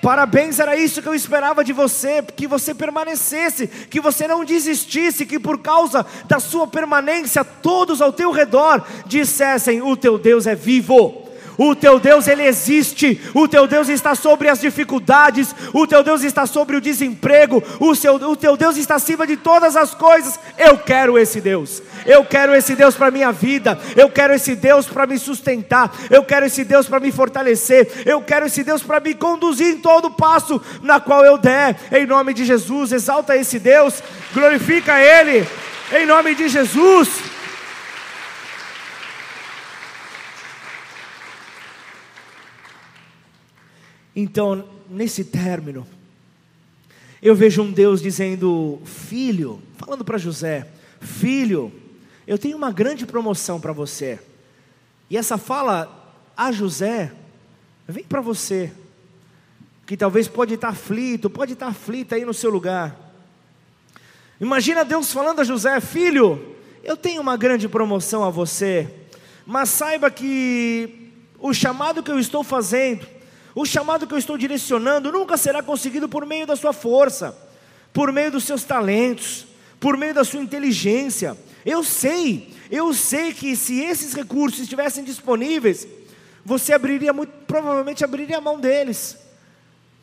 Parabéns, 0.00 0.60
era 0.60 0.76
isso 0.76 1.02
que 1.02 1.08
eu 1.08 1.14
esperava 1.14 1.64
de 1.64 1.72
você, 1.72 2.22
que 2.22 2.46
você 2.46 2.72
permanecesse, 2.72 3.66
que 3.66 4.00
você 4.00 4.28
não 4.28 4.44
desistisse, 4.44 5.26
que 5.26 5.40
por 5.40 5.58
causa 5.58 6.06
da 6.26 6.38
sua 6.38 6.68
permanência, 6.68 7.44
todos 7.44 8.00
ao 8.00 8.12
teu 8.12 8.30
redor 8.30 8.84
dissessem: 9.06 9.82
O 9.82 9.96
teu 9.96 10.16
Deus 10.16 10.46
é 10.46 10.54
vivo. 10.54 11.27
O 11.58 11.74
teu 11.74 11.98
Deus 11.98 12.28
ele 12.28 12.44
existe. 12.44 13.20
O 13.34 13.48
teu 13.48 13.66
Deus 13.66 13.88
está 13.88 14.14
sobre 14.14 14.48
as 14.48 14.60
dificuldades. 14.60 15.52
O 15.74 15.88
teu 15.88 16.04
Deus 16.04 16.22
está 16.22 16.46
sobre 16.46 16.76
o 16.76 16.80
desemprego. 16.80 17.60
O, 17.80 17.96
seu, 17.96 18.14
o 18.14 18.36
teu 18.36 18.56
Deus 18.56 18.76
está 18.76 18.94
acima 18.94 19.26
de 19.26 19.36
todas 19.36 19.74
as 19.74 19.92
coisas. 19.92 20.38
Eu 20.56 20.78
quero 20.78 21.18
esse 21.18 21.40
Deus. 21.40 21.82
Eu 22.06 22.24
quero 22.24 22.54
esse 22.54 22.76
Deus 22.76 22.94
para 22.94 23.10
minha 23.10 23.32
vida. 23.32 23.76
Eu 23.96 24.08
quero 24.08 24.32
esse 24.32 24.54
Deus 24.54 24.86
para 24.86 25.04
me 25.04 25.18
sustentar. 25.18 25.92
Eu 26.08 26.22
quero 26.22 26.46
esse 26.46 26.62
Deus 26.62 26.86
para 26.86 27.00
me 27.00 27.10
fortalecer. 27.10 28.04
Eu 28.06 28.22
quero 28.22 28.46
esse 28.46 28.62
Deus 28.62 28.80
para 28.80 29.00
me 29.00 29.12
conduzir 29.12 29.74
em 29.74 29.78
todo 29.78 30.12
passo 30.12 30.62
na 30.80 31.00
qual 31.00 31.24
eu 31.24 31.36
der. 31.36 31.76
Em 31.90 32.06
nome 32.06 32.32
de 32.32 32.44
Jesus, 32.44 32.92
exalta 32.92 33.36
esse 33.36 33.58
Deus. 33.58 34.00
Glorifica 34.32 35.00
Ele. 35.00 35.44
Em 35.92 36.06
nome 36.06 36.36
de 36.36 36.48
Jesus. 36.48 37.37
Então, 44.20 44.64
nesse 44.90 45.22
término, 45.22 45.86
eu 47.22 47.36
vejo 47.36 47.62
um 47.62 47.70
Deus 47.70 48.02
dizendo: 48.02 48.82
Filho, 48.84 49.62
falando 49.76 50.04
para 50.04 50.18
José, 50.18 50.66
Filho, 51.00 51.72
eu 52.26 52.36
tenho 52.36 52.56
uma 52.56 52.72
grande 52.72 53.06
promoção 53.06 53.60
para 53.60 53.72
você. 53.72 54.18
E 55.08 55.16
essa 55.16 55.38
fala 55.38 56.16
a 56.36 56.50
José, 56.50 57.12
vem 57.86 58.02
para 58.02 58.20
você, 58.20 58.72
que 59.86 59.96
talvez 59.96 60.26
pode 60.26 60.54
estar 60.54 60.70
aflito, 60.70 61.30
pode 61.30 61.52
estar 61.52 61.68
aflita 61.68 62.16
aí 62.16 62.24
no 62.24 62.34
seu 62.34 62.50
lugar. 62.50 62.96
Imagina 64.40 64.84
Deus 64.84 65.12
falando 65.12 65.42
a 65.42 65.44
José: 65.44 65.78
Filho, 65.78 66.56
eu 66.82 66.96
tenho 66.96 67.22
uma 67.22 67.36
grande 67.36 67.68
promoção 67.68 68.24
a 68.24 68.30
você, 68.30 68.92
mas 69.46 69.68
saiba 69.68 70.10
que 70.10 71.12
o 71.38 71.54
chamado 71.54 72.02
que 72.02 72.10
eu 72.10 72.18
estou 72.18 72.42
fazendo, 72.42 73.17
o 73.54 73.64
chamado 73.64 74.06
que 74.06 74.14
eu 74.14 74.18
estou 74.18 74.36
direcionando 74.36 75.10
nunca 75.10 75.36
será 75.36 75.62
conseguido 75.62 76.08
por 76.08 76.24
meio 76.26 76.46
da 76.46 76.56
sua 76.56 76.72
força, 76.72 77.36
por 77.92 78.12
meio 78.12 78.30
dos 78.30 78.44
seus 78.44 78.64
talentos, 78.64 79.46
por 79.80 79.96
meio 79.96 80.14
da 80.14 80.24
sua 80.24 80.40
inteligência. 80.40 81.36
Eu 81.64 81.82
sei, 81.82 82.54
eu 82.70 82.92
sei 82.94 83.32
que 83.32 83.56
se 83.56 83.80
esses 83.80 84.12
recursos 84.14 84.60
estivessem 84.60 85.04
disponíveis, 85.04 85.86
você 86.44 86.72
abriria 86.72 87.12
muito, 87.12 87.32
provavelmente 87.46 88.04
abriria 88.04 88.38
a 88.38 88.40
mão 88.40 88.58
deles. 88.58 89.18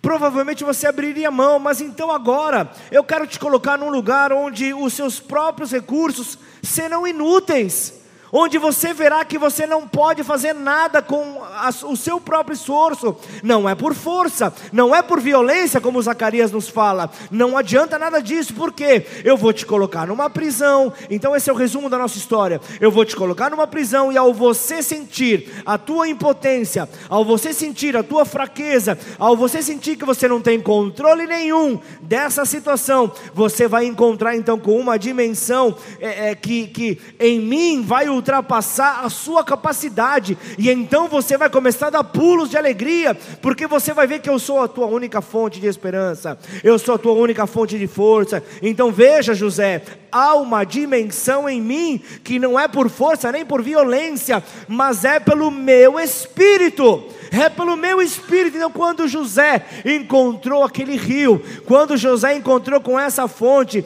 Provavelmente 0.01 0.63
você 0.63 0.85
abriria 0.85 1.29
a 1.29 1.31
mão, 1.31 1.57
mas 1.57 1.81
então 1.81 2.11
agora 2.11 2.71
eu 2.91 3.03
quero 3.03 3.25
te 3.25 3.39
colocar 3.39 3.77
num 3.77 3.89
lugar 3.89 4.31
onde 4.31 4.71
os 4.73 4.93
seus 4.93 5.19
próprios 5.19 5.71
recursos 5.71 6.37
serão 6.61 7.07
inúteis 7.07 8.04
onde 8.31 8.57
você 8.57 8.93
verá 8.93 9.23
que 9.23 9.37
você 9.37 9.65
não 9.65 9.87
pode 9.87 10.23
fazer 10.23 10.53
nada 10.53 11.01
com 11.01 11.41
o 11.83 11.95
seu 11.95 12.19
próprio 12.19 12.53
esforço, 12.53 13.15
não 13.43 13.67
é 13.67 13.75
por 13.75 13.93
força, 13.93 14.53
não 14.71 14.95
é 14.95 15.01
por 15.01 15.19
violência, 15.19 15.81
como 15.81 16.01
Zacarias 16.01 16.51
nos 16.51 16.67
fala, 16.67 17.09
não 17.31 17.57
adianta 17.57 17.97
nada 17.97 18.21
disso, 18.21 18.53
porque 18.53 19.05
eu 19.23 19.37
vou 19.37 19.53
te 19.53 19.65
colocar 19.65 20.07
numa 20.07 20.29
prisão, 20.29 20.91
então 21.09 21.35
esse 21.35 21.49
é 21.49 21.53
o 21.53 21.55
resumo 21.55 21.89
da 21.89 21.97
nossa 21.97 22.17
história. 22.17 22.59
Eu 22.79 22.91
vou 22.91 23.05
te 23.05 23.15
colocar 23.15 23.49
numa 23.49 23.67
prisão, 23.67 24.11
e 24.11 24.17
ao 24.17 24.33
você 24.33 24.81
sentir 24.81 25.63
a 25.65 25.77
tua 25.77 26.07
impotência, 26.07 26.89
ao 27.09 27.23
você 27.23 27.53
sentir 27.53 27.95
a 27.95 28.03
tua 28.03 28.25
fraqueza, 28.25 28.97
ao 29.17 29.35
você 29.35 29.61
sentir 29.61 29.95
que 29.95 30.05
você 30.05 30.27
não 30.27 30.41
tem 30.41 30.59
controle 30.59 31.25
nenhum 31.25 31.79
dessa 32.01 32.45
situação, 32.45 33.11
você 33.33 33.67
vai 33.67 33.85
encontrar 33.85 34.35
então 34.35 34.59
com 34.59 34.79
uma 34.79 34.97
dimensão 34.97 35.75
é, 35.99 36.31
é, 36.31 36.35
que, 36.35 36.67
que 36.67 36.99
em 37.19 37.39
mim 37.39 37.81
vai 37.81 38.09
ultrapassar 38.15 39.01
a 39.03 39.09
sua 39.09 39.43
capacidade, 39.43 40.37
e 40.57 40.69
então 40.69 41.07
você 41.07 41.37
vai 41.37 41.49
começar 41.49 41.87
a 41.87 41.91
dar 41.91 42.03
pulos 42.03 42.49
de 42.49 42.57
alegria, 42.57 43.15
porque 43.41 43.67
você 43.67 43.93
vai 43.93 44.07
ver 44.07 44.19
que 44.19 44.29
eu 44.29 44.39
sou 44.39 44.61
a 44.61 44.67
tua 44.67 44.87
única 44.87 45.21
fonte 45.21 45.59
de 45.59 45.67
esperança, 45.67 46.37
eu 46.63 46.79
sou 46.79 46.95
a 46.95 46.97
tua 46.97 47.13
única 47.13 47.45
fonte 47.45 47.77
de 47.77 47.87
força. 47.87 48.43
Então 48.61 48.91
veja, 48.91 49.33
José, 49.33 49.81
há 50.11 50.35
uma 50.35 50.63
dimensão 50.63 51.49
em 51.49 51.61
mim 51.61 52.01
que 52.23 52.39
não 52.39 52.59
é 52.59 52.67
por 52.67 52.89
força 52.89 53.31
nem 53.31 53.45
por 53.45 53.61
violência, 53.61 54.43
mas 54.67 55.03
é 55.03 55.19
pelo 55.19 55.51
meu 55.51 55.99
espírito. 55.99 57.03
É 57.31 57.49
pelo 57.49 57.75
meu 57.75 58.01
espírito. 58.01 58.55
Então, 58.55 58.71
quando 58.71 59.07
José 59.07 59.65
encontrou 59.83 60.63
aquele 60.63 60.95
rio, 60.95 61.43
quando 61.65 61.97
José 61.97 62.35
encontrou 62.35 62.79
com 62.79 62.97
essa 62.99 63.27
fonte, 63.27 63.83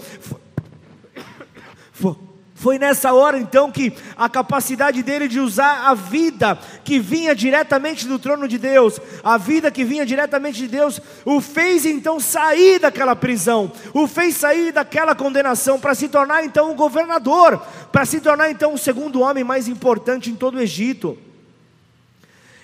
Foi 2.59 2.77
nessa 2.77 3.13
hora 3.13 3.39
então 3.39 3.71
que 3.71 3.93
a 4.17 4.27
capacidade 4.27 5.01
dele 5.01 5.29
de 5.29 5.39
usar 5.39 5.89
a 5.89 5.93
vida 5.93 6.59
que 6.83 6.99
vinha 6.99 7.33
diretamente 7.33 8.05
do 8.05 8.19
trono 8.19 8.49
de 8.49 8.57
Deus, 8.57 8.99
a 9.23 9.37
vida 9.37 9.71
que 9.71 9.85
vinha 9.85 10.05
diretamente 10.05 10.57
de 10.57 10.67
Deus, 10.67 10.99
o 11.23 11.39
fez 11.39 11.85
então 11.85 12.19
sair 12.19 12.77
daquela 12.77 13.15
prisão, 13.15 13.71
o 13.93 14.05
fez 14.07 14.35
sair 14.35 14.73
daquela 14.73 15.15
condenação 15.15 15.79
para 15.79 15.95
se 15.95 16.09
tornar 16.09 16.43
então 16.43 16.71
um 16.71 16.75
governador, 16.75 17.61
para 17.93 18.03
se 18.03 18.19
tornar 18.19 18.51
então 18.51 18.73
o 18.73 18.77
segundo 18.77 19.21
homem 19.21 19.45
mais 19.45 19.69
importante 19.69 20.29
em 20.29 20.35
todo 20.35 20.55
o 20.55 20.61
Egito. 20.61 21.17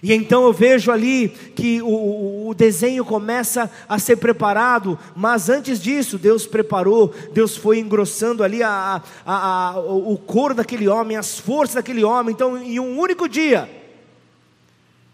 E 0.06 0.14
então 0.14 0.43
eu 0.43 0.53
vejo 0.53 0.91
ali 0.91 1.30
que 1.30 1.82
o, 1.82 2.49
o, 2.49 2.53
desenho 2.53 3.03
começa 3.03 3.72
a 3.89 3.97
ser 3.97 4.18
preparado, 4.18 4.99
mas 5.16 5.49
antes 5.49 5.82
disso, 5.82 6.20
Deus 6.20 6.45
preparou, 6.45 7.12
Deus 7.34 7.58
foi 7.58 7.80
engrossando 7.80 8.43
ali 8.43 8.62
a, 8.62 9.01
a, 9.26 9.70
a, 9.70 9.80
o 9.80 10.16
cor 10.16 10.53
daquele 10.53 10.88
homem, 10.88 11.18
as 11.18 11.39
forças 11.39 11.74
daquele 11.74 12.03
homem. 12.03 12.36
Então, 12.36 12.56
em 12.56 12.80
um 12.80 12.99
único 12.99 13.28
dia, 13.28 13.68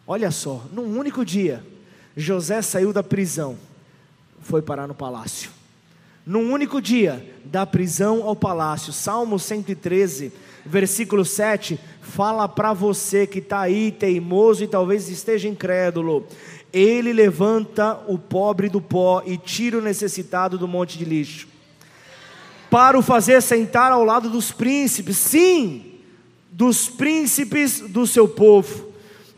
olha 0.05 0.29
só, 0.29 0.61
num 0.73 0.99
único 0.99 1.23
dia, 1.23 1.63
José 2.17 2.61
saiu 2.61 2.91
da 2.91 3.01
prisão, 3.01 3.57
foi 4.41 4.61
parar 4.61 4.89
no 4.89 4.93
palácio. 4.93 5.51
Num 6.25 6.51
único 6.51 6.81
dia, 6.81 7.25
da 7.45 7.65
prisão 7.65 8.23
ao 8.23 8.35
palácio, 8.35 8.91
Salmo 8.91 9.39
113, 9.39 10.33
versículo 10.65 11.23
7 11.23 11.79
fala 12.11 12.47
para 12.47 12.73
você 12.73 13.25
que 13.25 13.39
está 13.39 13.61
aí 13.61 13.89
teimoso 13.89 14.63
e 14.63 14.67
talvez 14.67 15.07
esteja 15.07 15.47
incrédulo. 15.47 16.27
Ele 16.73 17.13
levanta 17.13 17.99
o 18.05 18.17
pobre 18.17 18.67
do 18.67 18.81
pó 18.81 19.23
e 19.25 19.37
tira 19.37 19.77
o 19.77 19.81
necessitado 19.81 20.57
do 20.57 20.67
monte 20.67 20.97
de 20.97 21.05
lixo, 21.05 21.47
para 22.69 22.97
o 22.99 23.01
fazer 23.01 23.41
sentar 23.41 23.91
ao 23.91 24.03
lado 24.03 24.29
dos 24.29 24.51
príncipes, 24.51 25.17
sim, 25.17 25.99
dos 26.51 26.89
príncipes 26.89 27.79
do 27.79 28.05
seu 28.05 28.27
povo. 28.27 28.90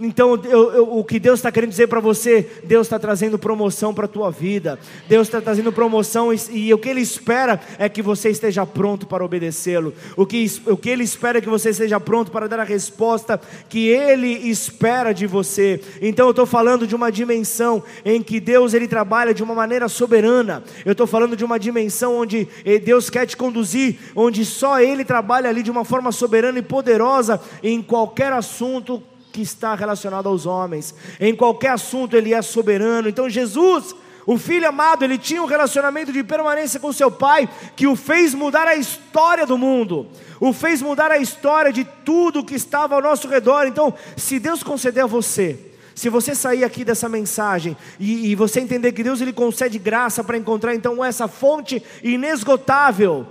Então, 0.05 0.35
eu, 0.43 0.73
eu, 0.73 0.97
o 0.97 1.01
que 1.01 1.17
Deus 1.17 1.39
está 1.39 1.49
querendo 1.49 1.69
dizer 1.69 1.87
para 1.87 2.01
você, 2.01 2.45
Deus 2.65 2.87
está 2.87 2.99
trazendo 2.99 3.39
promoção 3.39 3.93
para 3.93 4.03
a 4.03 4.09
tua 4.09 4.29
vida, 4.29 4.77
Deus 5.07 5.27
está 5.27 5.39
trazendo 5.39 5.71
promoção 5.71 6.33
e, 6.33 6.37
e, 6.51 6.73
o 6.73 6.77
que 6.77 6.89
Ele 6.89 6.99
espera 6.99 7.57
é 7.79 7.87
que 7.87 8.01
você 8.01 8.29
esteja 8.29 8.65
pronto 8.65 9.07
para 9.07 9.23
obedecê-lo, 9.23 9.93
o 10.17 10.25
que, 10.25 10.45
o 10.65 10.75
que 10.75 10.89
Ele 10.89 11.05
espera 11.05 11.37
é 11.37 11.41
que 11.41 11.49
você 11.49 11.69
esteja 11.69 12.01
pronto 12.01 12.31
para 12.31 12.49
dar 12.49 12.59
a 12.59 12.65
resposta 12.65 13.39
que 13.69 13.87
Ele 13.87 14.27
espera 14.49 15.13
de 15.13 15.25
você. 15.25 15.79
Então, 16.01 16.27
eu 16.27 16.31
estou 16.31 16.45
falando 16.45 16.85
de 16.85 16.95
uma 16.95 17.09
dimensão 17.09 17.81
em 18.03 18.21
que 18.21 18.41
Deus 18.41 18.73
Ele 18.73 18.89
trabalha 18.89 19.33
de 19.33 19.41
uma 19.41 19.55
maneira 19.55 19.87
soberana, 19.87 20.65
eu 20.83 20.91
estou 20.91 21.07
falando 21.07 21.37
de 21.37 21.45
uma 21.45 21.57
dimensão 21.57 22.17
onde 22.17 22.45
eh, 22.65 22.77
Deus 22.77 23.09
quer 23.09 23.25
te 23.25 23.37
conduzir, 23.37 23.99
onde 24.13 24.43
só 24.43 24.81
Ele 24.81 25.05
trabalha 25.05 25.49
ali 25.49 25.63
de 25.63 25.71
uma 25.71 25.85
forma 25.85 26.11
soberana 26.11 26.59
e 26.59 26.61
poderosa 26.61 27.39
em 27.63 27.81
qualquer 27.81 28.33
assunto 28.33 29.01
que 29.33 29.41
está 29.41 29.73
relacionado 29.73 30.29
aos 30.29 30.45
homens. 30.45 30.93
Em 31.19 31.35
qualquer 31.35 31.71
assunto 31.71 32.15
ele 32.15 32.33
é 32.33 32.41
soberano. 32.41 33.09
Então 33.09 33.27
Jesus, 33.27 33.95
o 34.25 34.37
filho 34.37 34.69
amado, 34.69 35.03
ele 35.03 35.17
tinha 35.17 35.41
um 35.41 35.47
relacionamento 35.47 36.13
de 36.13 36.23
permanência 36.23 36.79
com 36.79 36.93
seu 36.93 37.11
pai 37.11 37.49
que 37.75 37.87
o 37.87 37.95
fez 37.95 38.33
mudar 38.33 38.67
a 38.67 38.75
história 38.75 39.45
do 39.45 39.57
mundo. 39.57 40.07
O 40.39 40.53
fez 40.53 40.81
mudar 40.81 41.11
a 41.11 41.17
história 41.17 41.73
de 41.73 41.83
tudo 41.83 42.45
que 42.45 42.55
estava 42.55 42.95
ao 42.95 43.01
nosso 43.01 43.27
redor. 43.27 43.65
Então, 43.65 43.93
se 44.15 44.39
Deus 44.39 44.61
conceder 44.61 45.03
a 45.03 45.07
você, 45.07 45.59
se 45.95 46.09
você 46.09 46.35
sair 46.35 46.63
aqui 46.63 46.85
dessa 46.85 47.09
mensagem 47.09 47.75
e, 47.99 48.31
e 48.31 48.35
você 48.35 48.59
entender 48.59 48.91
que 48.91 49.03
Deus 49.03 49.19
ele 49.19 49.33
concede 49.33 49.79
graça 49.79 50.23
para 50.23 50.37
encontrar 50.37 50.75
então 50.75 51.03
essa 51.03 51.27
fonte 51.27 51.83
inesgotável, 52.03 53.27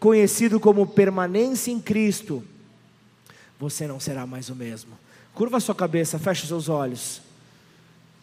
conhecido 0.00 0.58
como 0.58 0.86
permanência 0.86 1.70
em 1.70 1.80
Cristo, 1.80 2.42
você 3.58 3.86
não 3.86 3.98
será 3.98 4.26
mais 4.26 4.50
o 4.50 4.54
mesmo. 4.54 5.05
Curva 5.36 5.60
sua 5.60 5.74
cabeça, 5.74 6.18
feche 6.18 6.46
seus 6.46 6.66
olhos. 6.66 7.20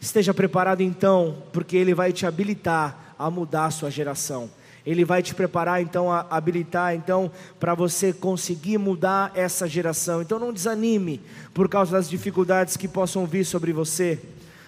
Esteja 0.02 0.34
preparado 0.34 0.82
então, 0.82 1.44
porque 1.54 1.78
Ele 1.78 1.94
vai 1.94 2.12
te 2.12 2.26
habilitar 2.26 3.14
a 3.20 3.30
mudar 3.30 3.66
a 3.66 3.70
sua 3.72 3.92
geração. 3.92 4.50
Ele 4.84 5.06
vai 5.06 5.22
te 5.22 5.36
preparar 5.36 5.80
então, 5.80 6.12
a 6.12 6.26
habilitar 6.32 6.96
então, 6.96 7.32
para 7.60 7.76
você 7.76 8.12
conseguir 8.12 8.80
mudar 8.80 9.32
essa 9.36 9.68
geração. 9.68 10.24
Então 10.24 10.40
não 10.40 10.52
desanime 10.52 11.22
por 11.54 11.70
causa 11.70 11.92
das 11.92 12.10
dificuldades 12.10 12.76
que 12.76 12.88
possam 12.88 13.28
vir 13.28 13.46
sobre 13.46 13.72
você. 13.72 14.20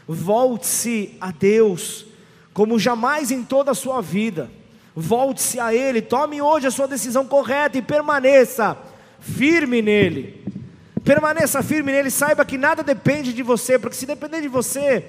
Volte-se 0.07 1.17
a 1.19 1.31
Deus, 1.31 2.05
como 2.53 2.77
jamais 2.77 3.31
em 3.31 3.43
toda 3.43 3.71
a 3.71 3.75
sua 3.75 4.01
vida. 4.01 4.51
Volte-se 4.95 5.59
a 5.59 5.73
Ele, 5.73 5.99
tome 5.99 6.43
hoje 6.43 6.67
a 6.67 6.71
sua 6.71 6.87
decisão 6.87 7.25
correta 7.25 7.79
e 7.79 7.81
permaneça 7.81 8.77
firme 9.19 9.81
nele. 9.81 10.45
Permaneça 11.05 11.61
firme 11.61 11.91
nele, 11.91 12.09
saiba 12.09 12.43
que 12.43 12.57
nada 12.57 12.81
depende 12.81 13.31
de 13.31 13.43
você, 13.43 13.77
porque 13.77 13.95
se 13.95 14.07
depender 14.07 14.41
de 14.41 14.47
você, 14.47 15.05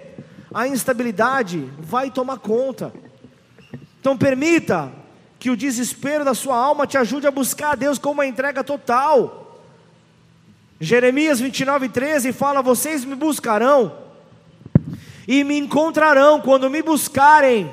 a 0.52 0.68
instabilidade 0.68 1.72
vai 1.78 2.10
tomar 2.10 2.36
conta. 2.36 2.92
Então 3.98 4.14
permita 4.14 4.92
que 5.38 5.48
o 5.48 5.56
desespero 5.56 6.22
da 6.22 6.34
sua 6.34 6.54
alma 6.54 6.86
te 6.86 6.98
ajude 6.98 7.26
a 7.26 7.30
buscar 7.30 7.70
a 7.70 7.74
Deus 7.74 7.98
com 7.98 8.10
uma 8.10 8.26
entrega 8.26 8.62
total. 8.62 9.58
Jeremias 10.78 11.40
29, 11.40 11.88
13 11.88 12.30
fala: 12.30 12.60
Vocês 12.60 13.02
me 13.02 13.14
buscarão 13.14 13.96
e 15.26 15.42
me 15.42 15.56
encontrarão 15.56 16.42
quando 16.42 16.68
me 16.68 16.82
buscarem 16.82 17.72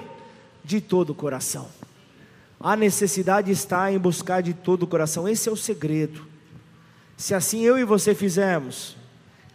de 0.63 0.79
todo 0.79 1.09
o 1.09 1.15
coração. 1.15 1.67
A 2.57 2.77
necessidade 2.77 3.51
está 3.51 3.91
em 3.91 3.99
buscar 3.99 4.41
de 4.41 4.53
todo 4.53 4.83
o 4.83 4.87
coração, 4.87 5.27
esse 5.27 5.49
é 5.49 5.51
o 5.51 5.57
segredo. 5.57 6.32
Se 7.17 7.33
assim 7.33 7.61
eu 7.61 7.77
e 7.77 7.83
você 7.83 8.15
fizermos, 8.15 8.95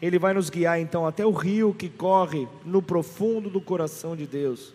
Ele 0.00 0.18
vai 0.18 0.32
nos 0.32 0.48
guiar 0.48 0.80
então 0.80 1.06
até 1.06 1.24
o 1.24 1.32
rio 1.32 1.74
que 1.74 1.88
corre 1.88 2.48
no 2.64 2.80
profundo 2.80 3.50
do 3.50 3.60
coração 3.60 4.16
de 4.16 4.26
Deus. 4.26 4.72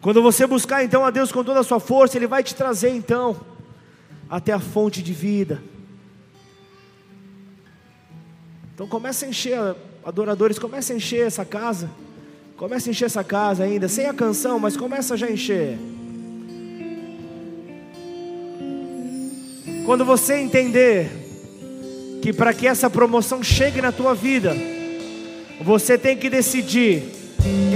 Quando 0.00 0.22
você 0.22 0.46
buscar 0.46 0.82
então 0.82 1.04
a 1.04 1.10
Deus 1.10 1.30
com 1.30 1.44
toda 1.44 1.60
a 1.60 1.64
sua 1.64 1.78
força, 1.78 2.16
Ele 2.16 2.26
vai 2.26 2.42
te 2.42 2.54
trazer 2.54 2.90
então 2.90 3.40
até 4.28 4.52
a 4.52 4.60
fonte 4.60 5.02
de 5.02 5.12
vida. 5.12 5.62
Então 8.74 8.88
comece 8.88 9.26
a 9.26 9.28
encher, 9.28 9.76
adoradores, 10.04 10.58
comece 10.58 10.92
a 10.92 10.96
encher 10.96 11.26
essa 11.26 11.44
casa. 11.44 11.90
Comece 12.56 12.88
a 12.88 12.92
encher 12.92 13.06
essa 13.06 13.24
casa 13.24 13.64
ainda, 13.64 13.88
sem 13.88 14.06
a 14.06 14.14
canção, 14.14 14.58
mas 14.58 14.76
começa 14.76 15.16
já 15.16 15.26
a 15.26 15.30
encher. 15.30 15.78
Quando 19.90 20.04
você 20.04 20.34
entender 20.34 21.10
que 22.22 22.32
para 22.32 22.54
que 22.54 22.64
essa 22.64 22.88
promoção 22.88 23.42
chegue 23.42 23.82
na 23.82 23.90
tua 23.90 24.14
vida, 24.14 24.56
você 25.60 25.98
tem 25.98 26.16
que 26.16 26.30
decidir: 26.30 27.08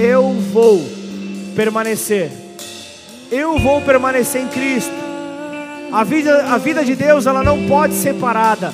eu 0.01 0.31
vou 0.31 0.81
permanecer, 1.57 2.31
eu 3.33 3.59
vou 3.59 3.81
permanecer 3.81 4.43
em 4.43 4.47
Cristo. 4.47 4.95
A 5.91 6.05
vida, 6.05 6.45
a 6.53 6.57
vida 6.57 6.85
de 6.85 6.95
Deus 6.95 7.27
ela 7.27 7.43
não 7.43 7.67
pode 7.67 7.95
ser 7.95 8.15
parada. 8.15 8.73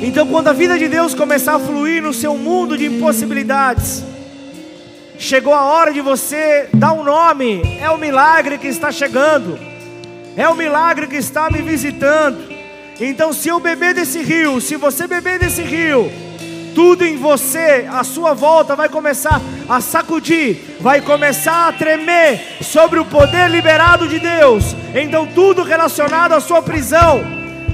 Então, 0.00 0.28
quando 0.28 0.46
a 0.46 0.52
vida 0.52 0.78
de 0.78 0.86
Deus 0.86 1.12
começar 1.12 1.56
a 1.56 1.58
fluir 1.58 2.00
no 2.00 2.14
seu 2.14 2.38
mundo 2.38 2.78
de 2.78 2.86
impossibilidades, 2.86 4.04
chegou 5.18 5.54
a 5.54 5.64
hora 5.64 5.92
de 5.92 6.00
você 6.00 6.68
dar 6.72 6.92
um 6.92 7.02
nome, 7.02 7.62
é 7.80 7.90
o 7.90 7.98
milagre 7.98 8.58
que 8.58 8.68
está 8.68 8.92
chegando 8.92 9.71
é 10.36 10.48
o 10.48 10.54
milagre 10.54 11.06
que 11.06 11.16
está 11.16 11.50
me 11.50 11.60
visitando. 11.60 12.52
Então, 13.00 13.32
se 13.32 13.48
eu 13.48 13.58
beber 13.58 13.94
desse 13.94 14.22
rio, 14.22 14.60
se 14.60 14.76
você 14.76 15.06
beber 15.06 15.38
desse 15.38 15.62
rio, 15.62 16.10
tudo 16.74 17.04
em 17.04 17.16
você, 17.16 17.86
a 17.90 18.04
sua 18.04 18.32
volta, 18.32 18.76
vai 18.76 18.88
começar 18.88 19.40
a 19.68 19.80
sacudir, 19.80 20.76
vai 20.80 21.00
começar 21.00 21.68
a 21.68 21.72
tremer 21.72 22.40
sobre 22.62 22.98
o 22.98 23.04
poder 23.04 23.50
liberado 23.50 24.08
de 24.08 24.18
Deus. 24.18 24.74
Então, 24.94 25.26
tudo 25.26 25.62
relacionado 25.62 26.32
à 26.32 26.40
sua 26.40 26.62
prisão. 26.62 27.22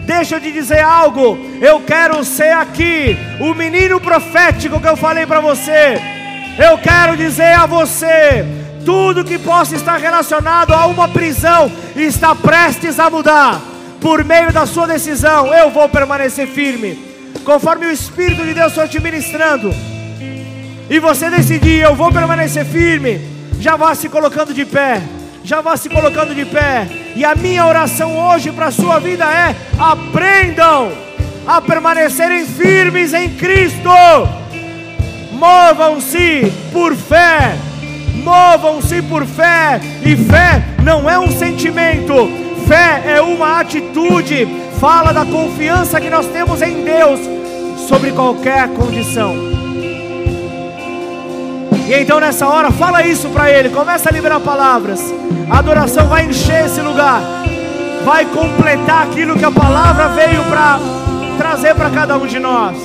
Deixa 0.04 0.36
eu 0.36 0.40
te 0.40 0.50
dizer 0.50 0.80
algo. 0.80 1.38
Eu 1.60 1.80
quero 1.80 2.24
ser 2.24 2.52
aqui 2.52 3.16
o 3.38 3.52
menino 3.54 4.00
profético 4.00 4.80
que 4.80 4.88
eu 4.88 4.96
falei 4.96 5.26
para 5.26 5.40
você. 5.40 6.00
Eu 6.58 6.78
quero 6.78 7.16
dizer 7.16 7.52
a 7.52 7.66
você 7.66 8.44
tudo 8.88 9.22
que 9.22 9.38
possa 9.38 9.76
estar 9.76 9.98
relacionado 9.98 10.72
a 10.72 10.86
uma 10.86 11.06
prisão 11.06 11.70
está 11.94 12.34
prestes 12.34 12.98
a 12.98 13.10
mudar. 13.10 13.60
Por 14.00 14.24
meio 14.24 14.50
da 14.50 14.64
sua 14.64 14.86
decisão, 14.86 15.52
eu 15.52 15.68
vou 15.68 15.90
permanecer 15.90 16.48
firme, 16.48 16.98
conforme 17.44 17.84
o 17.84 17.92
Espírito 17.92 18.46
de 18.46 18.54
Deus 18.54 18.72
for 18.72 18.88
te 18.88 18.98
ministrando. 18.98 19.74
E 20.88 20.98
você 21.00 21.28
decidir, 21.28 21.82
eu 21.82 21.94
vou 21.94 22.10
permanecer 22.10 22.64
firme, 22.64 23.20
já 23.60 23.76
vá 23.76 23.94
se 23.94 24.08
colocando 24.08 24.54
de 24.54 24.64
pé, 24.64 25.02
já 25.44 25.60
vá 25.60 25.76
se 25.76 25.90
colocando 25.90 26.34
de 26.34 26.46
pé. 26.46 26.88
E 27.14 27.26
a 27.26 27.34
minha 27.34 27.66
oração 27.66 28.18
hoje 28.18 28.50
para 28.52 28.68
a 28.68 28.72
sua 28.72 28.98
vida 28.98 29.26
é: 29.26 29.54
aprendam 29.78 30.90
a 31.46 31.60
permanecerem 31.60 32.46
firmes 32.46 33.12
em 33.12 33.36
Cristo, 33.36 33.90
movam-se 35.32 36.50
por 36.72 36.96
fé 36.96 37.67
movam-se 38.22 39.02
por 39.02 39.24
fé, 39.26 39.80
e 40.04 40.16
fé 40.16 40.62
não 40.82 41.08
é 41.08 41.18
um 41.18 41.30
sentimento, 41.30 42.48
Fé 42.68 43.02
é 43.16 43.22
uma 43.22 43.60
atitude, 43.60 44.46
fala 44.78 45.10
da 45.10 45.24
confiança 45.24 45.98
que 45.98 46.10
nós 46.10 46.26
temos 46.26 46.60
em 46.60 46.84
Deus 46.84 47.18
sobre 47.88 48.12
qualquer 48.12 48.68
condição. 48.68 49.34
E 51.88 51.94
então 51.94 52.20
nessa 52.20 52.46
hora, 52.46 52.70
fala 52.70 53.06
isso 53.06 53.30
para 53.30 53.50
Ele, 53.50 53.70
começa 53.70 54.10
a 54.10 54.12
liberar 54.12 54.40
palavras. 54.40 55.00
A 55.48 55.60
adoração 55.60 56.08
vai 56.08 56.26
encher 56.26 56.66
esse 56.66 56.82
lugar, 56.82 57.22
vai 58.04 58.26
completar 58.26 59.04
aquilo 59.04 59.38
que 59.38 59.46
a 59.46 59.50
palavra 59.50 60.08
veio 60.08 60.44
para 60.44 60.78
trazer 61.38 61.74
para 61.74 61.88
cada 61.88 62.18
um 62.18 62.26
de 62.26 62.38
nós. 62.38 62.76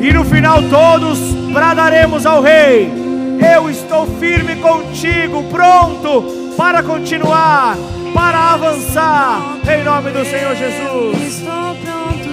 E 0.00 0.12
no 0.12 0.24
final, 0.24 0.62
todos 0.70 1.18
bradaremos 1.52 2.24
ao 2.24 2.40
Rei: 2.40 2.92
Eu 3.40 3.70
estou 3.70 4.06
firme 4.18 4.56
contigo, 4.56 5.44
pronto 5.44 6.54
para 6.56 6.82
continuar 6.82 7.76
para 8.14 8.54
avançar, 8.54 9.58
em 9.66 9.84
nome 9.84 10.10
do 10.10 10.24
Senhor 10.24 10.54
Jesus. 10.54 11.38
Estou 11.38 11.74
pronto. 11.76 12.30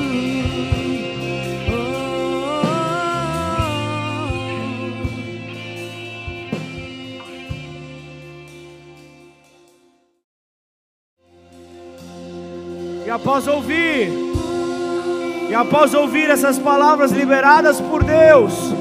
E 13.05 13.09
após 13.09 13.47
ouvir, 13.47 14.09
e 15.49 15.55
após 15.55 15.93
ouvir 15.93 16.29
essas 16.29 16.59
palavras 16.59 17.11
liberadas 17.13 17.79
por 17.79 18.03
Deus, 18.03 18.73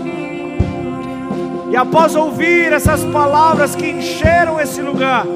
e 1.71 1.77
após 1.77 2.15
ouvir 2.15 2.73
essas 2.73 3.05
palavras 3.05 3.75
que 3.75 3.89
encheram 3.89 4.61
esse 4.61 4.81
lugar, 4.81 5.27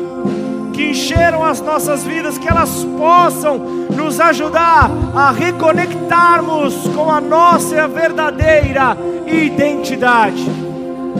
que 0.72 0.90
encheram 0.90 1.44
as 1.44 1.60
nossas 1.60 2.04
vidas, 2.04 2.38
que 2.38 2.48
elas 2.48 2.84
possam 2.96 3.58
nos 3.58 4.20
ajudar 4.20 4.90
a 5.14 5.30
reconectarmos 5.30 6.88
com 6.94 7.10
a 7.10 7.20
nossa 7.20 7.86
verdadeira 7.88 8.96
identidade. 9.26 10.46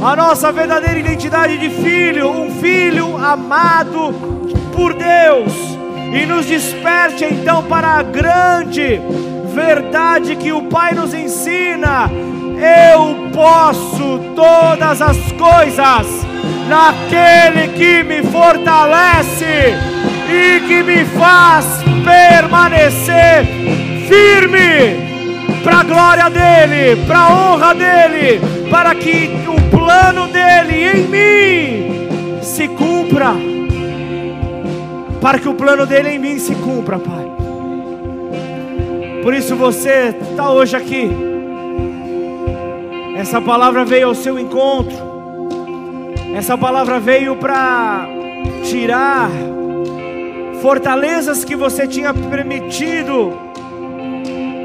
A 0.03 0.17
nossa 0.17 0.51
verdadeira 0.51 0.99
identidade 0.99 1.59
de 1.59 1.69
filho, 1.69 2.31
um 2.31 2.51
filho 2.61 3.17
amado 3.19 4.15
por 4.75 4.95
Deus, 4.95 5.53
e 6.13 6.25
nos 6.25 6.47
desperte 6.47 7.25
então 7.25 7.63
para 7.65 7.89
a 7.89 8.03
grande 8.03 9.01
verdade 9.51 10.37
que 10.37 10.53
o 10.53 10.63
Pai 10.63 10.95
nos 10.95 11.13
ensina: 11.13 12.09
eu 12.61 13.31
posso 13.33 14.21
todas 14.37 15.01
as 15.01 15.17
coisas 15.33 16.27
naquele 16.69 17.69
que 17.77 18.03
me 18.03 18.23
fortalece 18.23 19.75
e 20.29 20.61
que 20.61 20.83
me 20.83 21.05
faz 21.07 21.83
permanecer 22.05 23.47
firme 24.07 25.09
para 25.65 25.81
a 25.81 25.85
glória 25.85 26.31
dele, 26.31 27.05
para 27.07 27.19
a 27.19 27.29
honra 27.33 27.75
dele, 27.75 28.41
para 28.71 28.95
que 28.95 29.31
o 29.49 29.77
plano 29.77 30.29
dele 30.29 30.85
em 30.85 31.09
mim 31.09 32.43
se 32.43 32.69
cumpra. 32.69 33.35
Para 35.21 35.39
que 35.39 35.49
o 35.49 35.55
plano 35.55 35.87
dele 35.87 36.11
em 36.11 36.19
mim 36.19 36.39
se 36.39 36.55
cumpra, 36.55 36.99
Pai. 36.99 37.31
Por 39.23 39.35
isso 39.35 39.55
você 39.55 40.15
está 40.31 40.51
hoje 40.51 40.77
aqui. 40.77 41.30
Essa 43.21 43.39
palavra 43.39 43.85
veio 43.85 44.07
ao 44.09 44.15
seu 44.15 44.39
encontro. 44.39 44.97
Essa 46.35 46.57
palavra 46.57 46.99
veio 46.99 47.37
para 47.37 48.09
tirar 48.65 49.29
fortalezas 50.63 51.45
que 51.45 51.55
você 51.55 51.87
tinha 51.87 52.15
permitido 52.15 53.39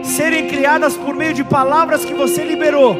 serem 0.01 0.47
criadas 0.47 0.95
por 0.95 1.13
meio 1.13 1.33
de 1.33 1.43
palavras 1.43 2.05
que 2.05 2.13
você 2.13 2.45
liberou, 2.45 2.95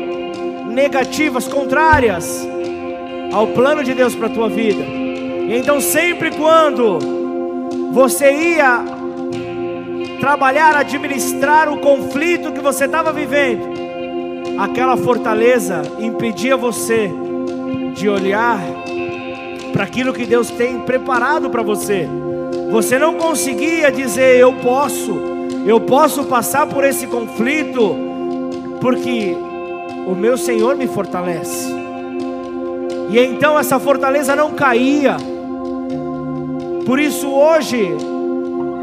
negativas, 0.67 1.47
contrárias 1.47 2.45
ao 3.31 3.47
plano 3.47 3.81
de 3.81 3.93
Deus 3.93 4.13
para 4.13 4.27
a 4.27 4.31
tua 4.31 4.49
vida. 4.49 4.83
Então, 5.47 5.79
sempre 5.79 6.31
quando 6.31 6.99
você 7.93 8.29
ia 8.57 8.83
trabalhar, 10.19 10.75
administrar 10.75 11.69
o 11.69 11.77
conflito 11.77 12.51
que 12.51 12.59
você 12.59 12.83
estava 12.83 13.13
vivendo, 13.13 13.74
aquela 14.57 14.95
fortaleza 14.97 15.81
impedia 15.99 16.55
você 16.55 17.11
de 17.93 18.09
olhar 18.09 18.59
para 19.73 19.83
aquilo 19.83 20.13
que 20.13 20.25
Deus 20.25 20.49
tem 20.49 20.79
preparado 20.81 21.49
para 21.49 21.61
você. 21.61 22.07
Você 22.71 22.97
não 22.97 23.15
conseguia 23.15 23.91
dizer 23.91 24.37
eu 24.37 24.53
posso, 24.53 25.13
eu 25.65 25.79
posso 25.81 26.25
passar 26.25 26.67
por 26.67 26.83
esse 26.83 27.07
conflito, 27.07 27.95
porque 28.81 29.35
o 30.07 30.15
meu 30.15 30.37
Senhor 30.37 30.75
me 30.75 30.87
fortalece. 30.87 31.73
E 33.09 33.19
então 33.19 33.59
essa 33.59 33.79
fortaleza 33.79 34.35
não 34.35 34.53
caía. 34.53 35.17
Por 36.85 36.99
isso 36.99 37.29
hoje 37.29 37.89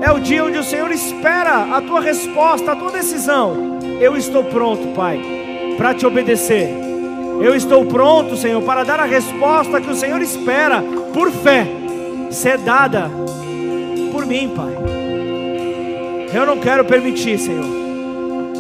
é 0.01 0.11
o 0.11 0.18
dia 0.18 0.45
onde 0.45 0.59
o 0.59 0.64
Senhor 0.64 0.91
espera 0.91 1.77
a 1.77 1.81
tua 1.81 2.01
resposta, 2.01 2.73
a 2.73 2.77
tua 2.77 2.91
decisão. 2.91 3.79
Eu 4.01 4.16
estou 4.16 4.45
pronto, 4.45 4.89
Pai, 4.89 5.41
para 5.77 5.95
te 5.95 6.07
obedecer. 6.07 6.68
Eu 7.41 7.55
estou 7.55 7.85
pronto, 7.85 8.37
Senhor, 8.37 8.62
para 8.62 8.85
dar 8.85 9.01
a 9.01 9.05
resposta 9.05 9.81
que 9.81 9.91
o 9.91 9.95
Senhor 9.95 10.20
espera, 10.23 10.83
por 11.12 11.31
fé, 11.31 11.66
ser 12.31 12.59
dada 12.59 13.11
por 14.12 14.27
mim, 14.27 14.53
Pai. 14.55 14.77
Eu 16.33 16.47
não 16.47 16.59
quero 16.59 16.85
permitir, 16.85 17.39
Senhor, 17.39 17.66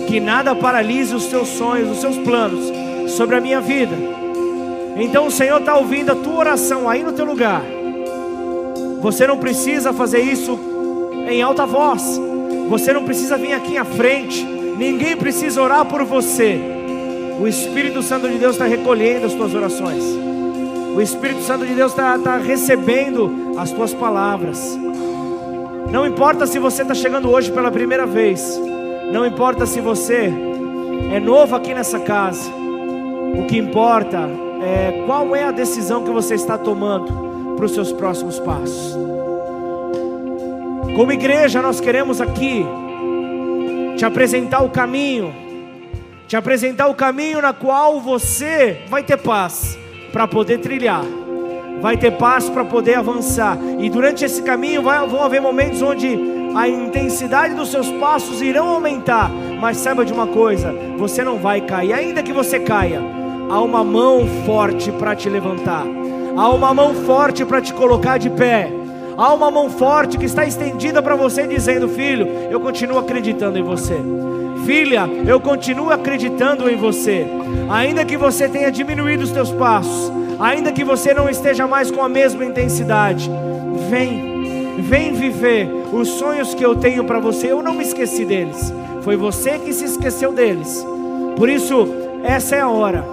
que 0.08 0.18
nada 0.18 0.54
paralise 0.54 1.14
os 1.14 1.26
teus 1.26 1.48
sonhos, 1.48 1.90
os 1.90 2.00
seus 2.00 2.18
planos 2.18 2.72
sobre 3.12 3.36
a 3.36 3.40
minha 3.40 3.60
vida. 3.60 3.94
Então 4.96 5.26
o 5.26 5.30
Senhor 5.30 5.60
está 5.60 5.76
ouvindo 5.76 6.12
a 6.12 6.16
tua 6.16 6.36
oração 6.36 6.88
aí 6.88 7.02
no 7.02 7.12
teu 7.12 7.24
lugar. 7.24 7.62
Você 9.00 9.26
não 9.26 9.38
precisa 9.38 9.92
fazer 9.92 10.20
isso 10.20 10.58
em 11.28 11.40
alta 11.42 11.64
voz. 11.64 12.20
Você 12.68 12.92
não 12.92 13.04
precisa 13.04 13.36
vir 13.36 13.52
aqui 13.52 13.76
à 13.76 13.84
frente. 13.84 14.44
Ninguém 14.44 15.16
precisa 15.16 15.62
orar 15.62 15.84
por 15.84 16.04
você. 16.04 16.81
O 17.40 17.46
Espírito 17.46 18.02
Santo 18.02 18.28
de 18.28 18.38
Deus 18.38 18.52
está 18.52 18.64
recolhendo 18.64 19.26
as 19.26 19.34
tuas 19.34 19.54
orações. 19.54 20.04
O 20.94 21.00
Espírito 21.00 21.42
Santo 21.42 21.66
de 21.66 21.74
Deus 21.74 21.92
está, 21.92 22.16
está 22.16 22.36
recebendo 22.36 23.54
as 23.56 23.70
tuas 23.70 23.94
palavras. 23.94 24.78
Não 25.90 26.06
importa 26.06 26.46
se 26.46 26.58
você 26.58 26.82
está 26.82 26.94
chegando 26.94 27.30
hoje 27.30 27.50
pela 27.50 27.70
primeira 27.70 28.06
vez. 28.06 28.60
Não 29.12 29.26
importa 29.26 29.66
se 29.66 29.80
você 29.80 30.32
é 31.12 31.20
novo 31.20 31.54
aqui 31.56 31.74
nessa 31.74 31.98
casa. 31.98 32.50
O 33.38 33.46
que 33.46 33.56
importa 33.56 34.28
é 34.62 35.04
qual 35.06 35.34
é 35.34 35.44
a 35.44 35.50
decisão 35.50 36.04
que 36.04 36.10
você 36.10 36.34
está 36.34 36.56
tomando 36.56 37.54
para 37.56 37.64
os 37.64 37.72
seus 37.72 37.92
próximos 37.92 38.38
passos. 38.38 38.96
Como 40.94 41.10
igreja, 41.10 41.62
nós 41.62 41.80
queremos 41.80 42.20
aqui 42.20 42.64
te 43.96 44.04
apresentar 44.04 44.62
o 44.62 44.70
caminho 44.70 45.32
te 46.32 46.36
apresentar 46.38 46.88
o 46.88 46.94
caminho 46.94 47.42
na 47.42 47.52
qual 47.52 48.00
você 48.00 48.78
vai 48.88 49.02
ter 49.02 49.18
paz 49.18 49.78
para 50.10 50.26
poder 50.26 50.60
trilhar, 50.60 51.04
vai 51.82 51.98
ter 51.98 52.12
paz 52.12 52.48
para 52.48 52.64
poder 52.64 52.94
avançar. 52.94 53.58
E 53.78 53.90
durante 53.90 54.24
esse 54.24 54.40
caminho 54.40 54.80
vai, 54.80 55.06
vão 55.06 55.22
haver 55.22 55.42
momentos 55.42 55.82
onde 55.82 56.18
a 56.56 56.66
intensidade 56.66 57.54
dos 57.54 57.70
seus 57.70 57.90
passos 58.00 58.40
irão 58.40 58.66
aumentar, 58.66 59.30
mas 59.60 59.76
saiba 59.76 60.06
de 60.06 60.12
uma 60.14 60.26
coisa: 60.26 60.74
você 60.96 61.22
não 61.22 61.36
vai 61.36 61.60
cair, 61.60 61.92
ainda 61.92 62.22
que 62.22 62.32
você 62.32 62.60
caia, 62.60 63.02
há 63.50 63.60
uma 63.60 63.84
mão 63.84 64.26
forte 64.46 64.90
para 64.90 65.14
te 65.14 65.28
levantar, 65.28 65.84
há 66.34 66.48
uma 66.48 66.72
mão 66.72 66.94
forte 66.94 67.44
para 67.44 67.60
te 67.60 67.74
colocar 67.74 68.16
de 68.16 68.30
pé. 68.30 68.72
Há 69.18 69.34
uma 69.34 69.50
mão 69.50 69.68
forte 69.68 70.16
que 70.16 70.24
está 70.24 70.46
estendida 70.46 71.02
para 71.02 71.14
você, 71.14 71.46
dizendo: 71.46 71.90
Filho, 71.90 72.26
eu 72.50 72.58
continuo 72.58 72.98
acreditando 72.98 73.58
em 73.58 73.62
você. 73.62 74.00
Filha, 74.64 75.08
eu 75.26 75.40
continuo 75.40 75.90
acreditando 75.90 76.68
em 76.68 76.76
você. 76.76 77.26
Ainda 77.70 78.04
que 78.04 78.16
você 78.16 78.48
tenha 78.48 78.70
diminuído 78.70 79.24
os 79.24 79.30
teus 79.30 79.50
passos, 79.52 80.12
ainda 80.38 80.72
que 80.72 80.84
você 80.84 81.12
não 81.12 81.28
esteja 81.28 81.66
mais 81.66 81.90
com 81.90 82.02
a 82.02 82.08
mesma 82.08 82.44
intensidade, 82.44 83.30
vem, 83.90 84.80
vem 84.82 85.12
viver 85.14 85.68
os 85.92 86.08
sonhos 86.08 86.54
que 86.54 86.64
eu 86.64 86.76
tenho 86.76 87.04
para 87.04 87.18
você. 87.18 87.50
Eu 87.50 87.62
não 87.62 87.74
me 87.74 87.82
esqueci 87.82 88.24
deles. 88.24 88.72
Foi 89.02 89.16
você 89.16 89.58
que 89.58 89.72
se 89.72 89.84
esqueceu 89.84 90.32
deles. 90.32 90.86
Por 91.36 91.48
isso, 91.48 91.88
essa 92.22 92.56
é 92.56 92.60
a 92.60 92.68
hora 92.68 93.04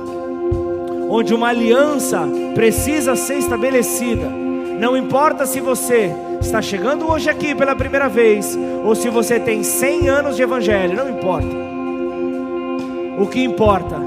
onde 1.10 1.34
uma 1.34 1.48
aliança 1.48 2.22
precisa 2.54 3.16
ser 3.16 3.40
estabelecida. 3.40 4.49
Não 4.80 4.96
importa 4.96 5.46
se 5.46 5.60
você 5.60 6.10
está 6.40 6.62
chegando 6.62 7.12
hoje 7.12 7.30
aqui 7.30 7.54
pela 7.54 7.76
primeira 7.76 8.08
vez, 8.08 8.58
ou 8.86 8.96
se 8.96 9.10
você 9.10 9.38
tem 9.38 9.62
100 9.62 10.08
anos 10.08 10.38
de 10.38 10.42
evangelho, 10.42 10.96
não 10.96 11.10
importa. 11.10 11.50
O 13.20 13.28
que 13.28 13.44
importa 13.44 13.98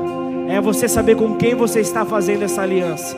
é 0.49 0.59
você 0.63 0.89
saber 0.89 1.15
com 1.15 1.37
quem 1.37 1.55
você 1.55 1.81
está 1.81 2.07
fazendo 2.07 2.45
essa 2.45 2.63
aliança. 2.63 3.15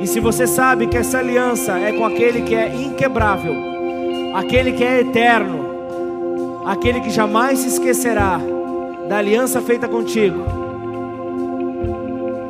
E 0.00 0.06
se 0.06 0.20
você 0.20 0.46
sabe 0.46 0.86
que 0.86 0.96
essa 0.96 1.18
aliança 1.18 1.76
é 1.76 1.90
com 1.90 2.04
aquele 2.04 2.42
que 2.42 2.54
é 2.54 2.72
inquebrável, 2.72 3.52
aquele 4.36 4.70
que 4.70 4.84
é 4.84 5.00
eterno, 5.00 6.62
aquele 6.64 7.00
que 7.00 7.10
jamais 7.10 7.58
se 7.58 7.66
esquecerá 7.66 8.40
da 9.08 9.18
aliança 9.18 9.60
feita 9.60 9.88
contigo. 9.88 10.44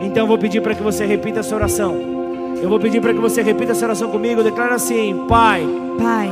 Então 0.03 0.27
vou 0.27 0.37
pedir 0.37 0.61
para 0.61 0.75
que 0.75 0.83
você 0.83 1.07
repita 1.07 1.41
essa 1.41 1.55
oração. 1.55 2.22
Eu 2.63 2.69
vou 2.69 2.79
pedir 2.79 3.01
para 3.01 3.13
que 3.13 3.19
você 3.19 3.43
repita 3.43 3.73
essa 3.73 3.85
oração 3.85 4.09
comigo. 4.09 4.43
Declara 4.43 4.77
assim: 4.77 5.25
Pai, 5.29 5.67
Pai, 5.99 6.31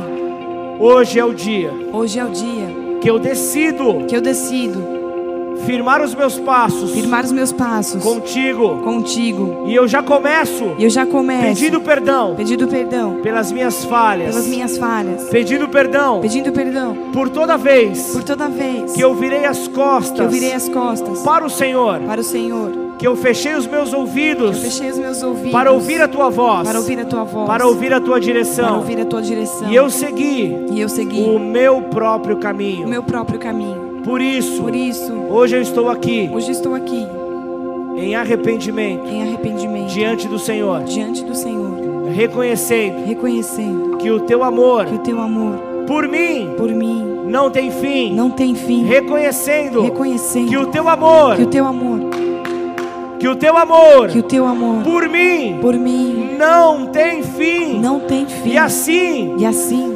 hoje 0.79 1.19
é 1.19 1.25
o 1.25 1.33
dia 1.33 1.71
hoje 1.93 2.17
é 2.17 2.25
o 2.25 2.29
dia 2.29 2.81
que 3.01 3.09
eu 3.09 3.19
decido 3.19 4.05
que 4.07 4.15
eu 4.15 4.21
decido 4.21 5.01
firmar 5.65 6.01
os 6.01 6.15
meus 6.15 6.39
passos 6.39 6.91
firmar 6.91 7.23
os 7.25 7.31
meus 7.31 7.51
passos 7.51 8.01
contigo. 8.01 8.77
contigo. 8.83 9.65
E 9.67 9.75
eu 9.75 9.87
já 9.87 10.01
começo 10.01 10.73
E 10.79 10.85
eu 10.85 10.89
já 10.89 11.05
começo 11.05 11.61
pedindo 11.61 11.81
perdão 11.81 12.33
pedindo 12.35 12.67
perdão 12.67 13.15
pelas 13.21 13.51
minhas 13.51 13.83
falhas, 13.85 14.29
pelas 14.29 14.47
minhas 14.47 14.77
falhas, 14.77 15.25
pedindo 15.29 15.67
perdão 15.67 16.21
pedindo 16.21 16.51
perdão 16.51 16.95
por 17.13 17.29
toda 17.29 17.57
vez 17.57 18.13
por 18.13 18.23
toda 18.23 18.47
vez 18.47 18.93
que 18.93 19.01
eu 19.01 19.13
virei 19.13 19.45
as 19.45 19.67
costas 19.67 20.15
que 20.15 20.21
eu 20.21 20.29
virei 20.29 20.53
as 20.53 20.69
costas 20.69 21.21
para 21.21 21.45
o 21.45 21.49
Senhor, 21.49 21.99
para 21.99 22.21
o 22.21 22.23
Senhor, 22.23 22.71
que 23.01 23.07
eu 23.07 23.15
fechei 23.15 23.55
os 23.55 23.65
meus 23.65 23.91
eu 23.91 23.99
ouvidos 23.99 24.63
os 24.63 24.97
meus 24.99 25.23
ouvidos 25.23 25.51
para 25.51 25.71
ouvir 25.71 25.99
a 25.99 26.07
tua 26.07 26.29
voz, 26.29 26.67
para 26.67 26.77
ouvir 26.77 26.99
a 26.99 27.05
tua 27.05 27.23
voz, 27.23 27.47
para 27.47 27.65
ouvir 27.65 27.91
a 27.91 27.99
tua 27.99 28.11
para 28.11 28.19
direção. 28.19 28.77
ouvir 28.77 29.01
a 29.01 29.05
tua 29.05 29.23
direção. 29.23 29.71
E 29.71 29.75
eu 29.75 29.89
segui 29.89 30.67
E 30.71 30.79
eu 30.79 30.87
segui 30.87 31.23
o 31.23 31.39
meu 31.39 31.81
próprio 31.81 32.35
o 32.35 32.39
caminho. 32.39 32.87
meu 32.87 33.01
próprio 33.01 33.39
caminho. 33.39 34.03
Por 34.03 34.21
isso, 34.21 34.61
Por 34.61 34.75
isso, 34.75 35.11
hoje 35.31 35.55
eu 35.55 35.61
estou 35.63 35.89
aqui 35.89 36.29
hoje 36.31 36.51
estou 36.51 36.75
aqui 36.75 37.07
em 37.97 38.15
arrependimento 38.15 39.07
em 39.07 39.23
arrependimento 39.23 39.87
diante 39.87 40.27
do 40.27 40.37
Senhor, 40.37 40.83
diante 40.83 41.25
do 41.25 41.33
Senhor, 41.33 42.05
reconhecendo 42.13 43.03
reconhecendo 43.07 43.97
que 43.97 44.11
o 44.11 44.19
teu 44.19 44.43
amor 44.43 44.85
que 44.85 44.93
o 44.93 44.99
teu 44.99 45.19
amor 45.19 45.55
por 45.87 46.07
mim 46.07 46.51
por 46.55 46.69
mim 46.69 47.03
não 47.25 47.49
tem 47.49 47.71
fim, 47.71 48.13
não 48.13 48.29
tem 48.29 48.53
fim. 48.53 48.83
reconhecendo 48.83 49.81
Reconhecendo 49.81 50.49
que 50.49 50.57
o 50.57 50.67
teu 50.67 50.87
amor, 50.87 51.35
que 51.37 51.43
o 51.43 51.47
teu 51.47 51.65
amor, 51.65 51.99
que 53.21 53.27
o 53.27 53.35
teu 53.35 53.55
amor 53.55 54.07
que 54.07 54.17
o 54.17 54.23
teu 54.23 54.47
amor 54.47 54.83
por 54.83 55.07
mim 55.07 55.59
por 55.61 55.75
mim 55.75 56.35
não 56.39 56.87
tem 56.87 57.21
fim. 57.21 57.79
não 57.79 57.99
tem 57.99 58.25
fim. 58.25 58.49
E 58.49 58.57
assim 58.57 59.35
E 59.37 59.45
assim 59.45 59.95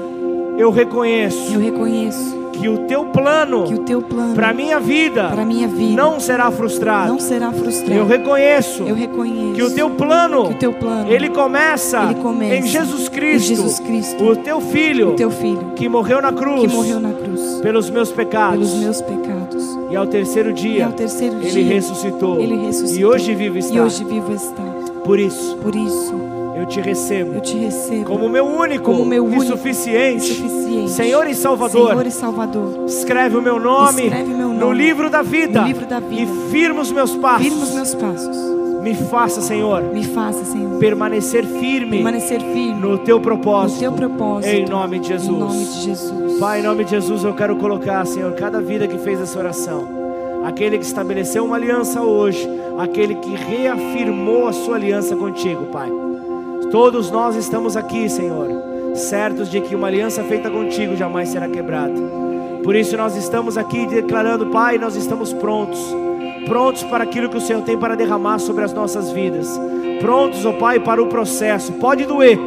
eu 0.59 0.69
reconheço 0.69 1.51
eu 1.51 1.59
reconheço 1.59 2.35
que 2.53 2.69
o 2.69 2.85
teu 2.85 3.05
plano 3.05 3.63
que 3.63 3.73
o 3.73 3.79
teu 3.79 3.99
plano 4.03 4.35
para 4.35 4.53
minha 4.53 4.79
vida 4.79 5.27
para 5.29 5.43
minha 5.43 5.67
vida 5.67 5.99
não 5.99 6.19
será 6.19 6.51
frustrado. 6.51 7.13
não 7.13 7.19
será 7.19 7.51
frustrado. 7.51 7.95
Eu 7.99 8.05
reconheço 8.05 8.83
Eu 8.83 8.93
reconheço 8.93 9.55
que 9.55 9.63
o 9.63 9.71
teu 9.73 9.89
plano 9.89 10.45
que 10.45 10.53
o 10.53 10.57
teu 10.59 10.73
plano 10.73 11.11
ele 11.11 11.29
começa, 11.29 12.03
Ele 12.03 12.15
começa 12.21 12.55
em 12.55 12.67
Jesus 12.67 13.09
Cristo, 13.09 13.53
em 13.53 13.55
Jesus 13.55 13.79
Cristo, 13.79 14.23
o 14.23 14.35
teu 14.35 14.61
filho 14.61 15.09
o 15.09 15.13
teu 15.15 15.31
filho 15.31 15.71
que 15.75 15.89
morreu 15.89 16.21
na 16.21 16.31
cruz 16.31 16.61
que 16.61 16.67
morreu 16.67 16.99
na 16.99 17.11
cruz 17.11 17.59
pelos 17.63 17.89
meus 17.89 18.11
pecados 18.11 18.69
pelos 18.69 18.83
meus 18.83 19.01
pecados. 19.01 19.74
E 19.89 19.95
ao 19.95 20.07
terceiro 20.07 20.53
dia 20.53 20.87
ao 20.87 20.93
terceiro 20.93 21.37
ele 21.41 21.49
dia 21.49 21.73
ressuscitou. 21.73 22.39
ele 22.39 22.57
ressuscitou. 22.65 22.99
E 22.99 23.05
hoje 23.05 23.35
vivo 23.35 23.57
está. 23.57 23.83
Hoje 23.83 24.03
vivo 24.03 24.31
está. 24.33 24.63
Por 25.03 25.19
isso 25.19 25.57
Por 25.57 25.75
isso 25.75 26.13
eu 26.57 26.65
te 26.65 26.79
recebo 26.81 27.33
eu 27.35 27.41
te 27.41 27.55
recebo 27.57 28.05
como 28.05 28.29
meu 28.29 28.45
único 28.45 28.85
Como 28.91 29.05
meu 29.05 29.25
e 29.25 29.27
único 29.27 29.45
suficiente, 29.45 30.31
e 30.31 30.35
suficiente 30.35 30.91
Senhor 30.91 31.27
e 31.27 31.35
Salvador. 31.35 31.89
Senhor 31.89 32.05
e 32.07 32.11
Salvador. 32.11 32.85
Escreve 32.85 33.37
o 33.37 33.41
meu 33.41 33.59
nome, 33.59 34.03
Escreve 34.03 34.33
meu 34.33 34.49
no 34.49 34.59
nome 34.59 34.75
livro 34.77 35.09
da 35.09 35.21
vida, 35.21 35.61
no 35.61 35.67
livro 35.67 35.85
da 35.85 35.99
vida. 35.99 36.21
e 36.21 36.51
firma 36.51 36.81
os 36.81 36.91
meus 36.91 37.15
passos. 37.15 37.47
Firma 37.47 37.63
os 37.63 37.71
meus 37.73 37.95
passos. 37.95 38.37
Me 38.85 38.93
faça, 38.93 39.41
Senhor, 39.41 39.81
Me 39.81 40.03
faça, 40.03 40.45
Senhor, 40.45 40.77
permanecer 40.77 41.43
firme 41.43 41.97
permanecer 41.97 42.39
firme 42.39 42.79
no 42.79 42.99
teu 42.99 43.17
no 43.17 43.23
propósito. 43.23 43.79
teu 43.79 43.91
propósito. 43.91 44.53
Em 44.53 44.63
nome 44.63 44.99
de 44.99 45.07
Jesus. 45.07 45.27
Em 45.27 45.39
nome 45.39 45.65
de 45.65 45.81
Jesus. 45.81 46.39
Pai, 46.39 46.59
em 46.59 46.63
nome 46.63 46.83
de 46.83 46.91
Jesus, 46.91 47.23
eu 47.23 47.33
quero 47.33 47.55
colocar, 47.55 48.05
Senhor, 48.05 48.31
cada 48.33 48.61
vida 48.61 48.87
que 48.87 48.99
fez 48.99 49.19
essa 49.19 49.39
oração, 49.39 49.87
aquele 50.45 50.77
que 50.77 50.85
estabeleceu 50.85 51.43
uma 51.43 51.55
aliança 51.55 51.99
hoje, 51.99 52.47
aquele 52.77 53.15
que 53.15 53.31
reafirmou 53.35 54.47
a 54.47 54.53
sua 54.53 54.75
aliança 54.75 55.15
contigo, 55.15 55.65
Pai. 55.71 55.91
Todos 56.69 57.09
nós 57.09 57.35
estamos 57.35 57.75
aqui, 57.75 58.07
Senhor, 58.07 58.47
certos 58.93 59.49
de 59.49 59.61
que 59.61 59.73
uma 59.73 59.87
aliança 59.87 60.23
feita 60.25 60.47
contigo 60.47 60.95
jamais 60.95 61.29
será 61.29 61.49
quebrada. 61.49 61.99
Por 62.63 62.75
isso 62.75 62.95
nós 62.95 63.15
estamos 63.15 63.57
aqui 63.57 63.87
declarando, 63.87 64.45
Pai, 64.51 64.77
nós 64.77 64.95
estamos 64.95 65.33
prontos. 65.33 65.79
Prontos 66.45 66.83
para 66.83 67.03
aquilo 67.03 67.29
que 67.29 67.37
o 67.37 67.41
Senhor 67.41 67.61
tem 67.63 67.77
para 67.77 67.95
derramar 67.95 68.39
sobre 68.39 68.63
as 68.63 68.73
nossas 68.73 69.11
vidas. 69.11 69.59
Prontos, 69.99 70.45
ó 70.45 70.53
Pai, 70.53 70.79
para 70.79 71.01
o 71.01 71.07
processo. 71.07 71.73
Pode 71.73 72.05
doer, 72.05 72.37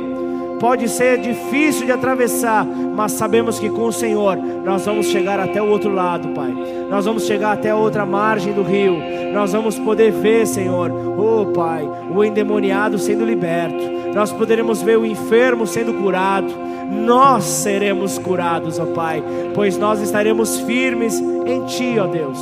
Pode 0.59 0.89
ser 0.89 1.21
difícil 1.21 1.87
de 1.87 1.93
atravessar, 1.93 2.65
mas 2.67 3.13
sabemos 3.13 3.61
que 3.61 3.71
com 3.71 3.85
o 3.87 3.93
Senhor 3.93 4.37
nós 4.37 4.85
vamos 4.85 5.07
chegar 5.07 5.39
até 5.39 5.63
o 5.63 5.69
outro 5.69 5.93
lado, 5.93 6.29
Pai. 6.31 6.53
Nós 6.91 7.05
vamos 7.05 7.27
chegar 7.27 7.53
até 7.53 7.71
a 7.71 7.77
outra 7.77 8.05
margem 8.05 8.53
do 8.53 8.63
rio. 8.63 8.97
Nós 9.33 9.53
vamos 9.53 9.79
poder 9.79 10.11
ver, 10.11 10.47
Senhor, 10.47 10.91
oh 10.91 11.47
Pai, 11.53 11.89
o 12.13 12.25
endemoniado 12.25 12.99
sendo 12.99 13.25
liberto. 13.25 13.79
Nós 14.13 14.33
poderemos 14.33 14.83
ver 14.83 14.99
o 14.99 15.07
enfermo 15.07 15.65
sendo 15.65 15.95
curado. 15.95 16.53
Nós 16.91 17.45
seremos 17.45 18.19
curados, 18.19 18.81
ó 18.81 18.87
Pai, 18.87 19.23
pois 19.55 19.79
nós 19.79 20.01
estaremos 20.01 20.59
firmes 20.63 21.21
em 21.21 21.67
Ti, 21.67 21.99
ó 22.01 22.07
Deus. 22.07 22.39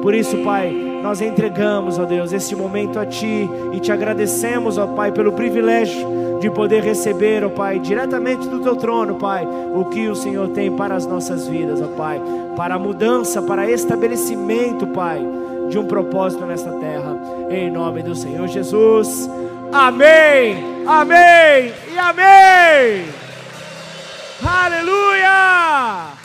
Por 0.00 0.14
isso, 0.14 0.38
Pai, 0.38 0.87
nós 1.02 1.20
entregamos, 1.20 1.98
ó 1.98 2.04
Deus, 2.04 2.32
este 2.32 2.54
momento 2.54 2.98
a 2.98 3.06
Ti 3.06 3.48
e 3.72 3.80
te 3.80 3.92
agradecemos, 3.92 4.78
ó 4.78 4.86
Pai, 4.86 5.12
pelo 5.12 5.32
privilégio 5.32 6.18
de 6.40 6.50
poder 6.50 6.82
receber, 6.82 7.44
ó 7.44 7.48
Pai, 7.48 7.78
diretamente 7.78 8.48
do 8.48 8.60
Teu 8.60 8.76
trono, 8.76 9.16
Pai, 9.16 9.46
o 9.46 9.84
que 9.86 10.08
o 10.08 10.14
Senhor 10.14 10.48
tem 10.48 10.70
para 10.70 10.94
as 10.94 11.06
nossas 11.06 11.46
vidas, 11.46 11.80
ó 11.80 11.88
Pai, 11.88 12.20
para 12.56 12.74
a 12.74 12.78
mudança, 12.78 13.42
para 13.42 13.70
estabelecimento, 13.70 14.86
Pai, 14.88 15.20
de 15.68 15.78
um 15.78 15.86
propósito 15.86 16.44
nesta 16.46 16.70
terra, 16.72 17.16
em 17.50 17.70
nome 17.70 18.02
do 18.02 18.14
Senhor 18.14 18.48
Jesus. 18.48 19.28
Amém, 19.72 20.84
amém 20.86 21.72
e 21.92 21.98
amém. 21.98 23.04
Aleluia! 24.42 26.17